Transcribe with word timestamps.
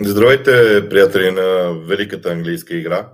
Здравейте, 0.00 0.52
приятели 0.88 1.30
на 1.30 1.72
великата 1.72 2.30
английска 2.30 2.74
игра. 2.74 3.12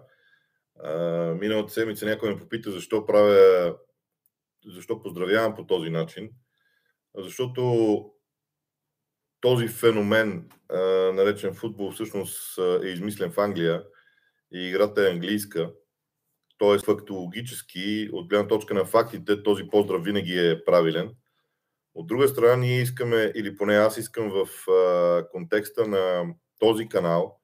Миналата 1.41 1.73
седмица 1.73 2.07
някой 2.07 2.31
ме 2.31 2.41
попита 2.41 2.71
защо 2.71 3.07
правя, 3.07 3.77
защо 4.67 5.03
поздравявам 5.03 5.55
по 5.55 5.67
този 5.67 5.91
начин. 5.91 6.31
Защото 7.15 8.05
този 9.41 9.69
феномен, 9.69 10.49
наречен 11.15 11.55
футбол, 11.55 11.91
всъщност 11.91 12.59
е 12.85 12.87
измислен 12.87 13.33
в 13.33 13.39
Англия 13.39 13.85
и 14.53 14.69
играта 14.69 15.07
е 15.07 15.11
английска. 15.11 15.71
Т.е. 16.59 16.79
фактологически, 16.79 18.09
от 18.13 18.29
гледна 18.29 18.49
точка 18.49 18.75
на 18.75 18.85
фактите, 18.85 19.43
този 19.43 19.65
поздрав 19.71 20.05
винаги 20.05 20.39
е 20.39 20.65
правилен. 20.65 21.15
От 21.95 22.07
друга 22.07 22.29
страна, 22.29 22.57
ние 22.57 22.81
искаме, 22.81 23.33
или 23.35 23.57
поне 23.57 23.75
аз 23.75 23.97
искам 23.97 24.31
в 24.31 24.49
контекста 25.31 25.89
на 25.89 26.35
този 26.63 26.89
канал, 26.89 27.39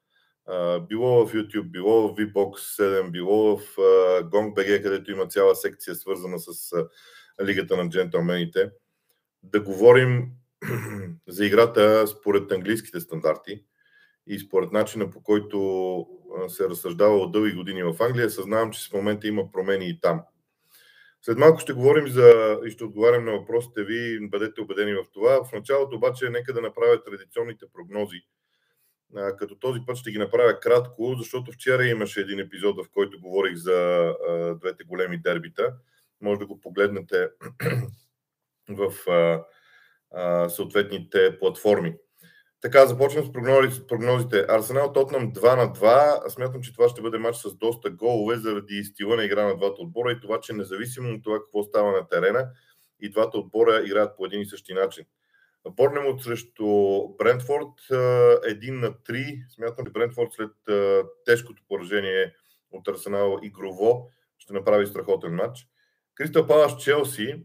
било 0.88 1.26
в 1.26 1.32
YouTube, 1.32 1.70
било 1.70 2.08
в 2.08 2.14
VBOX 2.14 2.56
7, 2.56 3.10
било 3.10 3.56
в 3.56 3.76
GongBG, 4.22 4.82
където 4.82 5.10
има 5.10 5.26
цяла 5.26 5.56
секция 5.56 5.94
свързана 5.94 6.38
с 6.38 6.74
Лигата 7.44 7.76
на 7.76 7.88
джентълмените, 7.88 8.70
да 9.42 9.60
говорим 9.60 10.28
за 11.28 11.46
играта 11.46 12.06
според 12.06 12.52
английските 12.52 13.00
стандарти 13.00 13.64
и 14.26 14.38
според 14.38 14.72
начина 14.72 15.10
по 15.10 15.22
който 15.22 16.06
се 16.48 16.68
разсъждава 16.68 17.16
от 17.16 17.32
дълги 17.32 17.52
години 17.52 17.82
в 17.82 17.96
Англия. 18.00 18.30
Съзнавам, 18.30 18.70
че 18.70 18.90
в 18.90 18.92
момента 18.92 19.26
има 19.26 19.52
промени 19.52 19.88
и 19.88 20.00
там. 20.00 20.22
След 21.22 21.38
малко 21.38 21.60
ще 21.60 21.72
говорим 21.72 22.08
за 22.08 22.58
и 22.66 22.70
ще 22.70 22.84
отговарям 22.84 23.24
на 23.24 23.32
въпросите 23.32 23.84
ви, 23.84 24.28
бъдете 24.28 24.60
убедени 24.60 24.92
в 24.92 25.04
това. 25.12 25.44
В 25.44 25.52
началото 25.52 25.96
обаче 25.96 26.30
нека 26.30 26.52
да 26.52 26.60
направя 26.60 27.02
традиционните 27.02 27.66
прогнози 27.74 28.22
като 29.38 29.58
този 29.58 29.80
път 29.86 29.96
ще 29.96 30.10
ги 30.10 30.18
направя 30.18 30.60
кратко, 30.60 31.14
защото 31.18 31.52
вчера 31.52 31.86
имаше 31.86 32.20
един 32.20 32.38
епизод, 32.38 32.76
в 32.76 32.90
който 32.90 33.20
говорих 33.20 33.54
за 33.54 34.12
двете 34.60 34.84
големи 34.84 35.18
дербита. 35.18 35.74
Може 36.20 36.38
да 36.38 36.46
го 36.46 36.60
погледнете 36.60 37.28
в 38.68 38.92
съответните 40.48 41.38
платформи. 41.38 41.94
Така, 42.60 42.86
започвам 42.86 43.24
с 43.24 43.32
прогнозите. 43.86 44.46
Арсенал 44.48 44.92
Тотнам 44.92 45.32
2 45.32 45.56
на 45.56 45.72
2. 45.72 46.28
Смятам, 46.28 46.62
че 46.62 46.72
това 46.72 46.88
ще 46.88 47.02
бъде 47.02 47.18
матч 47.18 47.36
с 47.36 47.54
доста 47.54 47.90
голове 47.90 48.36
заради 48.36 48.84
стила 48.84 49.16
на 49.16 49.24
игра 49.24 49.44
на 49.44 49.56
двата 49.56 49.82
отбора 49.82 50.12
и 50.12 50.20
това, 50.20 50.40
че 50.40 50.52
независимо 50.52 51.14
от 51.14 51.24
това 51.24 51.38
какво 51.38 51.62
става 51.62 51.92
на 51.92 52.08
терена, 52.08 52.50
и 53.00 53.10
двата 53.10 53.38
отбора 53.38 53.82
играят 53.84 54.16
по 54.16 54.26
един 54.26 54.40
и 54.40 54.46
същи 54.46 54.74
начин. 54.74 55.04
Борнемот 55.76 56.22
срещу 56.22 56.64
Брентфорд 57.18 57.80
1 57.90 58.70
на 58.70 58.92
3. 58.92 59.54
Смятам, 59.54 59.86
че 59.86 59.92
Брентфорд 59.92 60.32
след 60.32 60.50
тежкото 61.24 61.62
поражение 61.68 62.34
от 62.70 62.88
Арсенал 62.88 63.38
игрово 63.42 64.10
ще 64.38 64.52
направи 64.52 64.86
страхотен 64.86 65.34
матч. 65.34 65.66
Кристал 66.14 66.46
Палас 66.46 66.76
Челси 66.76 67.42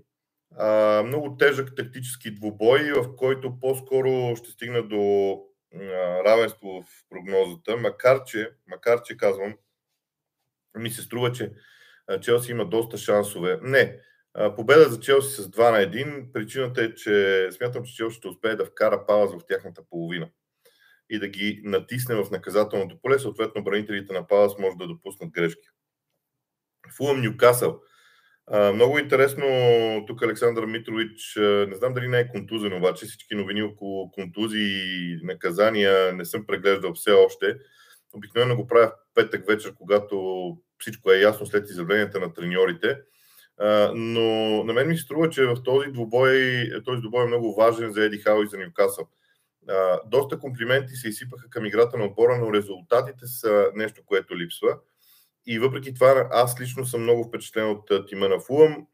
много 1.06 1.38
тежък 1.38 1.76
тактически 1.76 2.36
двубой, 2.36 2.92
в 2.92 3.16
който 3.16 3.60
по-скоро 3.60 4.36
ще 4.36 4.52
стигна 4.52 4.84
до 4.84 5.38
равенство 6.26 6.84
в 6.84 6.86
прогнозата, 7.10 7.78
макар 7.78 8.24
че, 8.24 8.52
макар 8.68 9.02
че 9.02 9.18
казвам, 9.18 9.58
ми 10.78 10.90
се 10.90 11.02
струва, 11.02 11.32
че 11.32 11.52
Челси 12.22 12.52
има 12.52 12.66
доста 12.66 12.98
шансове. 12.98 13.60
Не, 13.62 14.00
Победа 14.56 14.90
за 14.90 15.00
Челси 15.00 15.42
с 15.42 15.52
2 15.52 15.72
на 15.72 15.78
1. 15.78 16.32
Причината 16.34 16.84
е, 16.84 16.96
че 16.96 17.48
смятам, 17.52 17.84
че 17.84 17.96
Челси 17.96 18.18
ще 18.18 18.28
успее 18.28 18.56
да 18.56 18.66
вкара 18.66 19.06
Палас 19.08 19.32
в 19.32 19.46
тяхната 19.48 19.82
половина 19.90 20.30
и 21.10 21.20
да 21.20 21.28
ги 21.28 21.62
натисне 21.64 22.16
в 22.16 22.32
наказателното 22.32 23.02
поле. 23.02 23.20
Съответно, 23.20 23.64
бранителите 23.64 24.14
на 24.14 24.28
Палас 24.28 24.58
може 24.60 24.78
да 24.78 24.88
допуснат 24.88 25.32
грешки. 25.32 25.68
Фулъм 26.98 27.22
Ньюкасъл. 27.22 27.82
Много 28.74 29.00
интересно 29.00 29.46
тук 30.08 30.24
Александър 30.24 30.66
Митрович, 30.66 31.36
не 31.40 31.76
знам 31.76 31.94
дали 31.94 32.08
не 32.08 32.20
е 32.20 32.28
контузен, 32.28 32.74
обаче 32.74 33.06
всички 33.06 33.36
новини 33.36 33.64
около 33.64 34.12
контузии 34.12 35.12
и 35.12 35.20
наказания 35.24 36.14
не 36.14 36.26
съм 36.26 36.46
преглеждал 36.46 36.94
все 36.94 37.12
още. 37.12 37.58
Обикновено 38.14 38.56
го 38.56 38.68
правя 38.68 38.88
в 38.88 39.14
петък 39.16 39.48
вечер, 39.48 39.74
когато 39.76 40.58
всичко 40.78 41.12
е 41.12 41.20
ясно 41.20 41.46
след 41.46 41.70
изявленията 41.70 42.20
на 42.20 42.34
треньорите 42.34 43.02
но 43.96 44.64
на 44.64 44.74
мен 44.74 44.88
ми 44.88 44.98
се 44.98 45.04
струва, 45.04 45.30
че 45.30 45.46
в 45.46 45.64
този 45.64 45.92
двубой, 45.92 46.70
този 46.86 47.02
двубой 47.02 47.24
е 47.24 47.28
много 47.28 47.56
важен 47.56 47.92
за 47.92 48.04
Еди 48.04 48.18
Хау 48.18 48.44
и 48.44 48.48
за 48.48 48.58
Ньюкасъл. 48.58 49.08
Доста 50.06 50.40
комплименти 50.40 50.96
се 50.96 51.08
изсипаха 51.08 51.50
към 51.50 51.66
играта 51.66 51.98
на 51.98 52.06
отбора, 52.06 52.38
но 52.38 52.54
резултатите 52.54 53.26
са 53.26 53.72
нещо, 53.76 54.02
което 54.06 54.38
липсва. 54.38 54.78
И 55.46 55.60
въпреки 55.60 55.94
това, 55.94 56.30
аз 56.32 56.62
лично 56.62 56.86
съм 56.86 57.02
много 57.02 57.24
впечатлен 57.24 57.70
от 57.70 58.08
тима 58.08 58.30
на 58.30 58.40
Фулъм. 58.40 58.88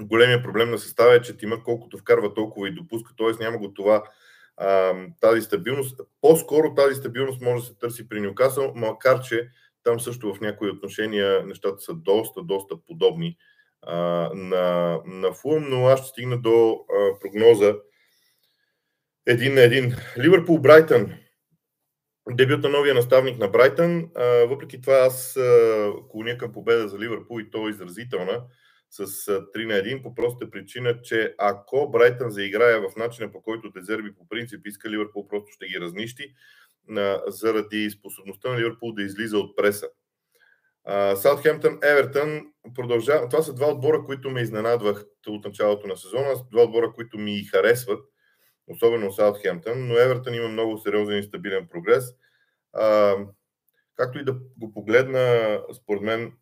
Големия 0.00 0.42
проблем 0.42 0.70
на 0.70 0.78
състава 0.78 1.14
е, 1.14 1.22
че 1.22 1.36
тима 1.36 1.62
колкото 1.64 1.98
вкарва 1.98 2.34
толкова 2.34 2.68
и 2.68 2.74
допуска, 2.74 3.12
т.е. 3.18 3.44
няма 3.44 3.58
го 3.58 3.74
това 3.74 4.02
тази 5.20 5.42
стабилност. 5.42 6.00
По-скоро 6.20 6.74
тази 6.74 6.94
стабилност 6.94 7.40
може 7.40 7.62
да 7.62 7.66
се 7.66 7.74
търси 7.74 8.08
при 8.08 8.20
Ньюкасъл, 8.20 8.72
макар 8.74 9.20
че 9.20 9.48
там 9.82 10.00
също 10.00 10.34
в 10.34 10.40
някои 10.40 10.70
отношения 10.70 11.46
нещата 11.46 11.80
са 11.80 11.94
доста, 11.94 12.42
доста 12.42 12.76
подобни 12.86 13.36
на, 14.34 14.98
на 15.06 15.32
Фулм, 15.32 15.64
но 15.68 15.86
аз 15.86 16.00
ще 16.00 16.08
стигна 16.08 16.38
до 16.38 16.84
а, 16.90 17.18
прогноза 17.20 17.74
един 19.26 19.54
на 19.54 19.60
един. 19.60 19.96
Ливърпул 20.18 20.58
Брайтън. 20.58 21.12
Дебют 22.30 22.62
на 22.62 22.68
новия 22.68 22.94
наставник 22.94 23.38
на 23.38 23.48
Брайтън. 23.48 24.10
А, 24.14 24.24
въпреки 24.24 24.80
това 24.80 24.94
аз 24.94 25.38
клоня 26.10 26.38
към 26.38 26.52
победа 26.52 26.88
за 26.88 26.98
Ливърпул 26.98 27.40
и 27.40 27.50
то 27.50 27.68
е 27.68 27.70
изразителна 27.70 28.42
с 28.90 29.06
3 29.06 29.66
на 29.66 29.74
1 29.74 30.02
по 30.02 30.14
простата 30.14 30.50
причина, 30.50 31.02
че 31.02 31.34
ако 31.38 31.90
Брайтън 31.90 32.30
заиграе 32.30 32.78
в 32.78 32.96
начина 32.96 33.32
по 33.32 33.42
който 33.42 33.70
Дезерби 33.70 34.14
по 34.14 34.28
принцип 34.28 34.66
иска, 34.66 34.90
Ливърпул 34.90 35.28
просто 35.28 35.52
ще 35.52 35.66
ги 35.66 35.80
разнищи 35.80 36.34
а, 36.96 37.22
заради 37.26 37.90
способността 37.90 38.50
на 38.50 38.58
Ливърпул 38.58 38.92
да 38.92 39.02
излиза 39.02 39.38
от 39.38 39.56
преса. 39.56 39.88
Саутхемптън, 41.16 41.78
Евертън 41.82 42.42
продължава. 42.74 43.28
Това 43.28 43.42
са 43.42 43.54
два 43.54 43.66
отбора, 43.66 44.04
които 44.04 44.30
ме 44.30 44.40
изненадвах 44.40 45.04
от 45.26 45.44
началото 45.44 45.86
на 45.86 45.96
сезона. 45.96 46.34
Два 46.50 46.62
отбора, 46.62 46.92
които 46.92 47.18
ми 47.18 47.44
харесват, 47.44 48.00
особено 48.66 49.12
Саутхемптън, 49.12 49.88
но 49.88 49.98
Евертън 49.98 50.34
има 50.34 50.48
много 50.48 50.78
сериозен 50.78 51.18
и 51.18 51.22
стабилен 51.22 51.68
прогрес. 51.70 52.04
А, 52.72 53.16
както 53.96 54.18
и 54.18 54.24
да 54.24 54.36
го 54.56 54.72
погледна, 54.72 55.58
според 55.82 56.02
мен 56.02 56.32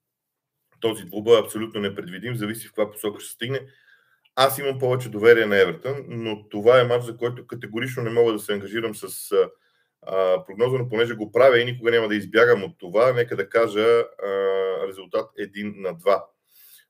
този 0.80 1.04
двубой 1.04 1.38
е 1.38 1.40
абсолютно 1.40 1.80
непредвидим, 1.80 2.36
зависи 2.36 2.66
в 2.68 2.70
каква 2.70 2.90
посока 2.90 3.20
ще 3.20 3.32
стигне. 3.32 3.60
Аз 4.36 4.58
имам 4.58 4.78
повече 4.78 5.08
доверие 5.08 5.46
на 5.46 5.60
Евертън, 5.60 6.04
но 6.08 6.48
това 6.48 6.80
е 6.80 6.84
матч, 6.84 7.04
за 7.04 7.16
който 7.16 7.46
категорично 7.46 8.02
не 8.02 8.10
мога 8.10 8.32
да 8.32 8.38
се 8.38 8.52
ангажирам 8.52 8.94
с 8.94 9.34
прогнозно, 10.46 10.88
понеже 10.88 11.14
го 11.14 11.32
правя 11.32 11.60
и 11.60 11.64
никога 11.64 11.90
няма 11.90 12.08
да 12.08 12.14
избягам 12.14 12.64
от 12.64 12.78
това, 12.78 13.12
нека 13.12 13.36
да 13.36 13.48
кажа 13.48 13.86
а, 13.86 14.06
резултат 14.88 15.30
1 15.40 15.80
на 15.80 15.94
2. 15.94 16.22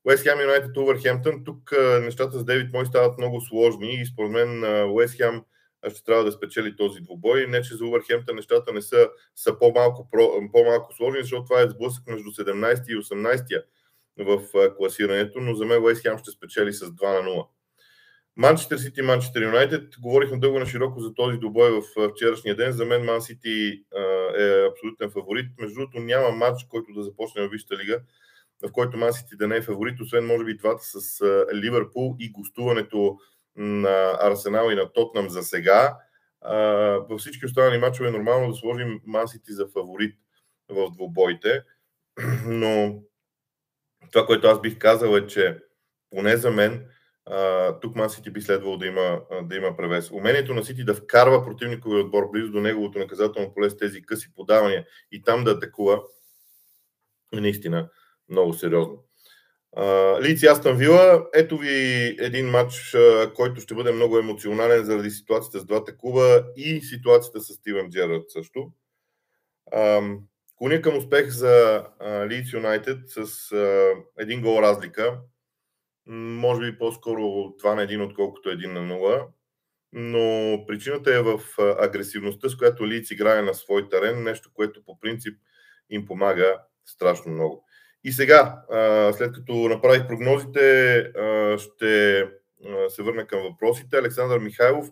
Уест 0.05 0.23
Хем 0.23 0.41
Юнайтед 0.41 0.77
Увърхемптън. 0.77 1.45
Тук 1.45 1.73
а, 1.73 2.01
нещата 2.01 2.39
с 2.39 2.45
Дейвид 2.45 2.73
Мой 2.73 2.87
стават 2.87 3.19
много 3.19 3.41
сложни 3.41 3.95
и 3.95 4.07
според 4.07 4.31
мен 4.31 4.65
Уест 4.93 5.17
Хем 5.17 5.43
ще 5.91 6.05
трябва 6.05 6.25
да 6.25 6.33
спечели 6.33 6.77
този 6.77 7.01
двубой. 7.01 7.47
Не, 7.47 7.63
че 7.63 7.75
за 7.75 7.85
Увърхемптън 7.85 8.37
нещата 8.37 8.73
не 8.73 8.83
са, 8.83 9.09
са 9.37 9.59
по-малко, 9.59 10.09
по-малко 10.53 10.95
сложни, 10.95 11.23
защото 11.23 11.45
това 11.45 11.61
е 11.61 11.69
сблъсък 11.69 12.07
между 12.07 12.31
17 12.31 12.89
и 12.89 12.97
18 12.97 13.65
в 14.19 14.43
класирането, 14.77 15.41
но 15.41 15.55
за 15.55 15.65
мен 15.65 15.83
Уест 15.83 16.03
Хем 16.03 16.19
ще 16.19 16.31
спечели 16.31 16.73
с 16.73 16.87
2 16.87 17.23
на 17.23 17.29
0. 17.29 17.47
Манчестър 18.37 18.79
Сити 18.79 19.01
и 19.01 19.03
Манчестър 19.03 19.43
Юнайтед. 19.43 19.95
Говорихме 20.01 20.39
дълго 20.39 20.59
на 20.59 20.67
широко 20.67 21.01
за 21.01 21.15
този 21.15 21.39
добой 21.39 21.71
в 21.71 22.11
вчерашния 22.11 22.57
ден. 22.57 22.73
За 22.73 22.85
мен 22.85 23.05
Ман 23.05 23.23
Сити 23.23 23.85
е 24.39 24.67
абсолютен 24.71 25.11
фаворит. 25.11 25.47
Между 25.59 25.75
другото 25.75 26.01
няма 26.01 26.31
матч, 26.31 26.65
който 26.69 26.93
да 26.93 27.03
започне 27.03 27.43
в 27.43 27.51
Висшата 27.51 27.77
лига, 27.77 28.01
в 28.67 28.73
който 28.73 28.97
Ман 28.97 29.13
Сити 29.13 29.37
да 29.37 29.49
не 29.49 29.57
е 29.57 29.63
фаворит, 29.63 30.01
освен 30.01 30.27
може 30.27 30.45
би 30.45 30.57
двата 30.57 30.83
с 30.85 31.21
Ливърпул 31.55 32.17
и 32.19 32.33
гостуването 32.33 33.19
на 33.57 34.19
Арсенал 34.21 34.71
и 34.71 34.75
на 34.75 34.93
Тотнам 34.93 35.31
за 35.31 35.43
сега. 35.43 35.97
Във 37.11 37.21
всички 37.21 37.47
останали 37.47 37.79
матчове 37.79 38.09
е 38.09 38.13
нормално 38.13 38.49
да 38.49 38.55
сложим 38.55 39.01
Ман 39.07 39.29
Сити 39.29 39.53
за 39.53 39.69
фаворит 39.69 40.15
в 40.69 40.91
двубоите, 40.91 41.63
но 42.47 43.03
това, 44.13 44.27
което 44.27 44.47
аз 44.49 44.61
бих 44.61 44.79
казал 44.79 45.17
е, 45.17 45.27
че 45.27 45.59
поне 46.11 46.37
за 46.37 46.51
мен 46.51 46.87
тук 47.81 47.97
Ман 47.97 48.11
Сити 48.11 48.31
би 48.31 48.41
следвало 48.41 48.77
да 48.77 48.87
има, 48.87 49.21
да 49.43 49.57
има 49.57 49.77
превес. 49.77 50.11
Умението 50.11 50.55
на 50.55 50.65
Сити 50.65 50.85
да 50.85 50.95
вкарва 50.95 51.45
противникови 51.45 52.01
отбор 52.01 52.31
близо 52.33 52.53
до 52.53 52.61
неговото 52.61 52.99
наказателно 52.99 53.55
поле 53.55 53.71
с 53.71 53.77
тези 53.77 54.03
къси 54.03 54.35
подавания 54.35 54.87
и 55.13 55.23
там 55.23 55.45
да 55.45 55.51
атакува 55.51 56.03
е 57.37 57.41
наистина 57.41 57.89
много 58.29 58.55
сериозно. 58.55 59.05
Лици 60.23 60.47
Астан 60.47 60.77
Вила, 60.77 61.27
ето 61.35 61.59
ви 61.59 62.07
един 62.21 62.51
матч, 62.51 62.97
който 63.35 63.61
ще 63.61 63.75
бъде 63.75 63.93
много 63.93 64.19
емоционален 64.19 64.85
заради 64.85 65.11
ситуацията 65.11 65.61
с 65.61 65.65
двата 65.65 65.97
клуба 65.97 66.45
и 66.57 66.81
ситуацията 66.81 67.41
с 67.41 67.55
Стивен 67.55 67.91
Джерард 67.91 68.25
също. 68.29 68.73
Коня 70.57 70.83
към 70.83 70.97
успех 70.97 71.29
за 71.29 71.87
Лиц 72.29 72.53
Юнайтед 72.53 72.99
с 73.07 73.27
един 74.19 74.41
гол 74.41 74.63
разлика. 74.63 75.19
Може 76.07 76.61
би 76.61 76.79
по-скоро 76.79 77.21
2 77.21 77.75
на 77.75 77.83
1, 77.83 78.07
отколкото 78.07 78.49
1 78.49 78.67
на 78.67 78.95
0. 78.95 79.27
Но 79.93 80.67
причината 80.67 81.15
е 81.15 81.23
в 81.23 81.41
агресивността, 81.59 82.49
с 82.49 82.57
която 82.57 82.89
Лиц 82.89 83.11
играе 83.11 83.43
на 83.43 83.55
свой 83.55 83.89
терен, 83.89 84.23
нещо, 84.23 84.51
което 84.55 84.85
по 84.85 85.01
принцип 85.01 85.39
им 85.91 86.07
помага 86.07 86.59
страшно 86.87 87.33
много. 87.33 87.65
И 88.05 88.13
сега, 88.13 88.63
след 89.13 89.33
като 89.33 89.53
направих 89.53 90.09
прогнозите, 90.09 91.13
ще 91.59 92.25
се 92.89 93.03
върна 93.03 93.27
към 93.27 93.43
въпросите. 93.43 93.99
Александър 93.99 94.39
Михайлов, 94.39 94.87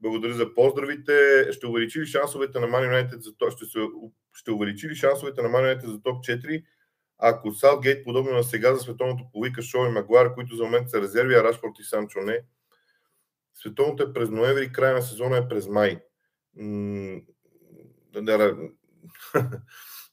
благодаря 0.00 0.34
за 0.34 0.54
поздравите. 0.54 1.46
Ще 1.52 1.66
увеличи 1.66 2.00
ли 2.00 2.06
шансовете 2.06 2.60
на 2.60 2.66
Man 2.66 2.90
United 2.90 3.18
за 3.18 3.36
топ, 3.36 3.52
ще, 3.52 3.64
се, 3.64 3.78
ще 4.32 4.50
увеличи 4.50 4.88
ли 4.88 4.94
шансовете 4.94 5.42
на 5.42 5.48
Man 5.48 5.76
United 5.76 5.86
за 5.86 6.02
топ 6.02 6.24
4, 6.24 6.64
ако 7.18 7.52
Саутгейт, 7.52 8.04
подобно 8.04 8.32
на 8.32 8.44
сега 8.44 8.74
за 8.74 8.80
световното 8.80 9.24
повика 9.32 9.62
Шоу 9.62 9.86
и 9.86 9.90
Магуар, 9.90 10.34
които 10.34 10.56
за 10.56 10.64
момент 10.64 10.90
са 10.90 11.02
резерви, 11.02 11.34
а 11.34 11.44
Рашфорд 11.44 11.78
и 11.80 11.84
Санчо 11.84 12.20
не. 12.20 12.40
Световното 13.54 14.02
е 14.02 14.12
през 14.12 14.30
ноември, 14.30 14.72
края 14.72 14.94
на 14.94 15.02
сезона 15.02 15.36
е 15.36 15.48
през 15.48 15.68
май. 15.68 16.00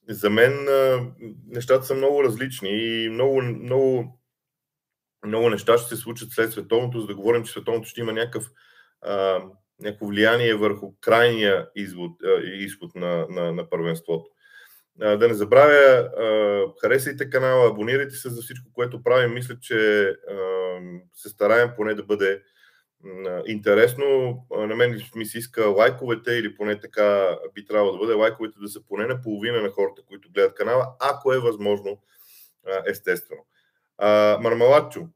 за 0.09 0.29
мен 0.29 0.67
нещата 1.47 1.85
са 1.85 1.95
много 1.95 2.23
различни 2.23 2.69
и 2.69 3.09
много, 3.09 3.41
много, 3.41 4.19
много 5.25 5.49
неща 5.49 5.77
ще 5.77 5.95
се 5.95 6.01
случат 6.01 6.31
след 6.31 6.51
световното, 6.51 6.99
за 6.99 7.07
да 7.07 7.15
говорим, 7.15 7.43
че 7.43 7.51
световното 7.51 7.89
ще 7.89 8.01
има 8.01 8.13
някакъв, 8.13 8.49
някакво 9.79 10.05
влияние 10.05 10.55
върху 10.55 10.93
крайния 11.01 11.69
извод, 11.75 12.11
изход 12.43 12.95
на, 12.95 13.27
на, 13.29 13.51
на 13.51 13.69
първенството. 13.69 14.29
Да 14.95 15.27
не 15.27 15.33
забравя, 15.33 16.09
харесайте 16.81 17.29
канала, 17.29 17.69
абонирайте 17.69 18.15
се 18.15 18.29
за 18.29 18.41
всичко, 18.41 18.65
което 18.73 19.03
правим. 19.03 19.33
Мисля, 19.33 19.55
че 19.61 20.11
се 21.13 21.29
стараем 21.29 21.69
поне 21.75 21.93
да 21.93 22.03
бъде 22.03 22.41
интересно. 23.45 24.37
На 24.51 24.75
мен 24.75 25.01
ми 25.15 25.25
се 25.25 25.37
иска 25.37 25.65
лайковете 25.65 26.31
или 26.31 26.55
поне 26.55 26.79
така 26.79 27.37
би 27.53 27.65
трябвало 27.65 27.91
да 27.91 27.97
бъде 27.97 28.13
лайковете 28.13 28.59
да 28.61 28.67
са 28.67 28.79
поне 28.87 29.05
на 29.05 29.21
половина 29.21 29.61
на 29.61 29.69
хората, 29.69 30.01
които 30.07 30.31
гледат 30.31 30.55
канала, 30.55 30.95
ако 30.99 31.33
е 31.33 31.39
възможно, 31.39 32.01
естествено. 32.87 33.41
Мармалачо. 34.41 35.07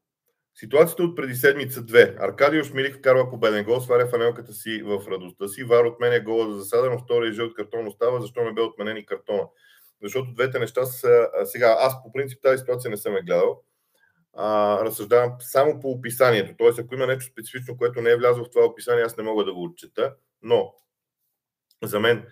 Ситуацията 0.59 1.03
от 1.03 1.15
преди 1.15 1.35
седмица 1.35 1.81
2. 1.81 2.15
Аркадио 2.19 2.63
Шмилик 2.63 2.95
вкарва 2.95 3.29
победен 3.29 3.65
гол, 3.65 3.79
сваря 3.79 4.07
фанелката 4.07 4.53
си 4.53 4.81
в 4.83 5.07
радостта 5.07 5.47
си. 5.47 5.63
Вар 5.63 5.85
отменя 5.85 6.19
гола 6.19 6.51
за 6.51 6.59
засада, 6.59 6.89
но 6.89 6.99
втория 6.99 7.33
жълт 7.33 7.53
картон 7.53 7.87
остава. 7.87 8.21
Защо 8.21 8.43
не 8.43 8.53
бе 8.53 8.61
отменен 8.61 8.97
и 8.97 9.05
картона? 9.05 9.43
Защото 10.03 10.33
двете 10.33 10.59
неща 10.59 10.85
са... 10.85 11.29
Сега, 11.45 11.75
аз 11.79 12.03
по 12.03 12.11
принцип 12.11 12.41
тази 12.41 12.57
ситуация 12.57 12.91
не 12.91 12.97
съм 12.97 13.15
е 13.15 13.21
гледал 13.21 13.61
а, 14.37 14.79
разсъждавам 14.85 15.35
само 15.39 15.79
по 15.79 15.91
описанието. 15.91 16.53
Тоест, 16.57 16.79
ако 16.79 16.95
има 16.95 17.07
нещо 17.07 17.31
специфично, 17.31 17.77
което 17.77 18.01
не 18.01 18.09
е 18.09 18.17
влязло 18.17 18.45
в 18.45 18.49
това 18.49 18.65
описание, 18.65 19.03
аз 19.03 19.17
не 19.17 19.23
мога 19.23 19.45
да 19.45 19.53
го 19.53 19.63
отчета. 19.63 20.15
Но 20.41 20.73
за 21.83 21.99
мен 21.99 22.25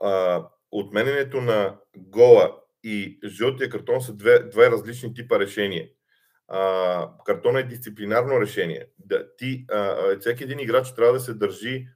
а, 0.00 0.44
отмененето 0.70 1.40
на 1.40 1.76
гола 1.96 2.56
и 2.82 3.18
жълтия 3.24 3.70
картон 3.70 4.00
са 4.00 4.12
две, 4.12 4.38
две 4.38 4.70
различни 4.70 5.14
типа 5.14 5.38
решения. 5.38 5.88
А, 6.48 7.10
картон 7.24 7.56
е 7.56 7.62
дисциплинарно 7.62 8.40
решение. 8.40 8.86
Да, 8.98 9.36
ти, 9.36 9.64
а, 9.70 10.18
всеки 10.20 10.44
един 10.44 10.58
играч 10.58 10.94
трябва 10.94 11.12
да 11.12 11.20
се 11.20 11.34
държи 11.34 11.86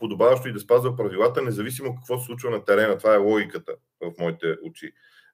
подобаващо 0.00 0.48
и 0.48 0.52
да 0.52 0.60
спазва 0.60 0.96
правилата, 0.96 1.42
независимо 1.42 1.94
какво 1.94 2.18
се 2.18 2.24
случва 2.24 2.50
на 2.50 2.64
терена. 2.64 2.98
Това 2.98 3.14
е 3.14 3.18
логиката 3.18 3.72
в 4.00 4.12
моите 4.18 4.56
очи. 4.62 4.92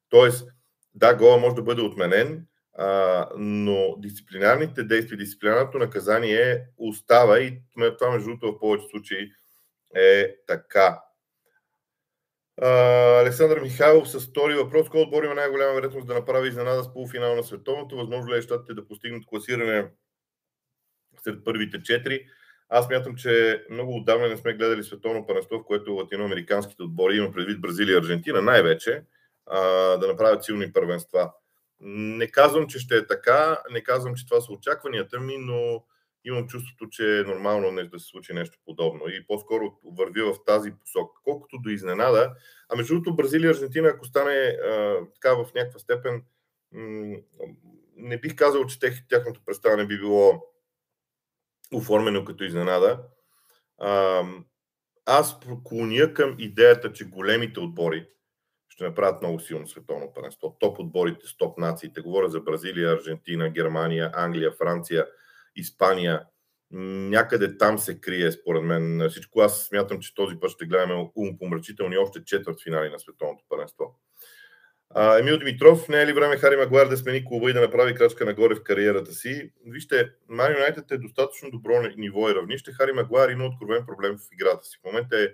Тоест, 0.08 0.49
да, 0.94 1.14
гола 1.14 1.38
може 1.38 1.55
да 1.55 1.62
бъде 1.62 1.82
отменен, 1.82 2.46
а, 2.78 3.28
но 3.37 3.96
дисциплинарните 3.99 4.82
действия, 4.84 5.19
дисциплинарното 5.19 5.78
наказание 5.78 6.64
остава 6.76 7.40
и 7.40 7.62
това, 7.99 8.11
между 8.11 8.28
другото, 8.28 8.52
в 8.52 8.58
повече 8.58 8.87
случаи 8.90 9.32
е 9.94 10.37
така. 10.46 11.00
Александър 13.20 13.60
Михайлов 13.60 14.10
с 14.10 14.20
втори 14.20 14.55
въпрос. 14.55 14.88
Кой 14.88 15.00
отбор 15.00 15.25
има 15.25 15.34
най-голяма 15.34 15.75
вероятност 15.75 16.06
да 16.06 16.14
направи 16.14 16.49
изненада 16.49 16.82
с 16.82 16.93
полуфинал 16.93 17.37
на 17.37 17.43
световното? 17.43 17.96
Възможно 17.96 18.34
ли 18.34 18.38
е 18.38 18.43
щатите 18.43 18.75
да 18.75 18.87
постигнат 18.87 19.26
класиране 19.26 19.90
сред 21.25 21.44
първите 21.44 21.82
четири? 21.82 22.26
Аз 22.69 22.90
мятам, 22.90 23.16
че 23.16 23.64
много 23.70 23.96
отдавна 23.96 24.28
не 24.28 24.37
сме 24.37 24.55
гледали 24.55 24.82
световно 24.84 25.26
първенство, 25.26 25.58
в 25.58 25.64
което 25.64 25.93
латиноамериканските 25.93 26.82
отбори, 26.82 27.16
има 27.16 27.32
предвид 27.32 27.60
Бразилия 27.60 27.94
и 27.94 27.99
Аржентина 27.99 28.43
най-вече, 28.43 29.02
да 30.00 30.04
направят 30.08 30.44
силни 30.44 30.72
първенства. 30.72 31.32
Не 31.81 32.26
казвам, 32.26 32.66
че 32.66 32.78
ще 32.78 32.96
е 32.96 33.06
така, 33.06 33.62
не 33.70 33.82
казвам, 33.82 34.14
че 34.14 34.26
това 34.26 34.40
са 34.40 34.52
очакванията 34.52 35.20
ми, 35.20 35.37
но 35.38 35.84
имам 36.28 36.48
чувството, 36.48 36.88
че 36.90 37.19
е 37.19 37.22
нормално 37.22 37.70
нещо 37.70 37.90
да 37.90 38.00
се 38.00 38.06
случи 38.06 38.32
нещо 38.32 38.58
подобно 38.64 39.08
и 39.08 39.26
по-скоро 39.26 39.78
върви 39.84 40.22
в 40.22 40.34
тази 40.46 40.72
посока. 40.80 41.20
Колкото 41.25 41.58
до 41.58 41.69
изненада, 41.69 42.34
а 42.69 42.76
между 42.76 42.94
другото 42.94 43.16
Бразилия 43.16 43.48
и 43.48 43.50
Аржентина, 43.50 43.88
ако 43.88 44.04
стане 44.04 44.30
а, 44.30 44.98
така 45.14 45.34
в 45.34 45.46
някаква 45.54 45.78
степен, 45.78 46.22
м- 46.72 47.16
не 47.96 48.20
бих 48.20 48.36
казал, 48.36 48.66
че 48.66 48.78
тех, 48.78 49.06
тяхното 49.08 49.40
представяне 49.46 49.86
би 49.86 49.98
било 49.98 50.42
оформено 51.75 52.25
като 52.25 52.44
изненада. 52.44 53.02
А, 53.78 54.22
аз 55.06 55.40
проклоня 55.40 56.14
към 56.14 56.36
идеята, 56.38 56.92
че 56.92 57.04
големите 57.04 57.60
отбори, 57.60 58.06
ще 58.69 58.84
направят 58.84 59.22
много 59.22 59.40
силно 59.40 59.69
световно 59.69 60.12
първенство. 60.14 60.56
Топ 60.60 60.78
отборите 60.78 61.26
с 61.26 61.36
топ 61.36 61.58
нациите. 61.58 62.00
Говоря 62.00 62.28
за 62.28 62.40
Бразилия, 62.40 62.92
Аржентина, 62.92 63.50
Германия, 63.50 64.10
Англия, 64.14 64.52
Франция, 64.52 65.06
Испания. 65.60 66.22
Някъде 66.70 67.56
там 67.58 67.78
се 67.78 68.00
крие, 68.00 68.32
според 68.32 68.62
мен. 68.62 69.08
Всичко 69.10 69.40
аз 69.40 69.66
смятам, 69.66 70.00
че 70.00 70.14
този 70.14 70.40
път 70.40 70.50
ще 70.50 70.66
гледаме 70.66 71.10
умопомрачителни 71.16 71.96
още 71.96 72.25
четвърт 72.25 72.62
финали 72.62 72.90
на 72.90 72.99
световното 72.99 73.44
първенство. 73.49 74.00
Емил 75.19 75.38
Димитров, 75.38 75.88
не 75.88 76.02
е 76.02 76.06
ли 76.06 76.12
време 76.12 76.37
Хари 76.37 76.56
Магуар 76.56 76.88
да 76.88 76.96
смени 76.96 77.25
клуба 77.25 77.50
и 77.50 77.52
да 77.52 77.60
направи 77.60 77.94
крачка 77.94 78.25
нагоре 78.25 78.55
в 78.55 78.62
кариерата 78.62 79.12
си? 79.12 79.52
Вижте, 79.66 80.10
Ман 80.28 80.52
Юнайтед 80.52 80.90
е 80.90 80.99
достатъчно 80.99 81.50
добро 81.50 81.82
ниво 81.96 82.31
и 82.31 82.34
равнище. 82.34 82.72
Хари 82.72 82.93
Магуар 82.93 83.28
има 83.28 83.44
откровен 83.44 83.87
проблем 83.87 84.19
в 84.19 84.32
играта 84.32 84.64
си. 84.66 84.78
В 84.82 84.87
момента 84.87 85.20
е 85.22 85.28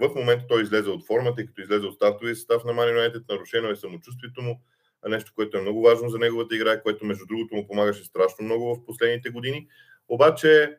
в 0.00 0.14
момента 0.14 0.46
той 0.48 0.62
излезе 0.62 0.90
от 0.90 1.06
формата 1.06 1.42
и 1.42 1.46
като 1.46 1.60
излезе 1.60 1.86
от 1.86 1.94
стартовия 1.94 2.36
състав 2.36 2.64
на 2.64 2.72
Man 2.72 2.96
United, 2.96 3.22
нарушено 3.28 3.70
е 3.70 3.76
самочувствието 3.76 4.42
му, 4.42 4.60
нещо, 5.06 5.32
което 5.34 5.58
е 5.58 5.60
много 5.60 5.82
важно 5.82 6.08
за 6.08 6.18
неговата 6.18 6.56
игра, 6.56 6.82
което 6.82 7.06
между 7.06 7.26
другото 7.26 7.54
му 7.54 7.66
помагаше 7.66 8.04
страшно 8.04 8.44
много 8.44 8.74
в 8.74 8.84
последните 8.84 9.30
години. 9.30 9.68
Обаче 10.08 10.78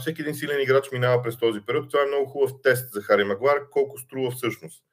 всеки 0.00 0.22
един 0.22 0.34
силен 0.34 0.60
играч 0.60 0.92
минава 0.92 1.22
през 1.22 1.38
този 1.38 1.60
период. 1.60 1.90
Това 1.90 2.02
е 2.02 2.06
много 2.06 2.26
хубав 2.26 2.50
тест 2.62 2.92
за 2.92 3.02
Хари 3.02 3.24
Магуар, 3.24 3.68
колко 3.70 3.98
струва 3.98 4.30
всъщност. 4.30 4.84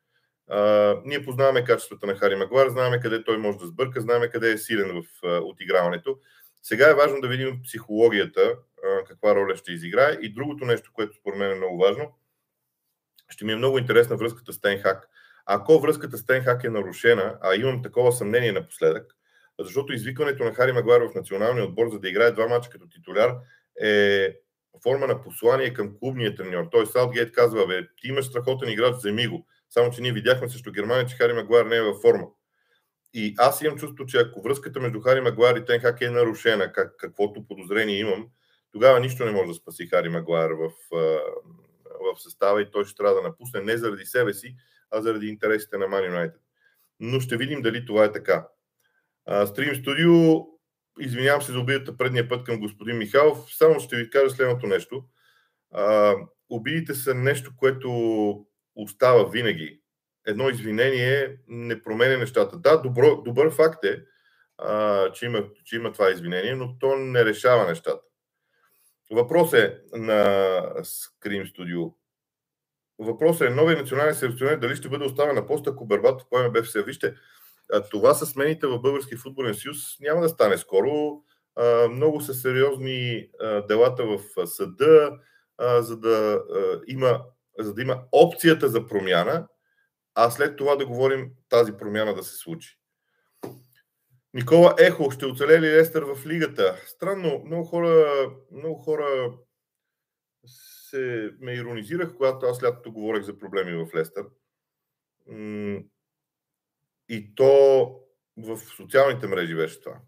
Ние 1.06 1.26
познаваме 1.26 1.64
качествата 1.64 2.08
на 2.08 2.16
Хари 2.16 2.36
Магуар, 2.36 2.70
знаем 2.70 3.02
къде 3.02 3.24
той 3.24 3.38
може 3.38 3.58
да 3.58 3.68
сбърка, 3.68 4.02
знаем 4.02 4.30
къде 4.32 4.52
е 4.52 4.58
силен 4.58 4.88
в 4.88 5.22
uh, 5.22 5.42
отиграването. 5.44 6.18
Сега 6.62 6.90
е 6.90 6.94
важно 6.94 7.22
да 7.22 7.28
видим 7.28 7.62
психологията, 7.64 8.56
каква 9.08 9.36
роля 9.36 9.56
ще 9.56 9.72
изиграе. 9.72 10.18
И 10.22 10.34
другото 10.34 10.66
нещо, 10.66 10.92
което 10.94 11.16
според 11.16 11.40
мен 11.40 11.52
е 11.52 11.56
много 11.56 11.78
важно, 11.78 12.12
ще 13.30 13.46
ми 13.46 13.52
е 13.52 13.56
много 13.56 13.78
интересна 13.78 14.18
връзката 14.18 14.54
с 14.54 14.62
Тенхак. 14.62 15.10
Ако 15.46 15.80
връзката 15.80 16.18
с 16.18 16.26
Тенхак 16.26 16.64
е 16.64 16.70
нарушена, 16.70 17.38
а 17.42 17.56
имам 17.56 17.84
такова 17.84 18.12
съмнение 18.12 18.52
напоследък, 18.52 19.16
защото 19.60 19.94
извикването 19.94 20.44
на 20.44 20.54
Хари 20.54 20.72
Магуар 20.72 21.02
в 21.02 21.16
националния 21.16 21.66
отбор, 21.66 21.90
за 21.92 22.00
да 22.00 22.10
играе 22.10 22.32
два 22.32 22.48
мача 22.48 22.70
като 22.70 22.90
титуляр, 22.90 23.36
е 23.82 24.30
форма 24.84 25.08
на 25.08 25.22
послание 25.22 25.74
към 25.74 26.00
клубния 26.00 26.36
треньор. 26.36 26.68
Той 26.72 26.86
Саутгейт 26.86 27.32
казва, 27.32 27.68
бе, 27.68 27.88
ти 28.02 28.08
имаш 28.08 28.26
страхотен 28.26 28.70
играч, 28.70 28.96
вземи 28.96 29.28
го. 29.28 29.48
Само, 29.70 29.92
че 29.92 30.02
ние 30.02 30.12
видяхме 30.12 30.50
също 30.50 30.72
Германия, 30.72 31.06
че 31.06 31.16
Хари 31.16 31.34
Магуар 31.34 31.66
не 31.66 31.76
е 31.76 31.82
във 31.82 32.02
форма. 32.02 32.28
И 33.14 33.36
аз 33.38 33.62
имам 33.62 33.78
чувство, 33.78 34.06
че 34.06 34.18
ако 34.18 34.42
връзката 34.42 34.80
между 34.80 35.02
Хари 35.02 35.22
Магуар 35.22 35.56
и 35.56 35.66
Тенхак 35.66 36.02
е 36.02 36.10
нарушена, 36.10 36.72
как, 36.72 36.94
каквото 36.98 37.48
подозрение 37.48 38.00
имам, 38.00 38.28
тогава 38.72 39.00
нищо 39.00 39.26
не 39.26 39.32
може 39.32 39.48
да 39.48 39.54
спаси 39.54 39.88
Хари 39.88 40.10
Магуар 40.10 40.52
в, 40.52 40.72
в 42.02 42.22
състава 42.22 42.62
и 42.62 42.72
той 42.72 42.86
ще 42.86 42.96
трябва 42.96 43.16
да 43.16 43.22
напусне 43.22 43.62
не 43.62 43.78
заради 43.78 44.06
себе 44.06 44.34
си, 44.34 44.56
а 44.94 45.02
заради 45.02 45.28
интересите 45.28 45.78
на 45.78 45.86
Man 45.86 46.12
United. 46.12 46.38
Но 47.00 47.20
ще 47.20 47.38
видим 47.38 47.62
дали 47.62 47.86
това 47.86 48.06
е 48.06 48.12
така. 48.12 48.48
Стрим 49.46 49.76
студио, 49.76 50.46
извинявам 51.00 51.42
се 51.42 51.52
за 51.52 51.60
обидата 51.60 51.98
предния 51.98 52.30
път 52.30 52.44
към 52.44 52.60
господин 52.60 52.98
Михайлов, 52.98 53.38
само 53.58 53.80
ще 53.80 53.96
ви 53.96 54.10
кажа 54.10 54.30
следното 54.30 54.68
нещо. 54.68 55.04
обидите 56.50 56.94
са 56.94 57.14
нещо, 57.14 57.52
което 57.58 57.90
остава 58.76 59.30
винаги. 59.30 59.82
Едно 60.28 60.50
извинение 60.50 61.38
не 61.48 61.82
променя 61.82 62.18
нещата. 62.18 62.58
Да, 62.58 62.78
добро, 62.82 63.22
добър 63.22 63.52
факт 63.52 63.84
е, 63.84 64.04
а, 64.58 65.12
че, 65.12 65.26
има, 65.26 65.44
че 65.66 65.76
има 65.76 65.92
това 65.92 66.12
извинение, 66.12 66.56
но 66.56 66.78
то 66.80 66.96
не 66.96 67.26
решава 67.26 67.68
нещата. 67.68 68.02
Въпрос 69.12 69.54
е 69.54 69.82
на 69.94 70.14
Scream 70.80 71.54
Studio. 71.54 71.94
Въпросът 73.04 73.48
е 73.48 73.54
новия 73.54 73.78
национален 73.78 74.16
селекционер 74.16 74.58
дали 74.58 74.76
ще 74.76 74.90
бъде 74.90 75.06
оставен 75.06 75.36
на 75.36 75.48
поста, 75.48 75.70
ако 75.70 75.86
Барбатов 75.86 76.28
поеме 76.30 76.50
БФС. 76.50 76.74
Вижте, 76.86 77.16
това 77.92 78.14
с 78.14 78.26
смените 78.26 78.68
в 78.68 78.80
Български 78.80 79.16
футболен 79.16 79.56
съюз 79.56 79.78
няма 80.00 80.22
да 80.22 80.30
стане 80.30 80.58
скоро. 80.58 81.22
Много 81.92 82.22
са 82.22 82.34
сериозни 82.34 83.30
делата 83.68 84.06
в 84.06 84.48
съда, 84.48 85.12
за 85.60 85.98
да 85.98 86.44
има, 86.88 87.22
за 87.60 87.74
да 87.74 87.82
има 87.82 88.04
опцията 88.12 88.70
за 88.70 88.88
промяна, 88.88 89.48
а 90.16 90.30
след 90.30 90.58
това 90.58 90.76
да 90.76 90.86
говорим 90.86 91.32
тази 91.50 91.74
промяна 91.74 92.16
да 92.16 92.24
се 92.24 92.38
случи. 92.38 92.80
Никола 94.34 94.76
Ехо, 94.80 95.12
ще 95.12 95.26
оцеле 95.26 95.62
ли 95.62 95.76
Лестър 95.76 96.04
в 96.04 96.26
лигата? 96.26 96.82
Странно, 96.86 97.42
много 97.46 97.64
хора, 97.64 98.06
много 98.52 98.76
хора 98.76 99.34
се 100.94 101.32
ме 101.40 101.54
иронизирах, 101.54 102.16
когато 102.16 102.46
аз 102.46 102.64
лятото 102.64 102.92
говорех 102.92 103.24
за 103.24 103.38
проблеми 103.38 103.86
в 103.86 103.96
Лестър. 103.96 104.26
И 107.10 107.36
то 107.36 108.00
в 108.38 108.58
социалните 108.58 109.28
мрежи 109.28 109.56
беше 109.56 109.82
това. 109.82 110.00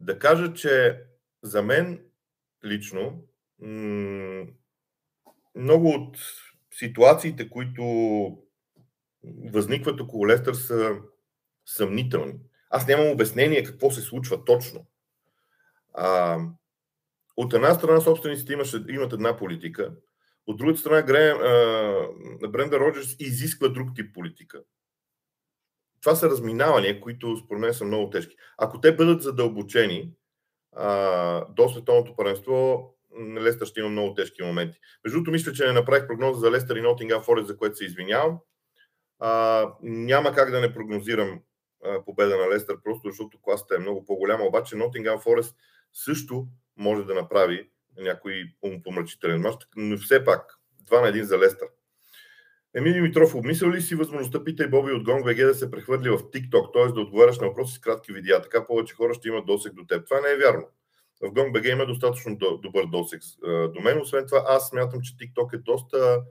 Да 0.00 0.18
кажа, 0.18 0.54
че 0.54 1.02
за 1.42 1.62
мен 1.62 2.04
лично 2.64 3.24
много 5.54 5.88
от 5.88 6.16
ситуациите, 6.74 7.50
които 7.50 7.82
възникват 9.44 10.00
около 10.00 10.28
Лестър 10.28 10.54
са 10.54 10.96
съмнителни. 11.66 12.34
Аз 12.70 12.86
нямам 12.86 13.10
обяснение 13.10 13.64
какво 13.64 13.90
се 13.90 14.00
случва 14.00 14.44
точно. 14.44 14.86
А, 15.94 16.38
от 17.40 17.54
една 17.54 17.74
страна 17.74 18.00
собствениците 18.00 18.52
имаше, 18.52 18.84
имат 18.88 19.12
една 19.12 19.36
политика, 19.36 19.92
от 20.46 20.56
другата 20.56 20.80
страна 20.80 21.02
Греем, 21.02 21.36
а, 21.36 22.48
Бренда 22.48 22.80
Роджерс 22.80 23.16
изисква 23.18 23.68
друг 23.68 23.88
тип 23.94 24.14
политика. 24.14 24.62
Това 26.02 26.14
са 26.14 26.30
разминавания, 26.30 27.00
които 27.00 27.36
според 27.36 27.60
мен 27.60 27.74
са 27.74 27.84
много 27.84 28.10
тежки. 28.10 28.36
Ако 28.58 28.80
те 28.80 28.96
бъдат 28.96 29.22
задълбочени 29.22 30.12
а, 30.72 31.44
до 31.44 31.68
световното 31.68 32.16
паренство, 32.16 32.84
Лестър 33.40 33.66
ще 33.66 33.80
има 33.80 33.88
много 33.88 34.14
тежки 34.14 34.42
моменти. 34.42 34.78
Между 35.04 35.16
другото, 35.16 35.30
мисля, 35.30 35.52
че 35.52 35.66
не 35.66 35.72
направих 35.72 36.06
прогноза 36.06 36.40
за 36.40 36.50
Лестър 36.50 36.76
и 36.76 36.80
Нотингам 36.80 37.22
Форест, 37.22 37.46
за 37.46 37.56
което 37.56 37.76
се 37.76 37.84
извинявам. 37.84 38.38
А, 39.18 39.66
няма 39.82 40.32
как 40.32 40.50
да 40.50 40.60
не 40.60 40.74
прогнозирам 40.74 41.40
победа 42.04 42.36
на 42.36 42.50
Лестър, 42.50 42.76
просто 42.84 43.08
защото 43.08 43.38
класата 43.42 43.74
е 43.74 43.78
много 43.78 44.04
по-голяма. 44.04 44.44
Обаче 44.44 44.76
Нотингам 44.76 45.20
Форест 45.20 45.56
също 45.92 46.46
може 46.80 47.04
да 47.04 47.14
направи 47.14 47.70
някой 47.98 48.44
умопомрачителен 48.62 49.40
мач, 49.40 49.54
но 49.76 49.98
все 49.98 50.24
пак 50.24 50.58
2 50.90 51.00
на 51.00 51.12
1 51.12 51.22
за 51.22 51.38
Лестър. 51.38 51.68
Емили 52.74 52.94
Димитров, 52.94 53.34
обмислял 53.34 53.70
ли 53.70 53.82
си 53.82 53.94
възможността 53.94 54.44
Питай 54.44 54.66
Боби 54.66 54.92
от 54.92 55.02
GongVG 55.02 55.46
да 55.46 55.54
се 55.54 55.70
прехвърли 55.70 56.10
в 56.10 56.18
TikTok, 56.18 56.72
т.е. 56.72 56.92
да 56.92 57.00
отговаряш 57.00 57.38
на 57.38 57.46
въпроси 57.46 57.74
с 57.74 57.80
кратки 57.80 58.12
видеа, 58.12 58.42
така 58.42 58.66
повече 58.66 58.94
хора 58.94 59.14
ще 59.14 59.28
имат 59.28 59.46
досег 59.46 59.72
до 59.74 59.84
теб. 59.84 60.04
Това 60.04 60.20
не 60.20 60.30
е 60.30 60.36
вярно. 60.36 60.68
В 61.22 61.26
GongBG 61.26 61.72
има 61.72 61.86
достатъчно 61.86 62.36
добър 62.36 62.86
досег 62.86 63.22
до 63.44 63.80
мен. 63.80 64.00
Освен 64.00 64.26
това, 64.26 64.44
аз 64.48 64.68
смятам, 64.68 65.00
че 65.00 65.12
TikTok 65.12 65.54
е 65.54 65.58
доста... 65.58 66.22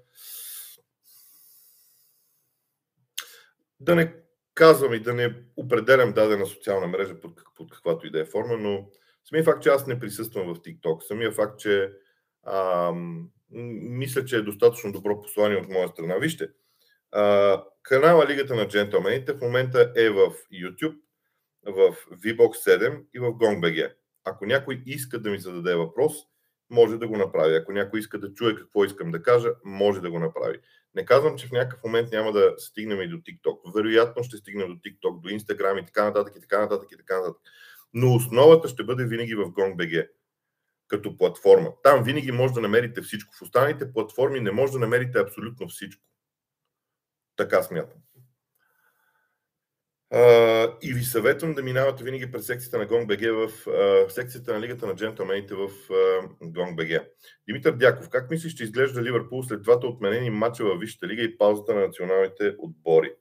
Да 3.79 3.95
не 3.95 4.15
казвам 4.53 4.93
и 4.93 4.99
да 4.99 5.13
не 5.13 5.35
определям 5.57 6.13
дадена 6.13 6.45
социална 6.45 6.87
мрежа 6.87 7.19
под, 7.19 7.41
под 7.55 7.71
каквато 7.71 8.07
и 8.07 8.11
да 8.11 8.19
е 8.19 8.25
форма, 8.25 8.57
но 8.57 8.89
самия 9.29 9.43
факт, 9.43 9.63
че 9.63 9.69
аз 9.69 9.87
не 9.87 9.99
присъствам 9.99 10.53
в 10.53 10.59
TikTok, 10.59 10.99
самия 10.99 11.31
факт, 11.31 11.59
че 11.59 11.93
ам, 12.47 13.29
мисля, 13.81 14.25
че 14.25 14.35
е 14.35 14.41
достатъчно 14.41 14.91
добро 14.91 15.21
послание 15.21 15.57
от 15.57 15.69
моя 15.69 15.87
страна. 15.87 16.15
Вижте, 16.17 16.49
а, 17.11 17.63
канала 17.83 18.27
Лигата 18.27 18.55
на 18.55 18.67
джентълмените 18.67 19.33
в 19.33 19.41
момента 19.41 19.93
е 19.95 20.09
в 20.09 20.31
YouTube, 20.53 20.97
в 21.65 21.95
VBOX 22.11 22.53
7 22.53 23.03
и 23.13 23.19
в 23.19 23.25
GongBG. 23.25 23.93
Ако 24.23 24.45
някой 24.45 24.83
иска 24.85 25.19
да 25.19 25.29
ми 25.29 25.39
зададе 25.39 25.75
въпрос, 25.75 26.13
може 26.69 26.97
да 26.97 27.07
го 27.07 27.17
направи. 27.17 27.55
Ако 27.55 27.71
някой 27.71 27.99
иска 27.99 28.19
да 28.19 28.33
чуе 28.33 28.55
какво 28.55 28.85
искам 28.85 29.11
да 29.11 29.23
кажа, 29.23 29.49
може 29.65 30.01
да 30.01 30.11
го 30.11 30.19
направи. 30.19 30.59
Не 30.95 31.05
казвам, 31.05 31.37
че 31.37 31.47
в 31.47 31.51
някакъв 31.51 31.83
момент 31.83 32.11
няма 32.11 32.31
да 32.31 32.53
стигнем 32.57 33.01
и 33.01 33.07
до 33.07 33.17
TikTok. 33.17 33.75
Вероятно 33.75 34.23
ще 34.23 34.37
стигнем 34.37 34.67
до 34.67 34.75
TikTok, 34.75 35.21
до 35.21 35.29
Instagram 35.29 35.81
и 35.81 35.85
така 35.85 36.03
нататък 36.03 36.33
и 36.35 36.41
така 36.41 36.59
нататък 36.59 36.91
и 36.91 36.97
така 36.97 37.17
нататък. 37.17 37.41
Но 37.93 38.15
основата 38.15 38.67
ще 38.67 38.83
бъде 38.83 39.05
винаги 39.05 39.35
в 39.35 39.45
GongBG 39.45 40.07
като 40.87 41.17
платформа. 41.17 41.73
Там 41.83 42.03
винаги 42.03 42.31
може 42.31 42.53
да 42.53 42.61
намерите 42.61 43.01
всичко. 43.01 43.35
В 43.35 43.41
останалите 43.41 43.93
платформи 43.93 44.39
не 44.39 44.51
може 44.51 44.73
да 44.73 44.79
намерите 44.79 45.19
абсолютно 45.19 45.67
всичко. 45.67 46.03
Така 47.35 47.63
смятам. 47.63 47.97
Uh, 50.13 50.77
и 50.81 50.93
ви 50.93 51.03
съветвам 51.03 51.53
да 51.53 51.63
минавате 51.63 52.03
винаги 52.03 52.31
през 52.31 52.45
секцията 52.45 52.77
на 52.77 52.87
GongBG 52.87 53.31
в 53.31 53.65
uh, 53.65 54.07
секцията 54.07 54.53
на 54.53 54.61
Лигата 54.61 54.87
на 54.87 54.95
джентълмените 54.95 55.55
в 55.55 55.69
uh, 55.69 56.29
GongBG. 56.41 57.07
Димитър 57.47 57.71
Дяков, 57.71 58.09
как 58.09 58.31
мислиш, 58.31 58.53
ще 58.53 58.63
изглежда 58.63 59.03
Ливърпул 59.03 59.43
след 59.43 59.61
двата 59.61 59.87
отменени 59.87 60.29
матча 60.29 60.63
във 60.63 60.79
Висшата 60.79 61.07
лига 61.07 61.23
и 61.23 61.37
паузата 61.37 61.75
на 61.75 61.81
националните 61.81 62.55
отбори? 62.59 63.13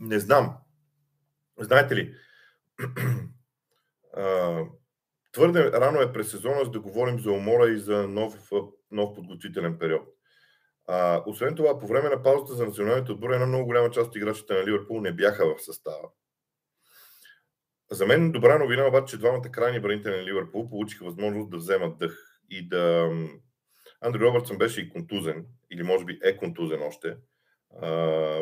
Не 0.00 0.18
знам. 0.18 0.56
Знаете 1.58 1.96
ли, 1.96 2.14
твърде 5.32 5.72
рано 5.72 6.00
е 6.00 6.12
през 6.12 6.30
сезона, 6.30 6.64
за 6.64 6.70
да 6.70 6.80
говорим 6.80 7.20
за 7.20 7.30
умора 7.30 7.68
и 7.68 7.78
за 7.78 8.08
нов, 8.08 8.50
нов 8.90 9.14
подготвителен 9.14 9.78
период. 9.78 10.08
А, 10.86 11.22
освен 11.26 11.54
това, 11.54 11.78
по 11.78 11.86
време 11.86 12.08
на 12.08 12.22
паузата 12.22 12.54
за 12.54 12.66
националните 12.66 13.12
отбори, 13.12 13.34
една 13.34 13.46
много 13.46 13.66
голяма 13.66 13.90
част 13.90 14.08
от 14.08 14.16
играчите 14.16 14.54
на 14.54 14.66
Ливърпул 14.66 15.00
не 15.00 15.12
бяха 15.12 15.46
в 15.46 15.62
състава. 15.62 16.08
За 17.90 18.06
мен 18.06 18.32
добра 18.32 18.58
новина 18.58 18.86
обаче, 18.86 19.10
че 19.10 19.18
двамата 19.18 19.42
крайни 19.42 19.80
бранители 19.80 20.16
на 20.16 20.24
Ливърпул 20.24 20.70
получиха 20.70 21.04
възможност 21.04 21.50
да 21.50 21.56
вземат 21.56 21.98
дъх 21.98 22.40
и 22.50 22.68
да... 22.68 23.10
Андрю 24.00 24.20
Робъртсън 24.20 24.58
беше 24.58 24.80
и 24.80 24.90
контузен, 24.90 25.46
или 25.70 25.82
може 25.82 26.04
би 26.04 26.18
е 26.22 26.36
контузен 26.36 26.82
още 26.82 27.16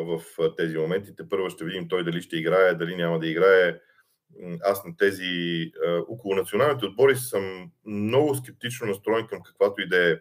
в 0.01 0.21
тези 0.57 0.77
моменти. 0.77 1.15
Те 1.15 1.29
първо 1.29 1.49
ще 1.49 1.65
видим 1.65 1.87
той 1.87 2.03
дали 2.03 2.21
ще 2.21 2.37
играе, 2.37 2.73
дали 2.73 2.95
няма 2.95 3.19
да 3.19 3.27
играе. 3.27 3.79
Аз 4.63 4.85
на 4.85 4.97
тези 4.97 5.71
около 6.07 6.35
националните 6.35 6.85
отбори 6.85 7.15
съм 7.15 7.71
много 7.85 8.35
скептично 8.35 8.87
настроен 8.87 9.27
към 9.27 9.43
каквато 9.43 9.81
и 9.81 9.87
да 9.87 10.11
е 10.11 10.17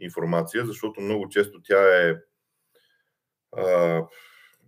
информация, 0.00 0.66
защото 0.66 1.00
много 1.00 1.28
често 1.28 1.62
тя 1.62 2.08
е 2.08 2.14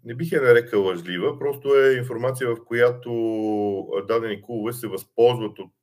не 0.04 0.14
бих 0.14 0.32
я 0.32 0.42
нарекал 0.42 0.84
лъжлива, 0.84 1.38
просто 1.38 1.76
е 1.76 1.92
информация, 1.92 2.50
в 2.50 2.64
която 2.64 3.10
дадени 4.08 4.42
клубове 4.42 4.72
се 4.72 4.88
възползват 4.88 5.58
от, 5.58 5.74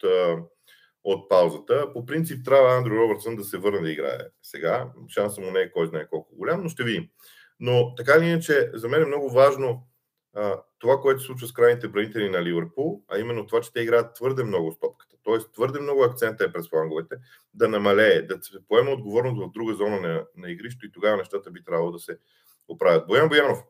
от 1.03 1.29
паузата. 1.29 1.93
По 1.93 2.05
принцип 2.05 2.45
трябва 2.45 2.77
Андрю 2.77 2.95
Робъртсън 2.95 3.35
да 3.35 3.43
се 3.43 3.57
върне 3.57 3.81
да 3.81 3.91
играе 3.91 4.19
сега. 4.41 4.89
Шансът 5.13 5.43
му 5.43 5.51
не 5.51 5.59
е 5.59 5.71
кой 5.71 5.87
знае 5.87 6.07
колко 6.07 6.35
голям, 6.35 6.63
но 6.63 6.69
ще 6.69 6.83
видим. 6.83 7.09
Но 7.59 7.95
така 7.95 8.19
ли 8.19 8.25
иначе, 8.25 8.71
за 8.73 8.87
мен 8.87 9.01
е 9.01 9.05
много 9.05 9.29
важно 9.29 9.87
а, 10.35 10.61
това, 10.79 11.01
което 11.01 11.19
се 11.19 11.25
случва 11.25 11.47
с 11.47 11.53
крайните 11.53 11.87
бранители 11.87 12.29
на 12.29 12.43
Ливърпул, 12.43 13.03
а 13.07 13.19
именно 13.19 13.47
това, 13.47 13.61
че 13.61 13.73
те 13.73 13.81
играят 13.81 14.15
твърде 14.15 14.43
много 14.43 14.71
стопката. 14.71 15.15
Тоест, 15.23 15.53
твърде 15.53 15.79
много 15.79 16.03
акцента 16.03 16.43
е 16.43 16.51
през 16.51 16.69
фланговете, 16.69 17.15
да 17.53 17.67
намалее, 17.67 18.21
да 18.21 18.43
се 18.43 18.67
поема 18.67 18.91
отговорност 18.91 19.41
в 19.41 19.51
друга 19.51 19.73
зона 19.73 20.01
на, 20.01 20.25
на 20.35 20.51
игрището 20.51 20.85
и 20.85 20.91
тогава 20.91 21.17
нещата 21.17 21.51
би 21.51 21.63
трябвало 21.63 21.91
да 21.91 21.99
се 21.99 22.17
оправят. 22.67 23.07
Боян 23.07 23.29
Боянов, 23.29 23.63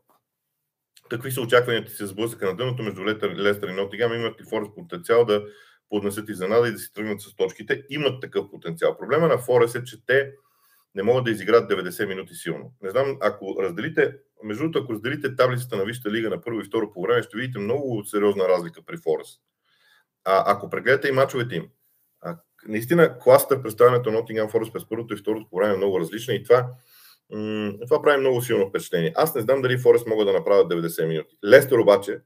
какви 1.10 1.32
са 1.32 1.42
очакванията 1.42 1.92
си 1.92 1.98
за 1.98 2.08
сблъсъка 2.08 2.46
на 2.46 2.56
дъното 2.56 2.84
между 2.84 3.06
Лестър 3.06 3.70
и 3.70 3.74
Нотигам? 3.74 4.13
Имат 4.13 4.42
ли 4.42 4.46
Форест 4.50 4.75
потенциал 4.75 5.25
да 5.25 5.46
поднесат 5.89 6.30
изненада 6.30 6.68
и 6.68 6.72
да 6.72 6.77
си 6.77 6.94
тръгнат 6.94 7.22
с 7.22 7.36
точките? 7.36 7.84
Имат 7.89 8.22
такъв 8.22 8.51
потенциал. 8.51 8.98
Проблема 8.98 9.27
на 9.27 9.38
Форест 9.38 9.75
е, 9.75 9.84
че 9.84 10.06
те 10.06 10.32
не 10.96 11.04
могат 11.04 11.24
да 11.24 11.32
изиграят 11.32 11.72
90 11.72 12.08
минути 12.08 12.34
силно. 12.34 12.74
Не 12.82 12.90
знам, 12.90 13.18
ако 13.22 13.56
разделите, 13.60 14.16
между 14.44 14.64
другото, 14.64 14.80
ако 14.80 14.94
разделите 14.94 15.36
таблицата 15.36 15.78
на 15.78 15.86
Висшата 15.86 16.12
лига 16.12 16.30
на 16.30 16.42
първо 16.42 16.60
и 16.60 16.64
второ 16.64 16.92
по 16.92 17.02
време, 17.02 17.24
ще 17.24 17.38
видите 17.38 17.60
много 17.60 18.06
сериозна 18.06 18.48
разлика 18.48 18.82
при 18.86 18.98
Форест. 18.98 19.42
А 20.25 20.44
ако 20.54 20.70
прегледате 20.70 21.08
и 21.08 21.12
мачовете 21.12 21.56
им, 21.56 21.68
а, 22.22 22.38
наистина 22.68 23.20
класата, 23.20 23.62
представянето 23.62 24.12
на 24.12 24.18
Nottingham 24.18 24.52
Forest 24.52 24.72
през 24.72 24.90
първото 24.90 25.14
и 25.14 25.18
второто 25.18 25.50
по 25.50 25.58
време 25.58 25.74
е 25.74 25.78
много 25.78 26.00
различна 26.00 26.34
и 26.34 26.44
това, 26.44 26.68
м- 27.32 27.74
това 27.88 28.02
прави 28.02 28.20
много 28.20 28.42
силно 28.42 28.70
впечатление. 28.70 29.14
Аз 29.16 29.36
не 29.36 29.42
знам 29.42 29.62
дали 29.62 29.78
Форест 29.78 30.08
могат 30.08 30.28
да 30.28 30.34
направят 30.34 30.72
90 30.72 31.08
минути. 31.08 31.38
Лестер 31.46 31.78
обаче 31.78 32.20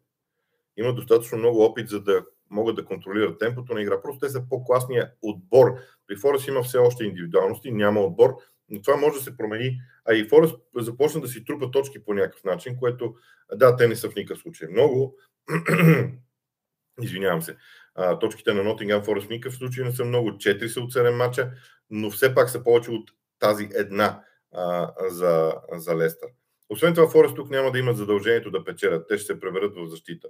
има 0.78 0.94
достатъчно 0.94 1.38
много 1.38 1.64
опит, 1.64 1.90
за 1.90 2.02
да 2.02 2.26
могат 2.50 2.76
да 2.76 2.86
контролират 2.86 3.40
темпото 3.40 3.74
на 3.74 3.82
игра. 3.82 4.02
Просто 4.02 4.20
те 4.20 4.30
са 4.30 4.44
по-класния 4.50 5.12
отбор. 5.22 5.76
При 6.08 6.16
Форест 6.16 6.48
има 6.48 6.64
все 6.64 6.78
още 6.78 7.04
индивидуалности, 7.04 7.72
няма 7.72 8.00
отбор, 8.00 8.36
Но 8.70 8.82
това 8.82 8.98
може 8.98 9.18
да 9.18 9.24
се 9.24 9.38
промени. 9.38 9.82
А 10.06 10.14
и 10.14 10.28
Форест 10.28 10.56
започна 10.76 11.22
да 11.22 11.28
си 11.28 11.46
трупа 11.46 11.72
точки 11.72 12.04
по 12.04 12.14
някакъв 12.14 12.44
начин, 12.44 12.78
което, 12.78 13.16
да, 13.56 13.76
те 13.76 13.88
не 13.88 13.96
са 13.96 14.10
в 14.10 14.16
никакъв 14.16 14.42
случай 14.42 14.68
много. 14.72 15.18
Извинявам 17.02 17.42
се. 17.42 17.58
А, 17.96 18.20
точките 18.20 18.54
на 18.54 18.64
Nottingham 18.64 19.06
Forest 19.06 19.26
в 19.26 19.30
никакъв 19.30 19.58
случай 19.58 19.86
не 19.86 19.92
са 19.92 20.06
много. 20.06 20.30
4 20.32 20.68
са 20.68 20.82
от 20.82 20.94
7 20.94 21.16
мача, 21.16 21.52
но 21.90 22.12
все 22.12 22.36
пак 22.36 22.50
са 22.50 22.64
повече 22.64 22.92
от 22.92 23.12
тази 23.40 23.70
една 23.76 24.24
а, 24.52 24.94
за, 25.08 25.56
за 25.72 25.98
Лестър. 25.98 26.30
Освен 26.70 26.94
това, 26.94 27.10
Форест 27.10 27.36
тук 27.36 27.50
няма 27.50 27.72
да 27.72 27.80
имат 27.80 27.98
задължението 27.98 28.52
да 28.52 28.64
печелят. 28.64 29.08
Те 29.08 29.18
ще 29.18 29.26
се 29.26 29.40
преведат 29.40 29.76
в 29.76 29.90
защита. 29.90 30.28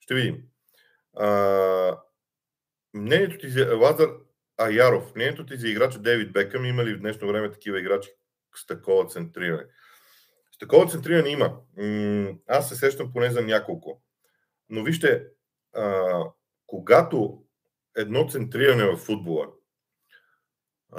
Ще 0.00 0.14
видим. 0.14 0.42
А, 1.16 1.98
мнението 2.94 3.38
ти 3.38 3.48
за 3.48 3.76
Лазар 3.76 4.08
Аяров, 4.60 5.14
мнението 5.14 5.46
ти 5.46 5.56
за 5.56 5.68
играча 5.68 5.98
Дейвид 5.98 6.32
Бекъм, 6.32 6.64
има 6.64 6.84
ли 6.84 6.94
в 6.94 7.00
днешно 7.00 7.28
време 7.28 7.50
такива 7.50 7.80
играчи 7.80 8.10
с 8.54 8.66
такова 8.66 9.06
центриране? 9.06 9.64
С 10.54 10.58
такова 10.58 10.86
центриране 10.86 11.28
има. 11.28 11.60
Аз 12.46 12.68
се 12.68 12.76
сещам 12.76 13.12
поне 13.12 13.30
за 13.30 13.42
няколко. 13.42 14.02
Но 14.68 14.82
вижте, 14.82 15.26
а, 15.74 16.24
когато 16.66 17.44
едно 17.96 18.28
центриране 18.28 18.84
в 18.84 18.96
футбола 18.96 19.46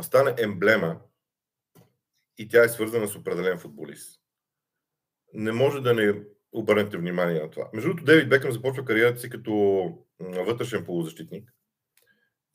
стане 0.02 0.36
емблема 0.38 1.00
и 2.38 2.48
тя 2.48 2.64
е 2.64 2.70
свързана 2.70 3.08
с 3.08 3.16
определен 3.16 3.60
футболист, 3.60 4.22
не 5.34 5.52
може 5.52 5.82
да 5.82 5.94
не 5.94 6.24
обърнете 6.52 6.98
внимание 6.98 7.42
на 7.42 7.52
това. 7.52 7.70
Между 7.74 7.90
другото, 7.90 8.06
Дейвид 8.06 8.30
Бекъм 8.30 8.52
започва 8.52 8.86
кариерата 8.86 9.20
си 9.20 9.30
като 9.30 9.54
вътрешен 10.20 10.86
полузащитник. 10.86 11.54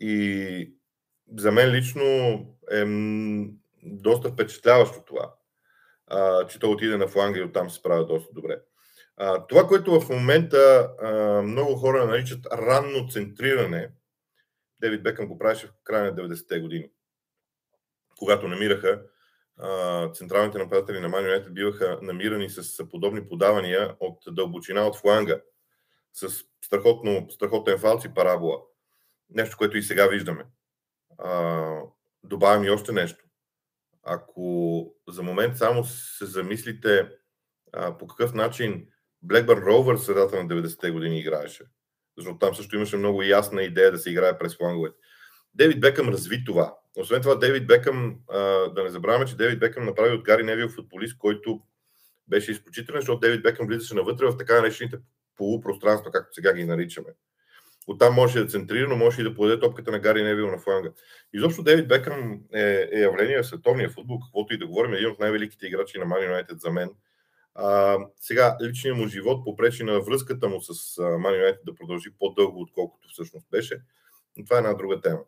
И 0.00 0.76
за 1.34 1.52
мен 1.52 1.70
лично 1.70 2.04
е 2.70 2.84
доста 3.82 4.28
впечатляващо 4.28 5.02
това, 5.06 5.34
а, 6.06 6.46
че 6.46 6.58
той 6.58 6.70
отиде 6.70 6.96
на 6.96 7.08
фланга 7.08 7.40
и 7.40 7.42
оттам 7.42 7.70
се 7.70 7.76
справя 7.76 8.06
доста 8.06 8.34
добре. 8.34 8.60
А, 9.16 9.46
това, 9.46 9.66
което 9.66 10.00
в 10.00 10.08
момента 10.08 10.90
а, 11.02 11.42
много 11.42 11.74
хора 11.74 12.06
наричат 12.06 12.46
ранно 12.52 13.08
центриране, 13.08 13.90
Девид 14.80 15.02
Бекъм 15.02 15.26
го 15.26 15.38
правеше 15.38 15.66
в 15.66 15.72
края 15.84 16.04
на 16.04 16.14
90-те 16.14 16.60
години, 16.60 16.90
когато 18.18 18.48
намираха 18.48 19.02
централните 20.14 20.58
нападатели 20.58 21.00
на 21.00 21.08
United 21.08 21.50
биваха 21.50 21.98
намирани 22.02 22.50
с 22.50 22.88
подобни 22.88 23.28
подавания 23.28 23.96
от 24.00 24.18
дълбочина 24.28 24.86
от 24.86 24.96
фланга, 24.96 25.40
с 26.12 26.28
страхотно, 26.64 27.26
страхотен 27.30 27.78
фалц 27.78 28.04
и 28.04 28.14
парабола. 28.14 28.60
Нещо, 29.30 29.56
което 29.56 29.76
и 29.76 29.82
сега 29.82 30.06
виждаме. 30.06 30.44
А, 31.18 31.80
добавям 32.24 32.64
и 32.64 32.70
още 32.70 32.92
нещо. 32.92 33.24
Ако 34.02 34.94
за 35.08 35.22
момент 35.22 35.56
само 35.56 35.84
се 35.84 36.26
замислите 36.26 37.08
а, 37.72 37.98
по 37.98 38.06
какъв 38.06 38.34
начин 38.34 38.86
Blackburn 39.26 39.64
Rovers 39.64 39.96
средата 39.96 40.42
на 40.42 40.48
90-те 40.48 40.90
години 40.90 41.20
играеше, 41.20 41.64
защото 42.16 42.38
там 42.38 42.54
също 42.54 42.76
имаше 42.76 42.96
много 42.96 43.22
ясна 43.22 43.62
идея 43.62 43.92
да 43.92 43.98
се 43.98 44.10
играе 44.10 44.38
през 44.38 44.56
фланговете. 44.56 44.96
Девид 45.54 45.80
Бекъм 45.80 46.08
разви 46.08 46.44
това. 46.44 46.74
Освен 46.96 47.22
това, 47.22 47.34
Дейвид 47.34 47.66
Бекъм, 47.66 48.20
да 48.74 48.82
не 48.84 48.90
забравяме, 48.90 49.26
че 49.26 49.36
Дейвид 49.36 49.58
Бекъм 49.58 49.84
направи 49.84 50.14
от 50.14 50.24
Гари 50.24 50.42
Невил 50.42 50.68
футболист, 50.68 51.18
който 51.18 51.60
беше 52.28 52.50
изключителен, 52.50 53.00
защото 53.00 53.20
Дейвид 53.20 53.42
Бекъм 53.42 53.66
влизаше 53.66 53.94
навътре 53.94 54.26
в 54.26 54.36
така 54.36 54.54
наречените 54.54 54.98
полупространства, 55.36 56.10
както 56.10 56.34
сега 56.34 56.52
ги 56.52 56.64
наричаме. 56.64 57.08
Оттам 57.86 58.14
може 58.14 58.40
да 58.40 58.46
центрира, 58.46 58.88
но 58.88 58.96
може 58.96 59.20
и 59.20 59.24
да 59.24 59.34
подаде 59.34 59.60
топката 59.60 59.90
на 59.90 59.98
Гари 59.98 60.22
Невил 60.22 60.50
на 60.50 60.58
фланга. 60.58 60.90
Изобщо 61.32 61.62
Дейвид 61.62 61.88
Бекъм 61.88 62.40
е, 62.54 62.88
е 62.92 63.00
явление 63.00 63.42
в 63.42 63.46
световния 63.46 63.90
футбол, 63.90 64.20
каквото 64.20 64.54
и 64.54 64.58
да 64.58 64.66
говорим, 64.66 64.94
един 64.94 65.10
от 65.10 65.18
най-великите 65.18 65.66
играчи 65.66 65.98
на 65.98 66.06
Man 66.06 66.30
United 66.30 66.56
за 66.56 66.70
мен. 66.70 66.90
А, 67.54 67.98
сега, 68.20 68.56
личният 68.62 68.98
му 68.98 69.06
живот 69.06 69.44
попречи 69.44 69.84
на 69.84 70.00
връзката 70.00 70.48
му 70.48 70.60
с 70.60 70.96
Man 70.96 71.42
United 71.42 71.64
да 71.66 71.74
продължи 71.74 72.10
по-дълго, 72.18 72.60
отколкото 72.60 73.08
всъщност 73.08 73.50
беше. 73.50 73.80
Но 74.36 74.44
това 74.44 74.56
е 74.56 74.58
една 74.58 74.74
друга 74.74 75.00
тема. 75.00 75.20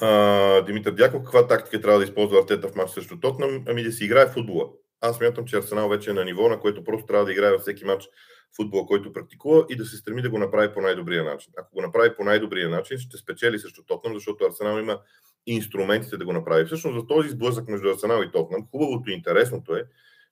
А, 0.00 0.62
Димитър 0.62 0.92
Дяков, 0.92 1.22
каква 1.22 1.46
тактика 1.46 1.80
трябва 1.80 1.98
да 1.98 2.04
използва 2.04 2.38
Артета 2.38 2.68
в 2.68 2.74
матч 2.74 2.90
срещу 2.90 3.20
Тотнам? 3.20 3.64
Ами 3.68 3.82
да 3.82 3.92
си 3.92 4.04
играе 4.04 4.26
футбола. 4.26 4.68
Аз 5.00 5.16
смятам, 5.16 5.44
че 5.44 5.56
Арсенал 5.56 5.88
вече 5.88 6.10
е 6.10 6.12
на 6.12 6.24
ниво, 6.24 6.48
на 6.48 6.60
което 6.60 6.84
просто 6.84 7.06
трябва 7.06 7.24
да 7.24 7.32
играе 7.32 7.50
във 7.50 7.60
всеки 7.60 7.84
матч 7.84 8.08
футбола, 8.56 8.86
който 8.86 9.12
практикува 9.12 9.66
и 9.70 9.76
да 9.76 9.84
се 9.84 9.96
стреми 9.96 10.22
да 10.22 10.30
го 10.30 10.38
направи 10.38 10.74
по 10.74 10.80
най-добрия 10.80 11.24
начин. 11.24 11.52
Ако 11.58 11.74
го 11.74 11.82
направи 11.82 12.16
по 12.16 12.24
най-добрия 12.24 12.68
начин, 12.68 12.98
ще 12.98 13.16
спечели 13.16 13.58
срещу 13.58 13.82
Тотнам, 13.82 14.14
защото 14.14 14.44
Арсенал 14.44 14.78
има 14.78 15.00
инструментите 15.46 16.16
да 16.16 16.24
го 16.24 16.32
направи. 16.32 16.64
Всъщност 16.64 17.00
за 17.00 17.06
този 17.06 17.28
сблъсък 17.28 17.68
между 17.68 17.90
Арсенал 17.90 18.22
и 18.22 18.30
Тотнам, 18.32 18.66
хубавото 18.70 19.10
и 19.10 19.14
интересното 19.14 19.76
е, 19.76 19.84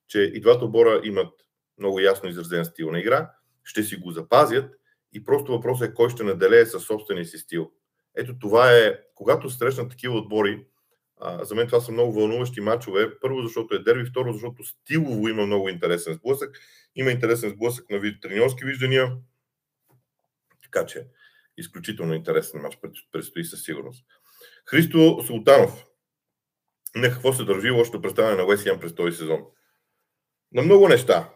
че 0.08 0.20
и 0.20 0.40
двата 0.40 0.64
отбора 0.64 1.00
имат 1.04 1.32
много 1.78 2.00
ясно 2.00 2.28
изразен 2.28 2.64
стил 2.64 2.90
на 2.90 3.00
игра, 3.00 3.30
ще 3.64 3.82
си 3.82 3.96
го 3.96 4.10
запазят 4.10 4.74
и 5.12 5.24
просто 5.24 5.52
въпросът 5.52 5.90
е 5.90 5.94
кой 5.94 6.10
ще 6.10 6.22
наделее 6.22 6.66
със 6.66 6.84
собствения 6.84 7.24
си 7.24 7.38
стил. 7.38 7.70
Ето 8.16 8.38
това 8.38 8.72
е, 8.72 8.98
когато 9.14 9.50
срещнат 9.50 9.90
такива 9.90 10.14
отбори, 10.18 10.66
за 11.42 11.54
мен 11.54 11.66
това 11.66 11.80
са 11.80 11.92
много 11.92 12.12
вълнуващи 12.12 12.60
матчове. 12.60 13.20
Първо, 13.20 13.42
защото 13.42 13.74
е 13.74 13.82
дерби, 13.82 14.10
второ, 14.10 14.32
защото 14.32 14.64
стилово 14.64 15.28
има 15.28 15.46
много 15.46 15.68
интересен 15.68 16.14
сблъсък. 16.14 16.58
Има 16.94 17.10
интересен 17.10 17.50
сблъсък 17.50 17.90
на 17.90 17.98
вид 17.98 18.22
треньорски 18.22 18.64
виждания. 18.64 19.16
Така 20.62 20.86
че, 20.86 21.06
изключително 21.56 22.14
интересен 22.14 22.60
матч 22.60 22.78
предстои 23.12 23.44
със 23.44 23.64
сигурност. 23.64 24.04
Христо 24.66 25.22
Султанов. 25.26 25.84
На 26.94 27.08
какво 27.08 27.32
се 27.32 27.44
държи 27.44 27.70
лошото 27.70 28.02
представяне 28.02 28.36
на 28.36 28.44
Уест 28.44 28.68
през 28.80 28.94
този 28.94 29.16
сезон? 29.16 29.40
На 30.52 30.62
много 30.62 30.88
неща. 30.88 31.30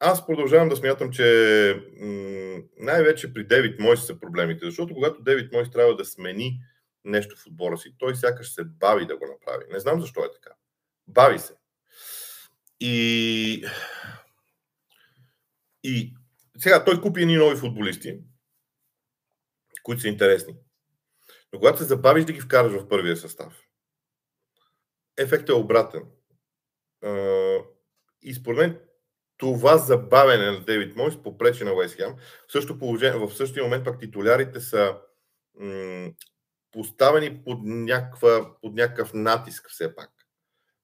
Аз 0.00 0.26
продължавам 0.26 0.68
да 0.68 0.76
смятам, 0.76 1.10
че 1.10 1.82
най-вече 2.78 3.34
при 3.34 3.44
Девит 3.44 3.80
Мойс 3.80 4.06
са 4.06 4.20
проблемите, 4.20 4.64
защото 4.64 4.94
когато 4.94 5.22
Девит 5.22 5.52
Мойс 5.52 5.70
трябва 5.70 5.96
да 5.96 6.04
смени 6.04 6.60
нещо 7.04 7.36
в 7.36 7.46
отбора 7.46 7.78
си, 7.78 7.94
той 7.98 8.16
сякаш 8.16 8.54
се 8.54 8.64
бави 8.64 9.06
да 9.06 9.16
го 9.16 9.26
направи. 9.26 9.64
Не 9.70 9.80
знам 9.80 10.00
защо 10.00 10.24
е 10.24 10.32
така. 10.32 10.50
Бави 11.06 11.38
се. 11.38 11.54
И, 12.80 13.66
и 15.82 16.14
сега 16.58 16.84
той 16.84 17.00
купи 17.00 17.22
едни 17.22 17.36
нови 17.36 17.56
футболисти, 17.56 18.20
които 19.82 20.02
са 20.02 20.08
интересни. 20.08 20.56
Но 21.52 21.58
когато 21.58 21.78
се 21.78 21.84
забавиш 21.84 22.24
да 22.24 22.32
ги 22.32 22.40
вкараш 22.40 22.72
в 22.72 22.88
първия 22.88 23.16
състав, 23.16 23.62
ефектът 25.16 25.48
е 25.48 25.52
обратен. 25.52 26.02
И 28.22 28.34
според 28.34 28.58
мен 28.58 28.80
това 29.36 29.78
забавене 29.78 30.50
на 30.50 30.64
Дейвид 30.64 30.96
Мойс 30.96 31.22
попречи 31.22 31.64
на 31.64 31.72
Уест. 31.72 31.96
В, 31.98 33.28
в 33.28 33.34
същия 33.34 33.64
момент 33.64 33.84
пак 33.84 34.00
титулярите 34.00 34.60
са 34.60 34.98
поставени 36.72 37.44
под, 37.44 37.58
някаква, 37.64 38.60
под 38.60 38.74
някакъв 38.74 39.14
натиск 39.14 39.70
все 39.70 39.94
пак 39.94 40.10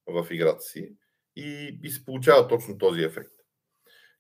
в 0.07 0.27
играта 0.31 0.61
си 0.61 0.92
и, 1.37 1.79
и 1.83 1.90
се 1.90 2.05
получава 2.05 2.48
точно 2.48 2.79
този 2.79 3.03
ефект. 3.03 3.33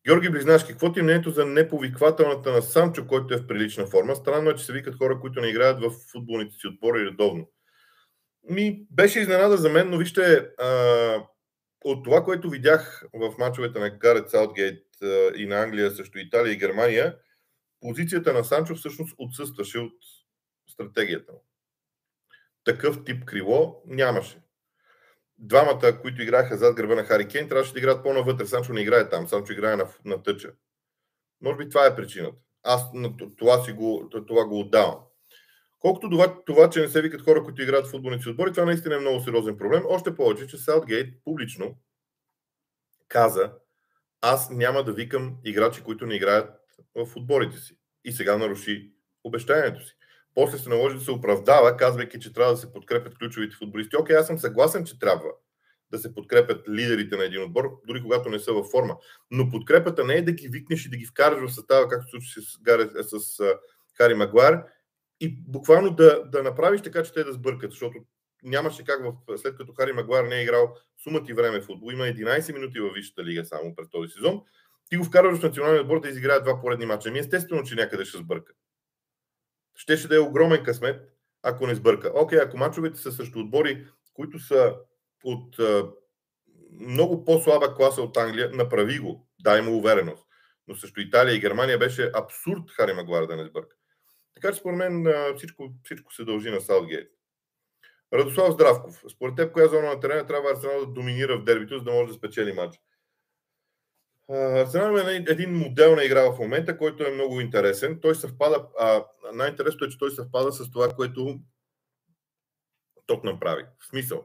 Георги 0.06 0.30
Близнашки, 0.30 0.70
какво 0.70 0.92
ти 0.92 1.00
е 1.00 1.02
мнението 1.02 1.30
за 1.30 1.46
неповиквателната 1.46 2.52
на 2.52 2.62
Санчо, 2.62 3.06
който 3.06 3.34
е 3.34 3.36
в 3.36 3.46
прилична 3.46 3.86
форма? 3.86 4.16
Странно 4.16 4.50
е, 4.50 4.54
че 4.54 4.64
се 4.64 4.72
викат 4.72 4.96
хора, 4.98 5.20
които 5.20 5.40
не 5.40 5.48
играят 5.48 5.80
в 5.80 5.90
футболните 6.12 6.54
си 6.54 6.66
отбори 6.66 7.04
редовно. 7.04 7.50
Ми, 8.50 8.86
беше 8.90 9.20
изненада 9.20 9.56
за 9.56 9.68
мен, 9.68 9.90
но 9.90 9.98
вижте, 9.98 10.48
а, 10.58 11.22
от 11.84 12.04
това, 12.04 12.24
което 12.24 12.50
видях 12.50 13.04
в 13.14 13.34
мачовете 13.38 13.78
на 13.78 13.90
Гарет 13.90 14.30
Саутгейт 14.30 14.84
и 15.36 15.46
на 15.46 15.62
Англия 15.62 15.90
срещу 15.90 16.18
Италия 16.18 16.52
и 16.52 16.58
Германия, 16.58 17.16
позицията 17.80 18.32
на 18.32 18.44
Санчо 18.44 18.74
всъщност 18.74 19.14
отсъстваше 19.18 19.78
от 19.78 19.94
стратегията 20.68 21.32
му. 21.32 21.47
Такъв 22.68 23.04
тип 23.04 23.24
крило 23.24 23.82
нямаше. 23.86 24.42
Двамата, 25.38 26.00
които 26.00 26.22
играха 26.22 26.56
зад 26.56 26.76
гърба 26.76 26.94
на 26.94 27.04
Хари 27.04 27.28
Кейн, 27.28 27.48
трябваше 27.48 27.72
да 27.72 27.78
играят 27.78 28.02
по-навътре. 28.02 28.46
Санчо 28.46 28.72
не 28.72 28.80
играе 28.80 29.08
там, 29.08 29.28
Санчо 29.28 29.52
играе 29.52 29.76
на, 29.76 29.86
на 30.04 30.22
тъча. 30.22 30.52
Може 31.40 31.56
би 31.56 31.68
това 31.68 31.86
е 31.86 31.96
причината. 31.96 32.36
Аз 32.62 32.82
това, 33.36 33.64
си 33.64 33.72
го, 33.72 34.10
това 34.26 34.44
го 34.44 34.60
отдавам. 34.60 34.96
Колкото 35.78 36.10
това, 36.10 36.44
това, 36.44 36.70
че 36.70 36.80
не 36.80 36.88
се 36.88 37.02
викат 37.02 37.22
хора, 37.22 37.44
които 37.44 37.62
играят 37.62 37.86
в 37.86 37.90
футболници 37.90 38.28
отбори, 38.28 38.52
това 38.52 38.64
наистина 38.64 38.94
е 38.94 39.00
много 39.00 39.20
сериозен 39.20 39.56
проблем. 39.56 39.82
Още 39.88 40.16
повече, 40.16 40.46
че 40.46 40.56
Саутгейт 40.56 41.14
публично 41.24 41.78
каза, 43.08 43.52
аз 44.20 44.50
няма 44.50 44.84
да 44.84 44.92
викам 44.92 45.36
играчи, 45.44 45.82
които 45.82 46.06
не 46.06 46.14
играят 46.14 46.50
в 46.94 47.16
отборите 47.16 47.56
си. 47.56 47.78
И 48.04 48.12
сега 48.12 48.38
наруши 48.38 48.92
обещанието 49.24 49.86
си. 49.86 49.97
После 50.38 50.58
се 50.58 50.68
наложи 50.68 50.96
да 50.96 51.04
се 51.04 51.10
оправдава, 51.10 51.76
казвайки, 51.76 52.20
че 52.20 52.32
трябва 52.32 52.52
да 52.52 52.58
се 52.58 52.72
подкрепят 52.72 53.18
ключовите 53.18 53.56
футболисти. 53.56 53.96
Окей, 53.96 54.16
аз 54.16 54.26
съм 54.26 54.38
съгласен, 54.38 54.84
че 54.84 54.98
трябва 54.98 55.30
да 55.90 55.98
се 55.98 56.14
подкрепят 56.14 56.68
лидерите 56.68 57.16
на 57.16 57.24
един 57.24 57.42
отбор, 57.42 57.80
дори 57.86 58.02
когато 58.02 58.28
не 58.28 58.38
са 58.38 58.52
във 58.52 58.66
форма. 58.66 58.96
Но 59.30 59.50
подкрепата 59.50 60.04
не 60.04 60.14
е 60.14 60.22
да 60.22 60.32
ги 60.32 60.48
викнеш 60.48 60.86
и 60.86 60.90
да 60.90 60.96
ги 60.96 61.06
вкараш 61.06 61.50
в 61.50 61.54
състава, 61.54 61.88
както 61.88 62.10
случи 62.10 62.28
с, 62.40 62.58
Гаре, 62.62 62.88
с 63.02 63.42
Хари 63.96 64.14
Магуар 64.14 64.64
и 65.20 65.42
буквално 65.48 65.90
да, 65.90 66.24
да 66.24 66.42
направиш 66.42 66.82
така, 66.82 67.02
че 67.02 67.12
те 67.12 67.24
да 67.24 67.32
сбъркат, 67.32 67.70
защото 67.70 67.98
нямаше 68.42 68.84
как, 68.84 69.00
в, 69.04 69.38
след 69.38 69.56
като 69.56 69.72
Хари 69.72 69.92
Магуар 69.92 70.24
не 70.24 70.36
е 70.36 70.42
играл 70.42 70.74
сумата 71.02 71.24
и 71.28 71.32
време 71.32 71.60
в 71.60 71.64
футбол, 71.64 71.92
има 71.92 72.04
11 72.04 72.54
минути 72.54 72.80
във 72.80 72.92
Висшата 72.94 73.24
лига 73.24 73.44
само 73.44 73.74
през 73.74 73.90
този 73.90 74.12
сезон, 74.12 74.42
ти 74.90 74.96
го 74.96 75.04
вкарваш 75.04 75.38
в 75.38 75.42
националния 75.42 75.82
отбор 75.82 76.00
да 76.00 76.08
изиграе 76.08 76.40
два 76.40 76.60
поредни 76.60 76.86
мача. 76.86 77.10
Ми 77.10 77.18
естествено, 77.18 77.62
че 77.62 77.74
някъде 77.74 78.04
ще 78.04 78.18
сбърка. 78.18 78.52
Щеше 79.78 80.08
да 80.08 80.16
е 80.16 80.18
огромен 80.18 80.64
късмет, 80.64 81.00
ако 81.42 81.66
не 81.66 81.74
сбърка. 81.74 82.12
Окей, 82.14 82.38
ако 82.38 82.56
мачовете 82.56 82.98
са 82.98 83.12
срещу 83.12 83.38
отбори, 83.38 83.86
които 84.14 84.38
са 84.38 84.76
от 85.24 85.58
а, 85.58 85.90
много 86.80 87.24
по-слаба 87.24 87.74
класа 87.74 88.02
от 88.02 88.16
Англия, 88.16 88.50
направи 88.54 88.98
го. 88.98 89.28
Дай 89.40 89.62
му 89.62 89.76
увереност. 89.76 90.26
Но 90.68 90.74
също 90.74 91.00
Италия 91.00 91.34
и 91.34 91.40
Германия 91.40 91.78
беше 91.78 92.10
абсурд 92.14 92.70
Хари 92.70 92.92
Магуар 92.92 93.26
да 93.26 93.36
не 93.36 93.44
сбърка. 93.44 93.76
Така 94.34 94.52
че 94.52 94.60
според 94.60 94.78
мен 94.78 95.06
всичко, 95.36 95.72
всичко 95.84 96.14
се 96.14 96.24
дължи 96.24 96.50
на 96.50 96.60
Саутгейт. 96.60 97.08
Радослав 98.12 98.52
Здравков. 98.52 99.02
Според 99.10 99.36
теб, 99.36 99.52
коя 99.52 99.68
зона 99.68 99.88
на 99.88 100.00
терена 100.00 100.26
трябва 100.26 100.50
Арсенал 100.50 100.86
да 100.86 100.92
доминира 100.92 101.38
в 101.38 101.44
дербито, 101.44 101.78
за 101.78 101.84
да 101.84 101.92
може 101.92 102.08
да 102.08 102.14
спечели 102.14 102.52
матч? 102.52 102.80
Арсенал 104.30 104.96
е 104.96 105.24
един 105.28 105.54
модел 105.54 105.96
на 105.96 106.04
игра 106.04 106.32
в 106.32 106.38
момента, 106.38 106.78
който 106.78 107.04
е 107.04 107.10
много 107.10 107.40
интересен. 107.40 107.98
Той 108.02 108.14
съвпада, 108.14 108.66
а, 108.78 109.04
най-интересното 109.34 109.84
е, 109.84 109.88
че 109.88 109.98
той 109.98 110.10
съвпада 110.10 110.52
с 110.52 110.70
това, 110.70 110.88
което 110.88 111.40
Тотнам 113.08 113.40
прави. 113.40 113.64
В 113.78 113.86
смисъл. 113.86 114.24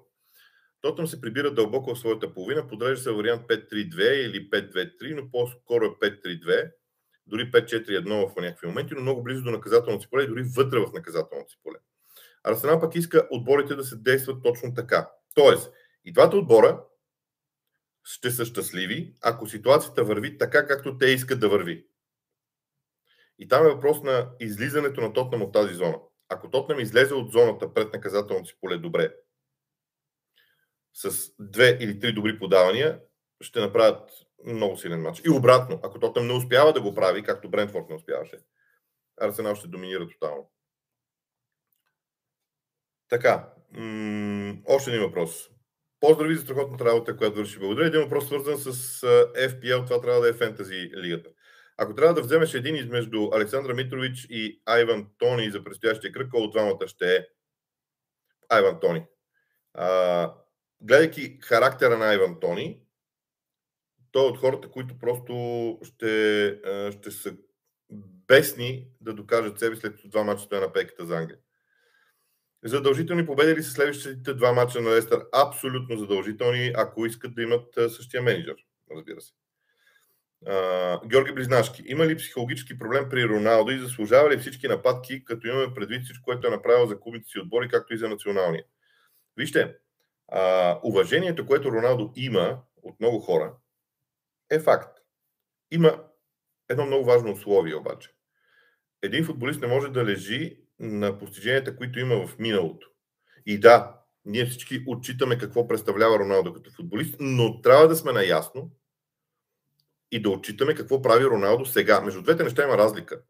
Тотнам 0.81 1.07
се 1.07 1.21
прибира 1.21 1.53
дълбоко 1.53 1.95
в 1.95 1.99
своята 1.99 2.33
половина, 2.33 2.67
подрежда 2.67 3.03
се 3.03 3.11
вариант 3.11 3.41
5-3-2 3.47 4.13
или 4.13 4.49
5-2-3, 4.49 5.15
но 5.15 5.31
по-скоро 5.31 5.85
е 5.85 5.89
5-3-2, 5.89 6.71
дори 7.27 7.51
5-4-1 7.51 8.33
в 8.33 8.41
някакви 8.41 8.67
моменти, 8.67 8.93
но 8.93 9.01
много 9.01 9.23
близо 9.23 9.43
до 9.43 9.51
наказателното 9.51 10.01
си 10.01 10.09
поле 10.09 10.23
и 10.23 10.27
дори 10.27 10.43
вътре 10.57 10.79
в 10.79 10.93
наказателното 10.93 11.51
си 11.51 11.57
поле. 11.63 11.77
Арсенал 12.43 12.79
пък 12.79 12.95
иска 12.95 13.27
отборите 13.31 13.75
да 13.75 13.83
се 13.83 13.95
действат 13.95 14.43
точно 14.43 14.73
така. 14.73 15.09
Тоест, 15.35 15.71
и 16.05 16.13
двата 16.13 16.37
отбора 16.37 16.83
ще 18.03 18.31
са 18.31 18.45
щастливи, 18.45 19.15
ако 19.21 19.47
ситуацията 19.47 20.03
върви 20.03 20.37
така, 20.37 20.67
както 20.67 20.97
те 20.97 21.05
искат 21.05 21.39
да 21.39 21.49
върви. 21.49 21.87
И 23.39 23.47
там 23.47 23.65
е 23.65 23.69
въпрос 23.69 24.01
на 24.01 24.31
излизането 24.39 25.01
на 25.01 25.13
Тотнам 25.13 25.41
от 25.41 25.53
тази 25.53 25.73
зона. 25.73 25.99
Ако 26.29 26.49
Тотнам 26.49 26.79
излезе 26.79 27.13
от 27.13 27.31
зоната 27.31 27.73
пред 27.73 27.93
наказателното 27.93 28.47
си 28.47 28.57
поле 28.61 28.77
добре, 28.77 29.15
с 30.93 31.31
две 31.39 31.77
или 31.81 31.99
три 31.99 32.13
добри 32.13 32.39
подавания, 32.39 33.01
ще 33.41 33.59
направят 33.59 34.11
много 34.45 34.77
силен 34.77 35.01
матч. 35.01 35.21
И 35.25 35.29
обратно, 35.29 35.79
ако 35.83 35.99
Тотнам 35.99 36.27
не 36.27 36.33
успява 36.33 36.73
да 36.73 36.81
го 36.81 36.95
прави, 36.95 37.23
както 37.23 37.49
Брентфорд 37.49 37.89
не 37.89 37.95
успяваше, 37.95 38.37
Арсенал 39.21 39.55
ще 39.55 39.67
доминира 39.67 40.07
тотално. 40.07 40.51
Така, 43.09 43.53
м- 43.71 44.55
още 44.65 44.89
един 44.91 45.03
въпрос. 45.03 45.49
Поздрави 46.03 46.35
за 46.35 46.41
страхотната 46.41 46.85
работа, 46.85 47.17
която 47.17 47.35
върши. 47.35 47.59
Благодаря. 47.59 47.87
Един 47.87 48.01
въпрос 48.01 48.25
свързан 48.25 48.57
с 48.57 48.73
FPL, 49.35 49.85
това 49.85 50.01
трябва 50.01 50.21
да 50.21 50.29
е 50.29 50.33
фентази 50.33 50.91
лигата. 50.95 51.29
Ако 51.77 51.95
трябва 51.95 52.13
да 52.13 52.21
вземеш 52.21 52.53
един 52.53 52.75
измежду 52.75 53.29
Александра 53.33 53.73
Митрович 53.73 54.27
и 54.29 54.61
Айван 54.65 55.07
Тони 55.17 55.51
за 55.51 55.63
предстоящия 55.63 56.11
кръг, 56.11 56.31
кой 56.31 56.41
от 56.41 56.51
двамата 56.51 56.87
ще 56.87 57.15
е 57.15 57.27
Айван 58.49 58.79
Тони? 58.79 59.05
А, 59.73 60.33
гледайки 60.81 61.39
характера 61.41 61.97
на 61.97 62.05
Айван 62.05 62.39
Тони, 62.39 62.81
той 64.11 64.25
е 64.25 64.29
от 64.29 64.37
хората, 64.37 64.71
които 64.71 64.99
просто 64.99 65.33
ще, 65.83 66.61
ще 66.91 67.11
са 67.11 67.35
бесни 68.27 68.87
да 69.01 69.13
докажат 69.13 69.59
себе 69.59 69.75
след 69.75 69.95
два 70.05 70.23
мача 70.23 70.59
на 70.59 70.73
пеката 70.73 71.05
за 71.05 71.17
Англия. 71.17 71.39
Задължителни 72.65 73.25
победи 73.25 73.55
ли 73.55 73.63
са 73.63 73.71
следващите 73.71 74.33
два 74.33 74.53
мача 74.53 74.81
на 74.81 74.89
Лестър? 74.89 75.25
Абсолютно 75.33 75.97
задължителни, 75.97 76.71
ако 76.75 77.05
искат 77.05 77.35
да 77.35 77.41
имат 77.41 77.73
същия 77.75 78.21
менеджер, 78.21 78.55
разбира 78.91 79.21
се. 79.21 79.33
Uh, 80.47 81.07
Георги 81.07 81.31
Близнашки. 81.31 81.83
Има 81.85 82.07
ли 82.07 82.17
психологически 82.17 82.77
проблем 82.77 83.09
при 83.09 83.27
Роналдо 83.27 83.71
и 83.71 83.79
заслужава 83.79 84.29
ли 84.29 84.37
всички 84.37 84.67
нападки, 84.67 85.23
като 85.23 85.47
имаме 85.47 85.73
предвид 85.73 86.03
всичко, 86.03 86.23
което 86.23 86.47
е 86.47 86.51
направил 86.51 86.87
за 86.87 86.99
клубите 86.99 87.29
си 87.29 87.39
отбори, 87.39 87.69
както 87.69 87.93
и 87.93 87.97
за 87.97 88.09
националния? 88.09 88.63
Вижте, 89.37 89.75
uh, 90.33 90.79
уважението, 90.83 91.45
което 91.45 91.71
Роналдо 91.71 92.13
има 92.15 92.61
от 92.83 92.99
много 92.99 93.19
хора, 93.19 93.53
е 94.49 94.59
факт. 94.59 94.97
Има 95.71 96.03
едно 96.69 96.85
много 96.85 97.05
важно 97.05 97.31
условие 97.31 97.75
обаче. 97.75 98.09
Един 99.01 99.25
футболист 99.25 99.61
не 99.61 99.67
може 99.67 99.89
да 99.89 100.05
лежи 100.05 100.62
на 100.79 101.19
постиженията, 101.19 101.75
които 101.75 101.99
има 101.99 102.27
в 102.27 102.39
миналото. 102.39 102.87
И 103.45 103.59
да, 103.59 103.95
ние 104.25 104.45
всички 104.45 104.83
отчитаме 104.87 105.37
какво 105.37 105.67
представлява 105.67 106.19
Роналдо 106.19 106.53
като 106.53 106.71
футболист, 106.71 107.15
но 107.19 107.61
трябва 107.61 107.87
да 107.87 107.95
сме 107.95 108.11
наясно 108.11 108.71
и 110.11 110.21
да 110.21 110.29
отчитаме 110.29 110.75
какво 110.75 111.01
прави 111.01 111.25
Роналдо 111.25 111.65
сега. 111.65 112.01
Между 112.01 112.21
двете 112.21 112.43
неща 112.43 112.63
има 112.63 112.77
разлика. 112.77 113.21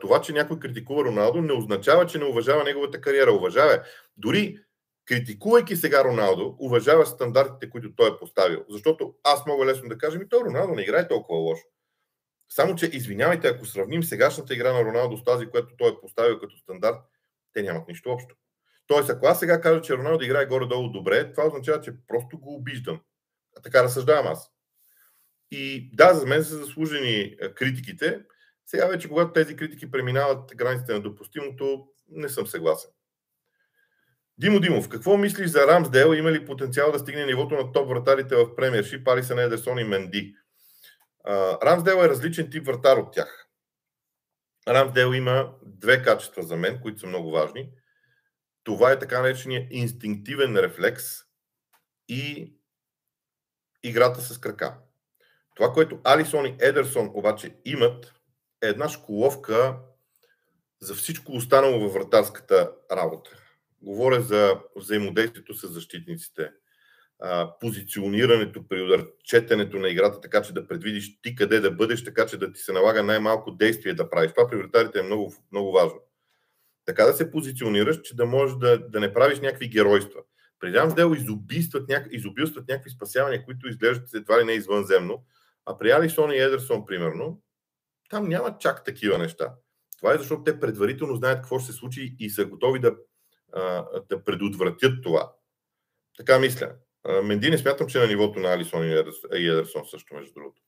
Това, 0.00 0.20
че 0.20 0.32
някой 0.32 0.58
критикува 0.58 1.04
Роналдо, 1.04 1.40
не 1.42 1.52
означава, 1.52 2.06
че 2.06 2.18
не 2.18 2.24
уважава 2.24 2.64
неговата 2.64 3.00
кариера. 3.00 3.32
Уважава. 3.32 3.82
Дори 4.16 4.58
критикувайки 5.04 5.76
сега 5.76 6.04
Роналдо, 6.04 6.56
уважава 6.58 7.06
стандартите, 7.06 7.70
които 7.70 7.94
той 7.96 8.08
е 8.08 8.18
поставил. 8.20 8.64
Защото 8.68 9.14
аз 9.24 9.46
мога 9.46 9.66
лесно 9.66 9.88
да 9.88 9.98
кажа, 9.98 10.18
ми 10.18 10.28
той 10.28 10.44
Роналдо 10.44 10.74
не 10.74 10.82
играе 10.82 11.08
толкова 11.08 11.38
лошо. 11.38 11.64
Само, 12.48 12.74
че 12.74 12.90
извинявайте, 12.92 13.48
ако 13.48 13.66
сравним 13.66 14.02
сегашната 14.02 14.54
игра 14.54 14.72
на 14.72 14.84
Роналдо 14.84 15.16
с 15.16 15.24
тази, 15.24 15.46
която 15.46 15.76
той 15.78 15.90
е 15.90 16.00
поставил 16.00 16.38
като 16.38 16.56
стандарт, 16.56 16.96
те 17.52 17.62
нямат 17.62 17.88
нищо 17.88 18.10
общо. 18.10 18.36
Тоест, 18.86 19.10
ако 19.10 19.26
аз 19.26 19.38
сега 19.38 19.60
кажа, 19.60 19.80
че 19.80 19.96
Роналдо 19.96 20.24
играе 20.24 20.46
горе-долу 20.46 20.88
добре, 20.88 21.32
това 21.32 21.46
означава, 21.46 21.80
че 21.80 21.92
просто 22.08 22.38
го 22.38 22.54
обиждам. 22.54 23.00
А 23.56 23.60
така 23.60 23.82
разсъждавам 23.82 24.26
аз. 24.26 24.50
И 25.50 25.90
да, 25.92 26.14
за 26.14 26.26
мен 26.26 26.44
са 26.44 26.56
заслужени 26.56 27.36
критиките. 27.54 28.20
Сега 28.66 28.86
вече, 28.86 29.08
когато 29.08 29.32
тези 29.32 29.56
критики 29.56 29.90
преминават 29.90 30.56
границите 30.56 30.92
на 30.92 31.00
допустимото, 31.00 31.88
не 32.08 32.28
съм 32.28 32.46
съгласен. 32.46 32.90
Димо 34.38 34.60
Димов, 34.60 34.88
какво 34.88 35.16
мислиш 35.16 35.50
за 35.50 35.66
Рамсдел? 35.66 36.14
Има 36.14 36.32
ли 36.32 36.46
потенциал 36.46 36.92
да 36.92 36.98
стигне 36.98 37.26
нивото 37.26 37.54
на 37.54 37.72
топ 37.72 37.88
вратарите 37.88 38.36
в 38.36 38.56
премиершип, 38.56 39.08
Алисън 39.08 39.38
Едерсон 39.38 39.78
и 39.78 39.84
Менди? 39.84 40.34
Рамсдел 41.62 41.96
е 41.96 42.08
различен 42.08 42.50
тип 42.50 42.66
вратар 42.66 42.96
от 42.96 43.12
тях. 43.12 43.48
Рамсдел 44.68 45.12
има 45.14 45.54
две 45.62 46.02
качества 46.02 46.42
за 46.42 46.56
мен, 46.56 46.80
които 46.80 47.00
са 47.00 47.06
много 47.06 47.30
важни. 47.30 47.70
Това 48.64 48.92
е 48.92 48.98
така 48.98 49.22
наречения 49.22 49.68
инстинктивен 49.70 50.56
рефлекс 50.56 51.04
и 52.08 52.54
играта 53.82 54.20
с 54.20 54.40
крака. 54.40 54.78
Това, 55.54 55.72
което 55.72 56.00
Алисон 56.04 56.46
и 56.46 56.56
Едерсон 56.60 57.10
обаче 57.14 57.56
имат, 57.64 58.14
е 58.62 58.66
една 58.66 58.88
школовка 58.88 59.78
за 60.80 60.94
всичко 60.94 61.32
останало 61.32 61.80
във 61.80 61.92
вратарската 61.92 62.72
работа. 62.92 63.30
Говоря 63.82 64.20
за 64.20 64.60
взаимодействието 64.76 65.54
с 65.54 65.68
защитниците, 65.68 66.50
позиционирането 67.60 68.68
при 68.68 69.06
четенето 69.24 69.78
на 69.78 69.88
играта, 69.88 70.20
така 70.20 70.42
че 70.42 70.54
да 70.54 70.66
предвидиш 70.66 71.20
ти 71.22 71.34
къде 71.34 71.60
да 71.60 71.70
бъдеш, 71.70 72.04
така 72.04 72.26
че 72.26 72.38
да 72.38 72.52
ти 72.52 72.60
се 72.60 72.72
налага 72.72 73.02
най-малко 73.02 73.50
действие 73.50 73.94
да 73.94 74.10
правиш. 74.10 74.32
Това 74.32 74.50
при 74.50 74.56
вратарите 74.56 74.98
е 74.98 75.02
много, 75.02 75.34
много 75.52 75.72
важно. 75.72 75.98
Така 76.84 77.04
да 77.04 77.12
се 77.12 77.30
позиционираш, 77.30 78.00
че 78.00 78.16
да 78.16 78.26
можеш 78.26 78.56
да, 78.56 78.88
да 78.88 79.00
не 79.00 79.12
правиш 79.12 79.40
някакви 79.40 79.68
геройства. 79.68 80.20
При 80.60 80.72
Рамсдел 80.72 81.14
изобилстват, 81.16 81.88
няк... 81.88 82.06
изобилстват 82.10 82.68
някакви 82.68 82.90
спасявания, 82.90 83.44
които 83.44 83.68
изглеждат 83.68 84.14
едва 84.14 84.40
ли 84.40 84.44
не 84.44 84.52
извънземно, 84.52 85.24
а 85.66 85.78
при 85.78 85.90
Алисон 85.90 86.32
и 86.32 86.38
Едерсон, 86.38 86.86
примерно, 86.86 87.42
там 88.10 88.28
няма 88.28 88.58
чак 88.58 88.84
такива 88.84 89.18
неща. 89.18 89.54
Това 89.98 90.14
е 90.14 90.18
защото 90.18 90.42
те 90.42 90.60
предварително 90.60 91.16
знаят 91.16 91.38
какво 91.38 91.58
ще 91.58 91.72
се 91.72 91.78
случи 91.78 92.16
и 92.18 92.30
са 92.30 92.44
готови 92.44 92.80
да, 92.80 92.96
да 94.10 94.24
предотвратят 94.24 95.02
това. 95.02 95.32
Така 96.16 96.38
мисля. 96.38 96.72
Менди 97.08 97.50
не 97.50 97.58
смятам, 97.58 97.86
че 97.86 97.98
е 97.98 98.00
на 98.00 98.06
нивото 98.06 98.40
на 98.40 98.52
Алисон 98.54 98.84
и 98.84 98.92
Едерсон 99.32 99.86
също, 99.86 100.14
между 100.14 100.34
другото. 100.34 100.62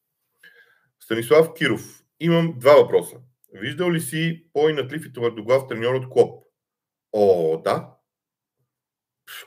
Станислав 1.00 1.55
Киров. 1.55 2.03
Имам 2.20 2.55
два 2.59 2.74
въпроса. 2.74 3.16
Виждал 3.53 3.92
ли 3.92 4.00
си 4.00 4.46
по-инатлив 4.53 5.07
и 5.07 5.12
твърдоглав 5.12 5.66
треньор 5.68 5.94
от 5.94 6.11
Клоп? 6.11 6.44
О, 7.12 7.57
да. 7.64 7.90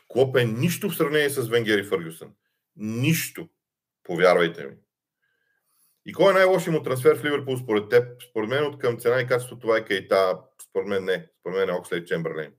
Клоп 0.08 0.38
е 0.38 0.46
нищо 0.46 0.90
в 0.90 0.96
сравнение 0.96 1.30
с 1.30 1.50
Венгер 1.50 1.78
и 1.78 1.84
Фъргюсън. 1.84 2.34
Нищо. 2.76 3.50
Повярвайте 4.04 4.68
ми. 4.68 4.74
И 6.06 6.14
кой 6.14 6.32
е 6.32 6.34
най-лошият 6.34 6.74
му 6.74 6.84
трансфер 6.84 7.18
в 7.18 7.24
Ливърпул 7.24 7.58
според 7.58 7.90
теб? 7.90 8.24
Според 8.30 8.50
мен 8.50 8.64
от 8.64 8.80
към 8.80 9.00
цена 9.00 9.22
и 9.22 9.28
качество 9.28 9.60
това 9.60 9.78
е 9.78 9.86
Кейта. 9.86 10.40
Според 10.70 10.88
мен 10.88 11.06
не. 11.06 11.30
Според 11.40 11.58
мен 11.58 11.70
е 11.70 11.74
Окслей 11.80 12.06
Чемберлейн. 12.06 12.52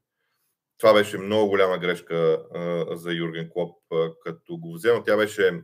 Това 0.85 0.95
беше 0.95 1.19
много 1.19 1.49
голяма 1.49 1.79
грешка 1.79 2.43
а, 2.55 2.97
за 2.97 3.13
Юрген 3.13 3.51
Клоп, 3.51 3.79
а, 3.93 4.11
като 4.25 4.59
го 4.59 4.75
взема. 4.75 5.05
Тя 5.05 5.17
беше, 5.17 5.63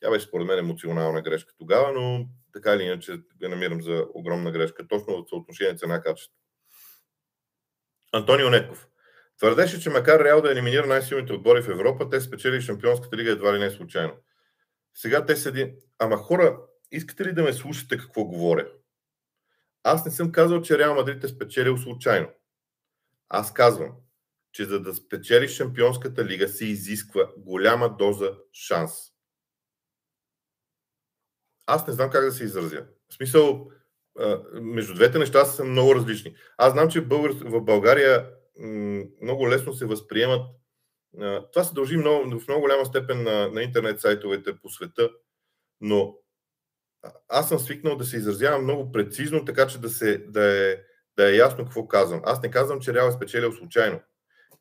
тя 0.00 0.10
беше 0.10 0.26
според 0.26 0.46
мен 0.46 0.58
емоционална 0.58 1.22
грешка 1.22 1.52
тогава, 1.58 1.92
но 1.92 2.28
така 2.52 2.74
или 2.74 2.82
иначе 2.82 3.20
я 3.42 3.48
намирам 3.48 3.82
за 3.82 4.06
огромна 4.14 4.50
грешка, 4.50 4.88
точно 4.88 5.14
от 5.14 5.28
съотношение 5.28 5.76
цена-качество. 5.76 6.36
Антонио 8.12 8.50
Нетков. 8.50 8.88
Твърдеше, 9.38 9.80
че 9.80 9.90
макар 9.90 10.24
Реал 10.24 10.40
да 10.42 10.52
елиминира 10.52 10.86
най-силните 10.86 11.32
отбори 11.32 11.62
в 11.62 11.68
Европа, 11.68 12.10
те 12.10 12.20
спечели 12.20 12.60
Шампионската 12.60 13.16
лига 13.16 13.30
едва 13.30 13.54
ли 13.54 13.58
не 13.58 13.70
случайно. 13.70 14.12
Сега 14.94 15.26
те 15.26 15.36
седи. 15.36 15.74
Ама 15.98 16.16
хора, 16.16 16.60
искате 16.90 17.24
ли 17.24 17.32
да 17.32 17.42
ме 17.42 17.52
слушате 17.52 17.98
какво 17.98 18.24
говоря? 18.24 18.68
Аз 19.82 20.04
не 20.04 20.10
съм 20.10 20.32
казал, 20.32 20.62
че 20.62 20.78
Реал 20.78 20.94
Мадрид 20.94 21.24
е 21.24 21.28
спечелил 21.28 21.78
случайно. 21.78 22.28
Аз 23.28 23.52
казвам, 23.52 23.92
че 24.52 24.64
за 24.64 24.80
да 24.80 24.94
спечелиш 24.94 25.50
Шампионската 25.50 26.24
лига 26.24 26.48
се 26.48 26.66
изисква 26.66 27.30
голяма 27.36 27.96
доза 27.96 28.32
шанс. 28.52 28.92
Аз 31.66 31.86
не 31.86 31.92
знам 31.92 32.10
как 32.10 32.24
да 32.24 32.32
се 32.32 32.44
изразя. 32.44 32.86
В 33.08 33.14
смисъл, 33.14 33.70
между 34.52 34.94
двете 34.94 35.18
неща 35.18 35.44
са 35.44 35.64
много 35.64 35.94
различни. 35.94 36.34
Аз 36.58 36.72
знам, 36.72 36.90
че 36.90 37.00
в 37.00 37.60
България 37.60 38.30
много 39.22 39.48
лесно 39.48 39.74
се 39.74 39.86
възприемат. 39.86 40.42
Това 41.52 41.64
се 41.64 41.74
дължи 41.74 41.96
в 41.96 42.44
много 42.48 42.60
голяма 42.60 42.86
степен 42.86 43.22
на, 43.22 43.48
на 43.48 43.62
интернет 43.62 44.00
сайтовете 44.00 44.58
по 44.58 44.68
света, 44.68 45.10
но 45.80 46.16
аз 47.28 47.48
съм 47.48 47.58
свикнал 47.58 47.96
да 47.96 48.04
се 48.04 48.16
изразявам 48.16 48.62
много 48.62 48.92
прецизно, 48.92 49.44
така 49.44 49.66
че 49.66 49.80
да, 49.80 49.88
се, 49.88 50.18
да, 50.18 50.44
е, 50.44 50.76
да 51.16 51.30
е 51.30 51.36
ясно 51.36 51.64
какво 51.64 51.88
казвам. 51.88 52.20
Аз 52.24 52.42
не 52.42 52.50
казвам, 52.50 52.80
че 52.80 52.94
Реал 52.94 53.08
е 53.08 53.12
спечелил 53.12 53.52
случайно. 53.52 54.00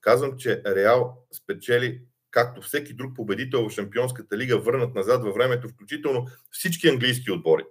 Казвам, 0.01 0.37
че 0.37 0.63
Реал 0.65 1.27
спечели 1.31 2.01
както 2.31 2.61
всеки 2.61 2.93
друг 2.93 3.15
победител 3.15 3.69
в 3.69 3.71
Шампионската 3.71 4.37
лига, 4.37 4.59
върнат 4.59 4.95
назад 4.95 5.23
във 5.23 5.35
времето, 5.35 5.69
включително 5.69 6.27
всички 6.51 6.89
английски 6.89 7.31
отбори. 7.31 7.63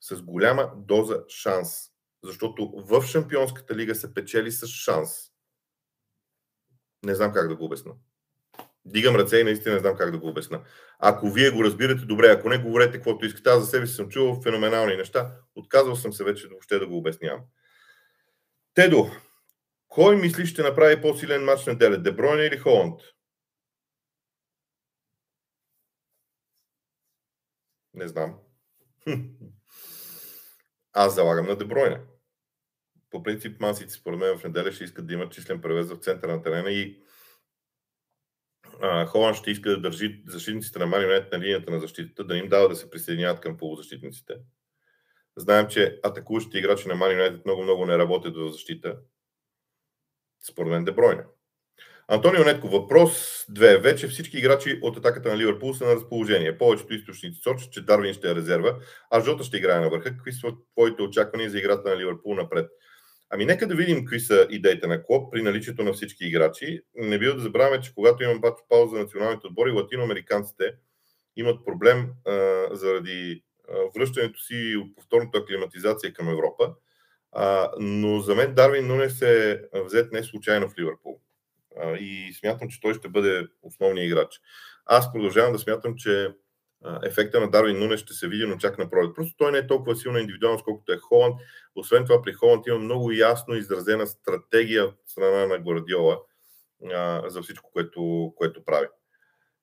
С 0.00 0.22
голяма 0.22 0.72
доза 0.76 1.24
шанс. 1.28 1.70
Защото 2.24 2.72
в 2.76 3.02
Шампионската 3.02 3.76
лига 3.76 3.94
се 3.94 4.14
печели 4.14 4.52
с 4.52 4.66
шанс. 4.66 5.10
Не 7.04 7.14
знам 7.14 7.32
как 7.32 7.48
да 7.48 7.56
го 7.56 7.64
обясна. 7.64 7.92
Дигам 8.84 9.16
ръце 9.16 9.38
и 9.38 9.44
наистина 9.44 9.74
не 9.74 9.80
знам 9.80 9.96
как 9.96 10.10
да 10.10 10.18
го 10.18 10.28
обясна. 10.28 10.64
Ако 10.98 11.30
вие 11.30 11.50
го 11.50 11.64
разбирате, 11.64 12.04
добре. 12.04 12.28
Ако 12.28 12.48
не, 12.48 12.58
говорете 12.58 12.92
каквото 12.92 13.26
искате. 13.26 13.50
Аз 13.50 13.60
за 13.60 13.66
себе 13.66 13.86
си 13.86 13.94
съм 13.94 14.08
чувал 14.08 14.42
феноменални 14.42 14.96
неща. 14.96 15.34
Отказвал 15.54 15.96
съм 15.96 16.12
се 16.12 16.24
вече 16.24 16.48
въобще 16.48 16.78
да 16.78 16.86
го 16.86 16.98
обяснявам. 16.98 17.40
Тедо, 18.74 19.10
кой 19.88 20.16
мисли 20.16 20.46
ще 20.46 20.62
направи 20.62 21.02
по-силен 21.02 21.44
матч 21.44 21.66
на 21.66 21.78
Деле? 21.78 21.96
Дебройна 21.96 22.42
или 22.42 22.58
Холанд? 22.58 23.00
Не 27.94 28.08
знам. 28.08 28.38
Аз 30.92 31.14
залагам 31.14 31.46
на 31.46 31.56
Дебройна. 31.56 32.00
По 33.10 33.22
принцип, 33.22 33.60
масите 33.60 33.92
според 33.92 34.18
мен 34.18 34.38
в 34.38 34.44
неделя 34.44 34.72
ще 34.72 34.84
искат 34.84 35.06
да 35.06 35.14
имат 35.14 35.32
числен 35.32 35.60
превес 35.60 35.88
в 35.88 35.96
центъра 35.96 36.36
на 36.36 36.42
терена 36.42 36.70
и 36.70 37.02
Холанд 39.06 39.36
ще 39.36 39.50
иска 39.50 39.70
да 39.70 39.80
държи 39.80 40.22
защитниците 40.26 40.78
на 40.78 40.86
Марионет 40.86 41.32
на 41.32 41.38
линията 41.40 41.70
на 41.70 41.80
защитата, 41.80 42.24
да 42.24 42.36
им 42.36 42.48
дава 42.48 42.68
да 42.68 42.76
се 42.76 42.90
присъединяват 42.90 43.40
към 43.40 43.56
полузащитниците. 43.56 44.34
Знаем, 45.36 45.66
че 45.68 46.00
атакуващите 46.02 46.58
играчи 46.58 46.88
на 46.88 46.94
Марионет 46.94 47.44
много-много 47.44 47.86
не 47.86 47.98
работят 47.98 48.36
в 48.36 48.50
защита. 48.50 48.98
Според 50.40 50.70
мен 50.70 50.84
Дебройне. 50.84 51.22
Антонио 52.08 52.44
Нетко, 52.44 52.68
въпрос 52.68 53.44
2. 53.50 53.82
Вече 53.82 54.08
всички 54.08 54.38
играчи 54.38 54.78
от 54.82 54.96
атаката 54.96 55.28
на 55.28 55.38
Ливърпул 55.38 55.74
са 55.74 55.86
на 55.86 55.94
разположение. 55.94 56.58
Повечето 56.58 56.94
източници 56.94 57.40
сочат, 57.40 57.72
че 57.72 57.84
Дарвин 57.84 58.14
ще 58.14 58.30
е 58.30 58.34
резерва, 58.34 58.78
а 59.10 59.20
Жота 59.20 59.44
ще 59.44 59.56
играе 59.56 59.80
на 59.80 59.90
върха. 59.90 60.10
Какви 60.10 60.32
са 60.32 60.52
твоите 60.76 61.02
очаквания 61.02 61.50
за 61.50 61.58
играта 61.58 61.88
на 61.88 61.96
Ливърпул 61.96 62.34
напред? 62.34 62.70
Ами 63.30 63.44
нека 63.44 63.66
да 63.66 63.74
видим 63.74 63.98
какви 63.98 64.20
са 64.20 64.46
идеите 64.50 64.86
на 64.86 65.04
Клоп 65.04 65.32
при 65.32 65.42
наличието 65.42 65.82
на 65.82 65.92
всички 65.92 66.24
играчи. 66.24 66.80
Не 66.94 67.18
бива 67.18 67.34
да 67.34 67.40
забравяме, 67.40 67.80
че 67.80 67.94
когато 67.94 68.22
имам 68.22 68.40
пак 68.40 68.58
пауза 68.68 68.96
за 68.96 69.02
националните 69.02 69.46
отбори, 69.46 69.70
латиноамериканците 69.70 70.72
имат 71.36 71.64
проблем 71.64 72.10
а, 72.26 72.66
заради 72.70 73.42
връщането 73.96 74.40
си 74.40 74.76
от 74.76 74.96
повторната 74.96 75.38
аклиматизация 75.38 76.12
към 76.12 76.28
Европа. 76.28 76.74
А, 77.32 77.70
но 77.78 78.20
за 78.20 78.34
мен 78.34 78.54
Дарвин 78.54 78.86
Нунес 78.86 79.22
е 79.22 79.62
взет 79.74 80.12
не 80.12 80.22
случайно 80.22 80.68
в 80.68 80.78
Ливърпул. 80.78 81.20
А, 81.80 81.96
и 81.96 82.32
смятам, 82.32 82.68
че 82.68 82.80
той 82.80 82.94
ще 82.94 83.08
бъде 83.08 83.46
основният 83.62 84.06
играч. 84.06 84.40
Аз 84.86 85.12
продължавам 85.12 85.52
да 85.52 85.58
смятам, 85.58 85.94
че 85.96 86.34
ефекта 87.04 87.40
на 87.40 87.50
Дарвин 87.50 87.78
Нунес 87.78 88.00
ще 88.00 88.12
се 88.12 88.28
види, 88.28 88.46
но 88.46 88.56
чак 88.56 88.78
на 88.78 88.90
пролет. 88.90 89.14
Просто 89.14 89.34
той 89.36 89.52
не 89.52 89.58
е 89.58 89.66
толкова 89.66 89.96
силна 89.96 90.20
индивидуалност, 90.20 90.64
колкото 90.64 90.92
е 90.92 90.98
Холанд. 90.98 91.40
Освен 91.74 92.04
това, 92.04 92.22
при 92.22 92.32
Холанд 92.32 92.66
има 92.66 92.78
много 92.78 93.12
ясно 93.12 93.54
изразена 93.54 94.06
стратегия 94.06 94.84
от 94.84 94.94
страна 95.06 95.46
на 95.46 95.58
Гвардиола 95.58 96.20
а, 96.94 97.30
за 97.30 97.42
всичко, 97.42 97.70
което, 97.72 98.32
което 98.36 98.64
прави. 98.64 98.86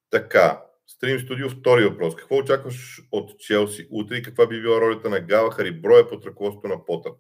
Така, 0.10 0.62
Стрим 0.88 1.20
студио, 1.20 1.50
втори 1.50 1.86
въпрос. 1.86 2.16
Какво 2.16 2.38
очакваш 2.38 3.02
от 3.12 3.40
Челси 3.40 3.88
утре 3.92 4.16
и 4.16 4.22
каква 4.22 4.48
би 4.48 4.62
била 4.62 4.82
ролята 4.82 5.10
на 5.10 5.20
Галахар 5.20 5.66
и 5.66 5.82
Броя 5.82 6.10
под 6.10 6.26
ръководството 6.26 6.68
на 6.68 6.86
Потър? 6.86 7.12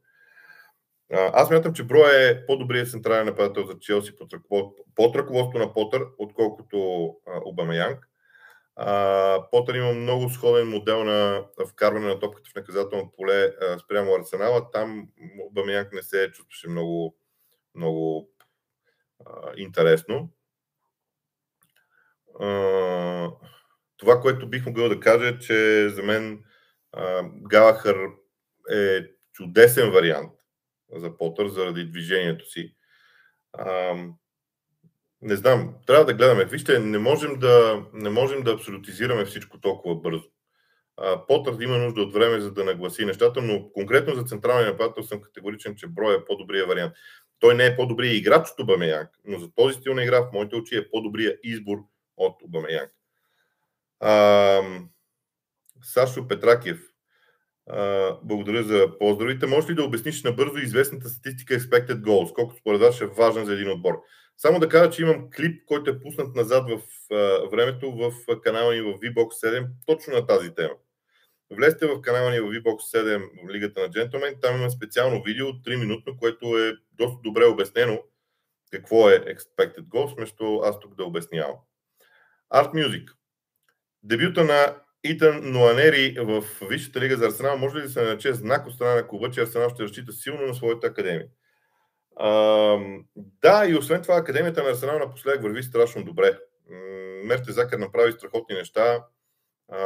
Аз 1.11 1.49
мятам, 1.49 1.73
че 1.73 1.83
Броя 1.83 2.29
е 2.29 2.45
по-добрият 2.45 2.91
централен 2.91 3.25
нападател 3.25 3.65
за 3.65 3.79
Челси 3.79 4.15
под, 4.15 4.33
под 4.95 5.15
ръководството 5.15 5.57
на 5.57 5.73
Потър, 5.73 6.07
отколкото 6.17 7.09
Обамеянг. 7.45 8.09
Потър 9.51 9.75
има 9.75 9.93
много 9.93 10.29
сходен 10.29 10.67
модел 10.67 11.03
на 11.03 11.45
вкарване 11.69 12.07
на 12.07 12.19
топката 12.19 12.49
в 12.49 12.55
наказателно 12.55 13.11
поле 13.11 13.51
спрямо 13.83 14.15
Арсенала. 14.15 14.71
Там 14.71 15.07
Обамеянг 15.49 15.93
не 15.93 16.03
се 16.03 16.31
чувстваше 16.31 16.69
много, 16.69 17.15
много 17.75 18.29
а, 19.25 19.51
интересно. 19.57 20.29
А, 22.39 23.31
това, 23.97 24.21
което 24.21 24.49
бих 24.49 24.65
могъл 24.65 24.89
да 24.89 24.99
кажа 24.99 25.27
е, 25.27 25.39
че 25.39 25.89
за 25.89 26.03
мен 26.03 26.43
а, 26.91 27.23
Галахър 27.49 27.97
е 28.71 28.99
чудесен 29.33 29.91
вариант 29.91 30.34
за 30.95 31.17
Потър 31.17 31.47
заради 31.47 31.85
движението 31.85 32.49
си. 32.49 32.75
А, 33.53 33.95
не 35.21 35.35
знам, 35.35 35.75
трябва 35.87 36.05
да 36.05 36.13
гледаме. 36.13 36.45
Вижте, 36.45 36.79
не 36.79 36.97
можем 36.97 37.39
да, 37.39 37.85
не 37.93 38.09
можем 38.09 38.43
да 38.43 38.53
абсолютизираме 38.53 39.25
всичко 39.25 39.59
толкова 39.59 39.95
бързо. 39.95 40.23
Потър 41.27 41.57
има 41.61 41.77
нужда 41.77 42.01
от 42.01 42.13
време, 42.13 42.39
за 42.39 42.51
да 42.51 42.63
нагласи 42.63 43.05
нещата, 43.05 43.41
но 43.41 43.69
конкретно 43.71 44.15
за 44.15 44.23
централния 44.23 44.71
нападател 44.71 45.03
съм 45.03 45.21
категоричен, 45.21 45.75
че 45.75 45.87
Брой 45.87 46.15
е 46.15 46.25
по-добрия 46.25 46.65
вариант. 46.67 46.93
Той 47.39 47.55
не 47.55 47.65
е 47.65 47.75
по-добрия 47.75 48.15
играч 48.15 48.49
от 48.49 48.59
Обамеянг, 48.59 49.09
но 49.25 49.39
за 49.39 49.51
този 49.55 49.73
стил 49.73 49.93
на 49.93 50.03
игра 50.03 50.21
в 50.21 50.33
моите 50.33 50.55
очи 50.55 50.77
е 50.77 50.89
по-добрия 50.89 51.37
избор 51.43 51.77
от 52.17 52.41
Обамеянг. 52.43 52.91
Сашо 55.83 56.27
Петракев. 56.27 56.94
Благодаря 58.23 58.63
за 58.63 58.97
поздравите. 58.99 59.47
Може 59.47 59.69
ли 59.69 59.75
да 59.75 59.83
обясниш 59.83 60.23
набързо 60.23 60.57
известната 60.57 61.09
статистика 61.09 61.53
Expected 61.53 62.01
Goals, 62.01 62.33
колко 62.33 62.55
според 62.55 62.81
вас 62.81 63.01
е 63.01 63.05
важен 63.05 63.45
за 63.45 63.53
един 63.53 63.71
отбор? 63.71 64.01
Само 64.37 64.59
да 64.59 64.69
кажа, 64.69 64.89
че 64.89 65.01
имам 65.01 65.29
клип, 65.37 65.65
който 65.65 65.91
е 65.91 65.99
пуснат 65.99 66.35
назад 66.35 66.69
в 66.69 66.81
а, 67.13 67.49
времето 67.51 67.91
в 67.91 68.41
канала 68.41 68.73
ни 68.73 68.81
в 68.81 68.93
VBOX 68.93 69.29
7, 69.29 69.67
точно 69.85 70.13
на 70.13 70.27
тази 70.27 70.55
тема. 70.55 70.73
Влезте 71.51 71.87
в 71.87 72.01
канала 72.01 72.31
ни 72.31 72.39
в 72.39 72.43
VBOX 72.43 72.79
7 72.79 73.29
в 73.45 73.53
Лигата 73.53 73.81
на 73.81 73.89
джентлмен, 73.91 74.35
там 74.41 74.55
има 74.55 74.69
специално 74.69 75.23
видео, 75.23 75.47
3 75.47 75.79
минутно, 75.79 76.17
което 76.17 76.57
е 76.57 76.73
доста 76.91 77.19
добре 77.23 77.45
обяснено 77.45 78.03
какво 78.71 79.09
е 79.09 79.19
Expected 79.19 79.83
Goals, 79.83 80.15
вместо 80.15 80.57
аз 80.57 80.79
тук 80.79 80.95
да 80.95 81.03
обяснявам. 81.03 81.55
Art 82.53 82.73
Music. 82.73 83.11
Дебюта 84.03 84.43
на 84.43 84.75
Итан 85.05 85.51
Нуанери 85.51 86.15
в 86.19 86.43
Висшата 86.69 86.99
лига 86.99 87.17
за 87.17 87.25
Арсенал 87.25 87.57
може 87.57 87.77
ли 87.77 87.81
да 87.81 87.89
се 87.89 88.01
нарече 88.01 88.33
знак 88.33 88.67
от 88.67 88.73
страна 88.73 88.95
на 88.95 89.07
клуба, 89.07 89.31
че 89.31 89.41
Арсенал 89.41 89.69
ще 89.69 89.83
разчита 89.83 90.13
силно 90.13 90.47
на 90.47 90.53
своята 90.53 90.87
академия? 90.87 91.27
А, 92.15 92.29
да, 93.15 93.65
и 93.69 93.75
освен 93.75 94.01
това, 94.01 94.15
Академията 94.15 94.63
на 94.63 94.69
Арсенал 94.69 94.99
напоследък 94.99 95.41
върви 95.41 95.63
страшно 95.63 96.03
добре. 96.03 96.39
Мерте 97.23 97.51
Закър 97.51 97.77
направи 97.77 98.11
страхотни 98.11 98.55
неща. 98.55 99.05
А, 99.71 99.79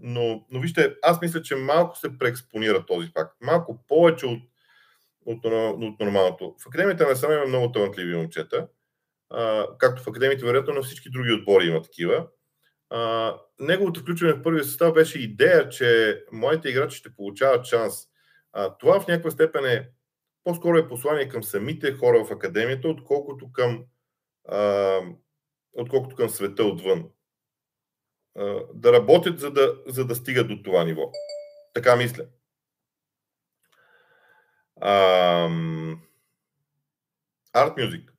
но, 0.00 0.46
но 0.50 0.60
вижте, 0.60 0.94
аз 1.02 1.20
мисля, 1.20 1.42
че 1.42 1.56
малко 1.56 1.98
се 1.98 2.18
преекспонира 2.18 2.86
този 2.86 3.08
факт. 3.08 3.36
Малко 3.40 3.84
повече 3.88 4.26
от, 4.26 4.42
от, 5.26 5.44
от 5.44 6.00
нормалното. 6.00 6.56
В 6.58 6.66
Академията 6.66 7.04
на 7.04 7.10
Арсенал 7.10 7.36
има 7.36 7.46
много 7.46 7.72
талантливи 7.72 8.16
момчета. 8.16 8.68
А, 9.30 9.66
както 9.78 10.02
в 10.02 10.06
Академията, 10.06 10.46
вероятно, 10.46 10.74
на 10.74 10.82
всички 10.82 11.10
други 11.10 11.32
отбори 11.32 11.66
има 11.66 11.82
такива. 11.82 12.26
Неговото 13.60 14.00
включване 14.00 14.32
в 14.32 14.42
първия 14.42 14.64
състав 14.64 14.94
беше 14.94 15.18
идея, 15.18 15.68
че 15.68 16.20
моите 16.32 16.68
играчи 16.68 16.96
ще 16.96 17.14
получават 17.16 17.66
шанс. 17.66 17.94
А, 18.52 18.76
това 18.76 19.00
в 19.00 19.06
някаква 19.08 19.30
степен 19.30 19.64
е 19.64 19.90
по-скоро 20.44 20.78
е 20.78 20.88
послание 20.88 21.28
към 21.28 21.42
самите 21.42 21.92
хора 21.92 22.24
в 22.24 22.30
академията, 22.30 22.88
отколкото 22.88 23.52
към, 23.52 23.84
а, 24.48 25.00
отколкото 25.72 26.16
към 26.16 26.28
света 26.28 26.64
отвън. 26.64 27.10
А, 28.38 28.60
да 28.74 28.92
работят, 28.92 29.38
за 29.38 29.50
да, 29.50 29.74
за 29.86 30.04
да 30.06 30.14
стигат 30.14 30.48
до 30.48 30.62
това 30.62 30.84
ниво. 30.84 31.12
Така 31.74 31.96
мисля. 31.96 32.24
А, 34.80 35.48
Art. 37.54 38.13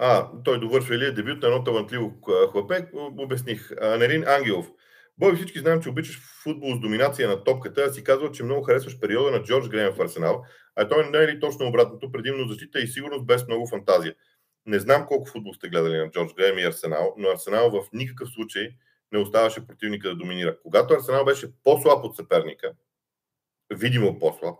А, 0.00 0.30
той 0.44 0.60
довършва 0.60 0.94
или 0.94 1.04
е 1.04 1.12
дебют 1.12 1.42
на 1.42 1.48
едно 1.48 1.64
талантливо 1.64 2.20
хлапе, 2.52 2.88
обясних. 3.18 3.70
Нерин 3.98 4.24
Ангелов. 4.28 4.70
Бой, 5.18 5.36
всички 5.36 5.58
знаем, 5.58 5.82
че 5.82 5.88
обичаш 5.88 6.20
футбол 6.42 6.76
с 6.76 6.80
доминация 6.80 7.28
на 7.28 7.44
топката, 7.44 7.82
а 7.82 7.92
си 7.92 8.04
казвал, 8.04 8.32
че 8.32 8.44
много 8.44 8.62
харесваш 8.62 9.00
периода 9.00 9.30
на 9.30 9.42
Джордж 9.42 9.68
Грейм 9.68 9.92
в 9.92 10.00
Арсенал, 10.00 10.44
а 10.76 10.88
той 10.88 11.10
не 11.10 11.18
е 11.18 11.26
ли 11.26 11.40
точно 11.40 11.68
обратното, 11.68 12.12
предимно 12.12 12.48
защита 12.48 12.80
и 12.80 12.86
сигурност 12.86 13.26
без 13.26 13.46
много 13.46 13.66
фантазия. 13.66 14.14
Не 14.66 14.78
знам 14.78 15.06
колко 15.06 15.28
футбол 15.28 15.54
сте 15.54 15.68
гледали 15.68 15.96
на 15.96 16.10
Джордж 16.10 16.34
Грейм 16.34 16.58
и 16.58 16.64
Арсенал, 16.64 17.14
но 17.18 17.28
Арсенал 17.28 17.70
в 17.70 17.86
никакъв 17.92 18.28
случай 18.28 18.68
не 19.12 19.18
оставаше 19.18 19.66
противника 19.66 20.08
да 20.08 20.16
доминира. 20.16 20.56
Когато 20.62 20.94
Арсенал 20.94 21.24
беше 21.24 21.52
по-слаб 21.64 22.04
от 22.04 22.16
съперника, 22.16 22.72
видимо 23.74 24.18
по-слаб, 24.18 24.56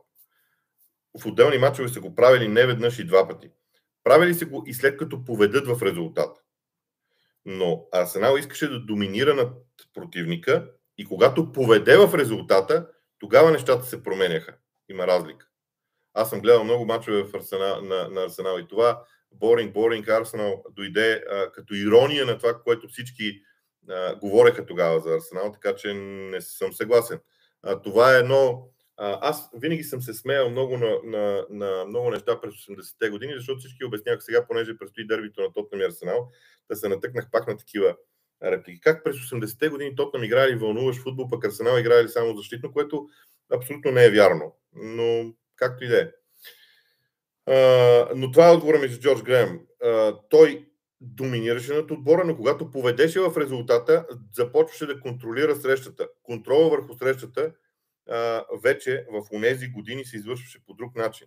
в 1.23 1.27
отделни 1.27 1.59
матчове 1.59 1.89
са 1.89 2.01
го 2.01 2.15
правили 2.15 2.49
не 2.49 2.67
веднъж 2.67 2.99
и 2.99 3.05
два 3.05 3.29
пъти. 3.29 3.51
Правили 4.09 4.35
се 4.35 4.45
го 4.45 4.65
и 4.67 4.75
след 4.75 4.97
като 4.97 5.25
поведат 5.25 5.67
в 5.67 5.83
резултата. 5.83 6.41
Но 7.45 7.87
Арсенал 7.93 8.37
искаше 8.37 8.69
да 8.69 8.81
доминира 8.81 9.35
над 9.35 9.53
противника 9.95 10.71
и 10.99 11.05
когато 11.05 11.53
поведе 11.53 11.97
в 11.97 12.15
резултата, 12.15 12.89
тогава 13.19 13.51
нещата 13.51 13.87
се 13.87 14.03
променяха. 14.03 14.57
Има 14.89 15.07
разлика. 15.07 15.47
Аз 16.15 16.31
съм 16.31 16.41
гледал 16.41 16.65
много 16.65 16.85
мачове 16.85 17.23
в 17.23 17.35
Арсенал, 17.35 17.83
на, 17.83 18.09
на 18.09 18.25
Арсенал 18.25 18.59
и 18.59 18.69
това 18.69 19.05
Боринг, 19.33 19.73
Боринг, 19.73 20.09
Арсенал 20.09 20.65
дойде 20.71 21.25
а, 21.31 21.53
като 21.53 21.75
ирония 21.75 22.27
на 22.27 22.39
това, 22.39 22.63
което 22.63 22.89
всички 22.89 23.41
а, 23.91 24.15
говореха 24.15 24.67
тогава 24.67 25.01
за 25.01 25.15
Арсенал, 25.15 25.53
така 25.53 25.77
че 25.77 25.95
не 25.95 26.41
съм 26.41 26.73
съгласен. 26.73 27.21
А, 27.63 27.83
това 27.83 28.17
е 28.17 28.19
едно 28.19 28.69
аз 28.99 29.51
винаги 29.55 29.83
съм 29.83 30.03
се 30.03 30.15
смеял 30.15 30.51
много 30.51 30.77
на, 30.79 30.99
на, 31.05 31.47
на 31.51 31.85
много 31.85 32.11
неща 32.11 32.41
през 32.41 32.55
80-те 32.55 33.11
години, 33.11 33.33
защото 33.37 33.59
всички 33.59 33.85
обяснявах 33.85 34.23
сега, 34.23 34.47
понеже 34.47 34.79
предстои 34.79 35.07
дербито 35.07 35.41
на 35.41 35.53
Тотнам 35.53 35.81
и 35.81 35.85
Арсенал, 35.85 36.31
да 36.71 36.77
се 36.77 36.89
натъкнах 36.89 37.31
пак 37.31 37.49
на 37.49 37.57
такива 37.57 37.97
реплики. 38.45 38.81
Как 38.81 39.05
през 39.05 39.17
80-те 39.17 39.69
години 39.69 39.97
Тотнам 39.97 40.25
играли 40.25 40.57
вълнуваш 40.57 41.03
футбол, 41.03 41.29
пък 41.29 41.45
Арсенал 41.45 41.79
играли 41.79 42.09
само 42.09 42.37
защитно, 42.37 42.73
което 42.73 43.09
абсолютно 43.53 43.91
не 43.91 44.05
е 44.05 44.11
вярно. 44.11 44.57
Но 44.75 45.35
както 45.57 45.85
и 45.85 45.89
да 45.89 46.01
е. 46.01 46.11
Но 48.15 48.31
това 48.31 48.49
е 48.49 48.53
отговора 48.53 48.79
ми 48.79 48.89
за 48.89 49.01
Джордж 49.01 49.23
Грем. 49.23 49.61
Той 50.31 50.69
доминираше 51.01 51.75
над 51.75 51.91
отбора, 51.91 52.25
но 52.25 52.37
когато 52.37 52.71
поведеше 52.71 53.21
в 53.21 53.37
резултата, 53.37 54.07
започваше 54.33 54.87
да 54.87 55.01
контролира 55.01 55.57
срещата. 55.57 56.09
Контрола 56.23 56.71
върху 56.71 56.95
срещата 56.95 57.53
вече 58.63 59.07
в 59.11 59.23
онези 59.33 59.69
години 59.69 60.05
се 60.05 60.17
извършваше 60.17 60.65
по 60.67 60.75
друг 60.75 60.97
начин. 60.97 61.27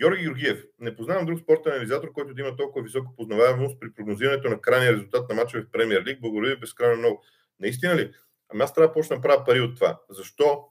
Георги 0.00 0.22
Георгиев. 0.22 0.64
Не 0.78 0.96
познавам 0.96 1.26
друг 1.26 1.38
спортен 1.38 1.72
анализатор, 1.72 2.12
който 2.12 2.34
да 2.34 2.40
има 2.40 2.56
толкова 2.56 2.82
висока 2.82 3.08
познаваемост 3.16 3.80
при 3.80 3.94
прогнозирането 3.94 4.48
на 4.48 4.60
крайния 4.60 4.92
резултат 4.92 5.28
на 5.28 5.34
мачове 5.34 5.62
в 5.62 5.70
Премьер 5.70 6.04
Лиг. 6.04 6.20
Благодаря 6.20 6.54
ви 6.54 6.60
безкрайно 6.60 6.96
много. 6.96 7.22
Наистина 7.60 7.96
ли? 7.96 8.14
Ами 8.48 8.62
аз 8.62 8.74
трябва 8.74 8.88
да 8.88 8.92
почна 8.94 9.20
правя 9.20 9.44
пари 9.44 9.60
от 9.60 9.74
това. 9.74 10.00
Защо? 10.10 10.64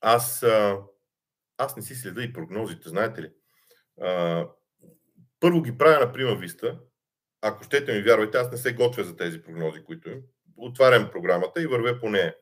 Аз, 0.00 0.42
аз 1.58 1.76
не 1.76 1.82
си 1.82 1.94
следа 1.94 2.22
и 2.22 2.32
прогнозите, 2.32 2.88
знаете 2.88 3.22
ли. 3.22 3.32
Първо 5.40 5.62
ги 5.62 5.78
правя 5.78 6.06
на 6.06 6.12
прима 6.12 6.34
виста. 6.34 6.78
Ако 7.40 7.64
щете 7.64 7.92
ми 7.92 8.02
вярвайте, 8.02 8.38
аз 8.38 8.50
не 8.50 8.56
се 8.56 8.74
готвя 8.74 9.04
за 9.04 9.16
тези 9.16 9.42
прогнози, 9.42 9.84
които 9.84 10.10
им. 10.10 10.22
Отварям 10.56 11.10
програмата 11.10 11.62
и 11.62 11.66
вървя 11.66 11.98
по 12.00 12.10
нея 12.10 12.36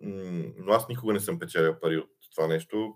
но 0.00 0.72
аз 0.72 0.88
никога 0.88 1.12
не 1.12 1.20
съм 1.20 1.38
печелил 1.38 1.80
пари 1.80 1.96
от 1.96 2.10
това 2.34 2.46
нещо. 2.46 2.94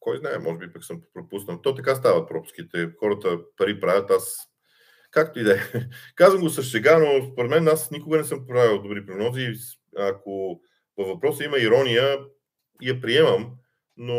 Кой 0.00 0.18
знае, 0.18 0.38
може 0.38 0.58
би 0.58 0.72
пък 0.72 0.84
съм 0.84 1.00
пропуснал. 1.14 1.62
То 1.62 1.74
така 1.74 1.94
стават 1.94 2.28
пропуските. 2.28 2.90
Хората 2.98 3.40
пари 3.56 3.80
правят, 3.80 4.10
аз 4.10 4.36
както 5.10 5.38
и 5.38 5.42
да 5.42 5.54
е. 5.54 5.58
Казвам 6.14 6.42
го 6.42 6.50
с 6.50 6.62
шега, 6.62 6.98
но 6.98 7.32
според 7.32 7.50
мен 7.50 7.68
аз 7.68 7.90
никога 7.90 8.18
не 8.18 8.24
съм 8.24 8.46
правил 8.46 8.82
добри 8.82 9.06
прогнози. 9.06 9.52
Ако 9.98 10.60
във 10.98 11.08
въпроса 11.08 11.44
има 11.44 11.58
ирония, 11.58 12.18
я 12.82 13.00
приемам, 13.00 13.52
но 13.96 14.16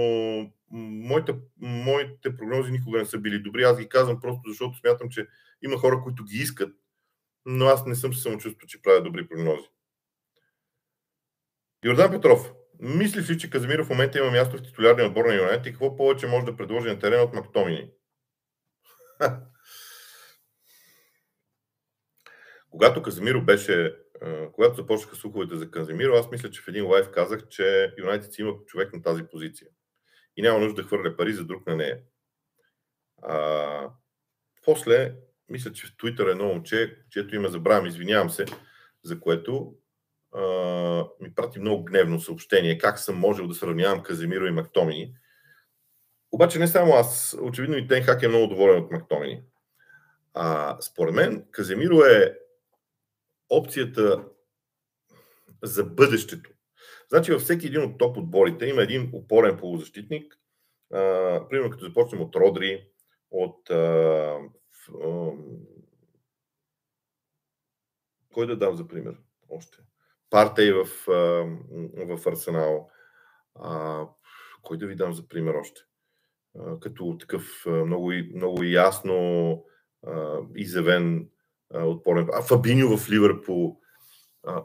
моите, 0.71 1.35
моите 1.61 2.37
прогнози 2.37 2.71
никога 2.71 2.99
не 2.99 3.05
са 3.05 3.17
били 3.17 3.39
добри. 3.39 3.63
Аз 3.63 3.79
ги 3.79 3.89
казвам 3.89 4.19
просто 4.21 4.41
защото 4.47 4.77
смятам, 4.77 5.09
че 5.09 5.27
има 5.61 5.77
хора, 5.77 6.01
които 6.03 6.23
ги 6.23 6.37
искат, 6.37 6.75
но 7.45 7.65
аз 7.65 7.85
не 7.85 7.95
съм 7.95 8.13
се 8.13 8.21
самочувствал, 8.21 8.67
че 8.67 8.81
правя 8.81 9.01
добри 9.01 9.27
прогнози. 9.27 9.67
Йордан 11.83 12.11
Петров. 12.11 12.53
Мислиш 12.79 13.29
ли, 13.29 13.37
че 13.37 13.49
Казимиров 13.49 13.87
в 13.87 13.89
момента 13.89 14.19
има 14.19 14.31
място 14.31 14.57
в 14.57 14.61
титулярния 14.61 15.07
отбор 15.07 15.25
на 15.25 15.35
Юнайтед 15.35 15.65
и 15.65 15.71
какво 15.71 15.95
повече 15.95 16.27
може 16.27 16.45
да 16.45 16.57
предложи 16.57 16.89
на 16.89 16.99
терена 16.99 17.23
от 17.23 17.33
Мактомини? 17.33 17.91
Когато 22.69 23.01
Казимиро 23.01 23.41
беше, 23.41 23.95
когато 24.53 24.75
започнаха 24.75 25.15
слуховете 25.15 25.55
за 25.55 25.71
Казимиро, 25.71 26.13
аз 26.13 26.31
мисля, 26.31 26.51
че 26.51 26.61
в 26.61 26.67
един 26.67 26.85
лайв 26.85 27.11
казах, 27.11 27.47
че 27.47 27.93
Юнайтед 27.97 28.39
има 28.39 28.53
човек 28.65 28.93
на 28.93 29.01
тази 29.01 29.23
позиция. 29.31 29.67
И 30.37 30.41
няма 30.41 30.59
нужда 30.59 30.81
да 30.81 30.87
хвърля 30.87 31.17
пари 31.17 31.33
за 31.33 31.45
друг 31.45 31.67
на 31.67 31.75
нея. 31.75 31.99
А, 33.21 33.89
после, 34.65 35.15
мисля, 35.49 35.71
че 35.71 35.87
в 35.87 35.97
Твитър 35.97 36.27
едно 36.27 36.45
момче, 36.45 36.97
чието 37.09 37.35
име 37.35 37.49
забравям, 37.49 37.85
извинявам 37.85 38.29
се, 38.29 38.45
за 39.03 39.19
което 39.19 39.75
ми 41.19 41.35
прати 41.35 41.59
много 41.59 41.83
гневно 41.83 42.19
съобщение 42.19 42.77
как 42.77 42.99
съм 42.99 43.19
можел 43.19 43.47
да 43.47 43.53
сравнявам 43.53 44.03
Каземиро 44.03 44.45
и 44.45 44.51
Мактомини. 44.51 45.15
Обаче 46.31 46.59
не 46.59 46.67
само 46.67 46.93
аз, 46.93 47.37
очевидно 47.41 47.77
и 47.77 47.87
Тенхак 47.87 48.23
е 48.23 48.27
много 48.27 48.47
доволен 48.47 48.83
от 48.83 48.91
Мактомини. 48.91 49.43
А, 50.33 50.77
според 50.81 51.13
мен 51.13 51.45
Каземиро 51.51 52.01
е 52.01 52.37
опцията 53.49 54.25
за 55.63 55.83
бъдещето. 55.83 56.49
Значи 57.09 57.31
във 57.31 57.41
всеки 57.41 57.67
един 57.67 57.83
от 57.83 57.97
топ 57.97 58.17
отборите 58.17 58.65
има 58.65 58.81
един 58.81 59.09
опорен 59.13 59.57
полузащитник. 59.57 60.39
А, 60.93 60.99
примерно 61.49 61.71
като 61.71 61.85
започнем 61.85 62.21
от 62.21 62.35
Родри, 62.35 62.87
от 63.31 63.69
а, 63.69 64.37
а, 65.03 65.31
кой 68.33 68.47
да 68.47 68.57
дам 68.57 68.75
за 68.75 68.87
пример 68.87 69.17
още? 69.49 69.77
Партей 70.33 70.73
в, 70.73 70.87
в 71.95 72.27
Арсенал. 72.27 72.89
А, 73.55 74.05
кой 74.61 74.77
да 74.77 74.87
ви 74.87 74.95
дам 74.95 75.13
за 75.13 75.27
пример 75.27 75.53
още? 75.53 75.81
А, 76.59 76.79
като 76.79 77.17
такъв 77.19 77.63
много, 77.65 78.11
много 78.35 78.63
ясно 78.63 79.65
а, 80.07 80.39
изявен 80.55 81.29
а, 81.73 81.85
отпорен. 81.85 82.29
А 82.33 82.41
Фабиньо 82.41 82.97
в 82.97 83.09
Ливърпул. 83.09 83.79
А, 84.43 84.63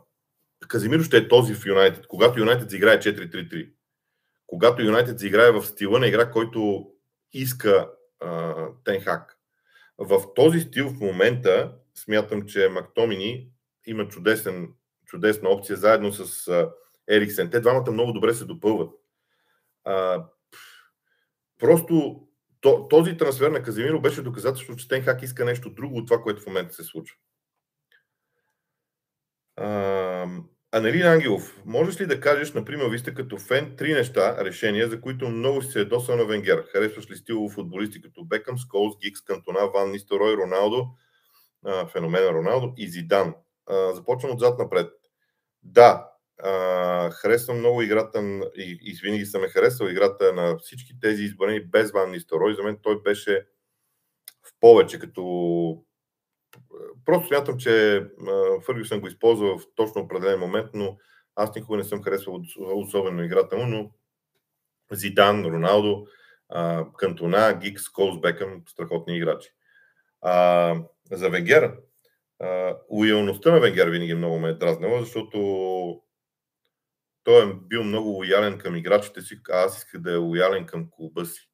Казимиро 0.68 1.02
ще 1.02 1.16
е 1.16 1.28
този 1.28 1.54
в 1.54 1.66
Юнайтед. 1.66 2.06
Когато 2.06 2.40
Юнайтед 2.40 2.70
заиграе 2.70 3.00
4-3-3. 3.00 3.72
Когато 4.46 4.82
Юнайтед 4.82 5.18
заиграе 5.18 5.50
в 5.50 5.62
стила 5.66 5.98
на 5.98 6.06
игра, 6.06 6.30
който 6.30 6.90
иска 7.32 7.90
Тенхак. 8.84 9.38
В 9.98 10.34
този 10.34 10.60
стил 10.60 10.88
в 10.88 11.00
момента 11.00 11.74
смятам, 11.94 12.46
че 12.46 12.68
Мактомини 12.68 13.50
има 13.86 14.08
чудесен 14.08 14.74
чудесна 15.08 15.48
опция, 15.48 15.76
заедно 15.76 16.12
с 16.12 16.50
Ериксен. 17.10 17.50
Те 17.50 17.60
двамата 17.60 17.90
много 17.90 18.12
добре 18.12 18.34
се 18.34 18.44
допълват. 18.44 18.90
А, 19.84 20.24
просто 21.58 22.26
то, 22.60 22.88
този 22.88 23.16
трансфер 23.16 23.50
на 23.50 23.62
Казимиро 23.62 24.00
беше 24.00 24.22
доказателство, 24.22 24.76
че 24.76 24.88
Тенхак 24.88 25.22
иска 25.22 25.44
нещо 25.44 25.70
друго 25.70 25.96
от 25.96 26.06
това, 26.06 26.22
което 26.22 26.42
в 26.42 26.46
момента 26.46 26.74
се 26.74 26.84
случва. 26.84 27.16
А, 29.56 30.26
Анелин 30.72 31.06
Ангелов, 31.06 31.62
можеш 31.64 32.00
ли 32.00 32.06
да 32.06 32.20
кажеш, 32.20 32.52
например, 32.52 32.88
ви 32.88 32.98
сте 32.98 33.14
като 33.14 33.38
фен 33.38 33.76
три 33.76 33.92
неща, 33.92 34.44
решения, 34.44 34.88
за 34.88 35.00
които 35.00 35.28
много 35.28 35.62
си 35.62 35.70
се 35.70 35.78
ядосал 35.78 36.16
на 36.16 36.24
Венгер? 36.24 36.64
Харесваш 36.72 37.10
ли 37.10 37.16
стилово 37.16 37.48
футболисти 37.48 38.02
като 38.02 38.24
Бекъм, 38.24 38.58
Сколс, 38.58 38.98
Гикс, 38.98 39.24
Кантона, 39.24 39.70
Ван 39.74 39.90
Нисторой, 39.90 40.36
Роналдо, 40.36 40.86
феномена 41.92 42.32
Роналдо 42.32 42.74
и 42.76 42.88
Зидан? 42.88 43.34
започвам 43.94 44.32
отзад 44.32 44.58
напред. 44.58 44.97
Да, 45.72 46.10
а, 46.42 47.10
харесвам 47.10 47.58
много 47.58 47.82
играта 47.82 48.22
и, 48.56 48.78
и 48.82 48.98
винаги 49.02 49.26
съм 49.26 49.44
е 49.44 49.48
харесал 49.48 49.86
играта 49.86 50.32
на 50.32 50.58
всички 50.58 51.00
тези 51.00 51.22
избрани 51.22 51.64
без 51.64 51.92
Ван 51.92 52.10
Нисторой. 52.10 52.54
За 52.54 52.62
мен 52.62 52.78
той 52.82 53.02
беше 53.02 53.46
в 54.42 54.52
повече, 54.60 54.98
като 54.98 55.84
просто 57.04 57.28
смятам, 57.28 57.58
че 57.58 58.04
Фъргюсън 58.66 59.00
го 59.00 59.06
използва 59.06 59.58
в 59.58 59.62
точно 59.74 60.02
определен 60.02 60.40
момент, 60.40 60.70
но 60.74 60.96
аз 61.34 61.54
никога 61.54 61.78
не 61.78 61.84
съм 61.84 62.02
харесвал 62.02 62.42
особено 62.58 63.24
играта 63.24 63.56
му, 63.56 63.66
но 63.66 63.90
Зидан, 64.92 65.44
Роналдо, 65.44 66.06
Кантона, 66.98 67.58
Гикс, 67.62 67.88
Колс, 67.88 68.20
Бекъм, 68.20 68.62
страхотни 68.66 69.16
играчи. 69.16 69.50
А, 70.20 70.74
за 71.12 71.30
Венгер, 71.30 71.76
лоялността 72.90 73.52
на 73.52 73.60
Венгер 73.60 73.88
винаги 73.88 74.14
много 74.14 74.38
ме 74.38 74.48
е 74.48 74.54
дразнала, 74.54 75.00
защото 75.00 75.38
той 77.24 77.50
е 77.50 77.54
бил 77.54 77.84
много 77.84 78.08
лоялен 78.08 78.58
към 78.58 78.76
играчите 78.76 79.20
си, 79.20 79.40
а 79.50 79.64
аз 79.64 79.78
исках 79.78 80.00
да 80.00 80.12
е 80.12 80.16
лоялен 80.16 80.66
към 80.66 80.88
клуба 80.90 81.26
си. 81.26 81.50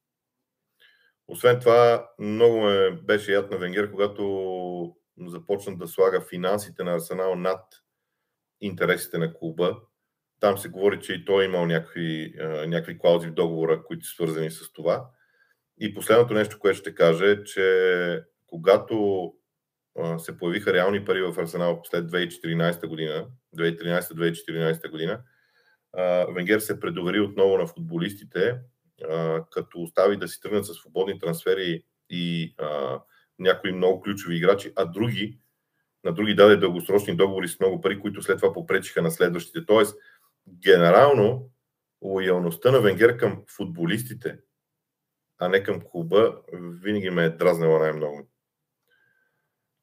Освен 1.27 1.59
това, 1.59 2.09
много 2.19 2.61
ме 2.61 2.91
беше 2.91 3.33
яд 3.33 3.51
на 3.51 3.57
Венгер, 3.57 3.91
когато 3.91 4.95
започна 5.27 5.77
да 5.77 5.87
слага 5.87 6.21
финансите 6.21 6.83
на 6.83 6.93
Арсенал 6.93 7.35
над 7.35 7.63
интересите 8.61 9.17
на 9.17 9.33
клуба. 9.33 9.77
Там 10.39 10.57
се 10.57 10.69
говори, 10.69 11.01
че 11.01 11.13
и 11.13 11.25
той 11.25 11.43
е 11.43 11.45
имал 11.45 11.65
някакви, 11.65 12.33
някакви 12.67 12.99
клаузи 12.99 13.27
в 13.27 13.33
договора, 13.33 13.83
които 13.83 14.05
са 14.05 14.13
свързани 14.13 14.51
с 14.51 14.73
това. 14.73 15.09
И 15.79 15.93
последното 15.93 16.33
нещо, 16.33 16.59
което 16.59 16.79
ще 16.79 16.95
кажа 16.95 17.31
е, 17.31 17.43
че 17.43 18.23
когато 18.47 19.33
се 20.17 20.37
появиха 20.37 20.73
реални 20.73 21.05
пари 21.05 21.21
в 21.21 21.39
Арсенал 21.39 21.81
след 21.83 22.11
2014 22.11 22.87
година, 22.87 23.27
2013-2014 23.57 24.91
година, 24.91 25.21
Венгер 26.35 26.59
се 26.59 26.79
предовери 26.79 27.19
отново 27.19 27.57
на 27.57 27.67
футболистите, 27.67 28.59
като 29.51 29.81
остави 29.81 30.17
да 30.17 30.27
си 30.27 30.41
тръгнат 30.41 30.65
с 30.65 30.73
свободни 30.73 31.19
трансфери 31.19 31.83
и 32.09 32.55
някои 33.39 33.71
много 33.71 34.01
ключови 34.01 34.35
играчи, 34.35 34.71
а 34.75 34.85
други, 34.85 35.39
на 36.03 36.13
други 36.13 36.35
даде 36.35 36.57
дългосрочни 36.57 37.15
договори 37.15 37.47
с 37.47 37.59
много 37.59 37.81
пари, 37.81 37.99
които 37.99 38.21
след 38.21 38.37
това 38.37 38.53
попречиха 38.53 39.01
на 39.01 39.11
следващите. 39.11 39.65
Тоест, 39.65 39.97
генерално, 40.47 41.49
лоялността 42.01 42.71
на 42.71 42.81
Венгер 42.81 43.17
към 43.17 43.43
футболистите, 43.57 44.37
а 45.37 45.49
не 45.49 45.63
към 45.63 45.81
клуба, 45.81 46.41
винаги 46.53 47.09
ме 47.09 47.23
е 47.23 47.29
дразнала 47.29 47.79
най-много. 47.79 48.29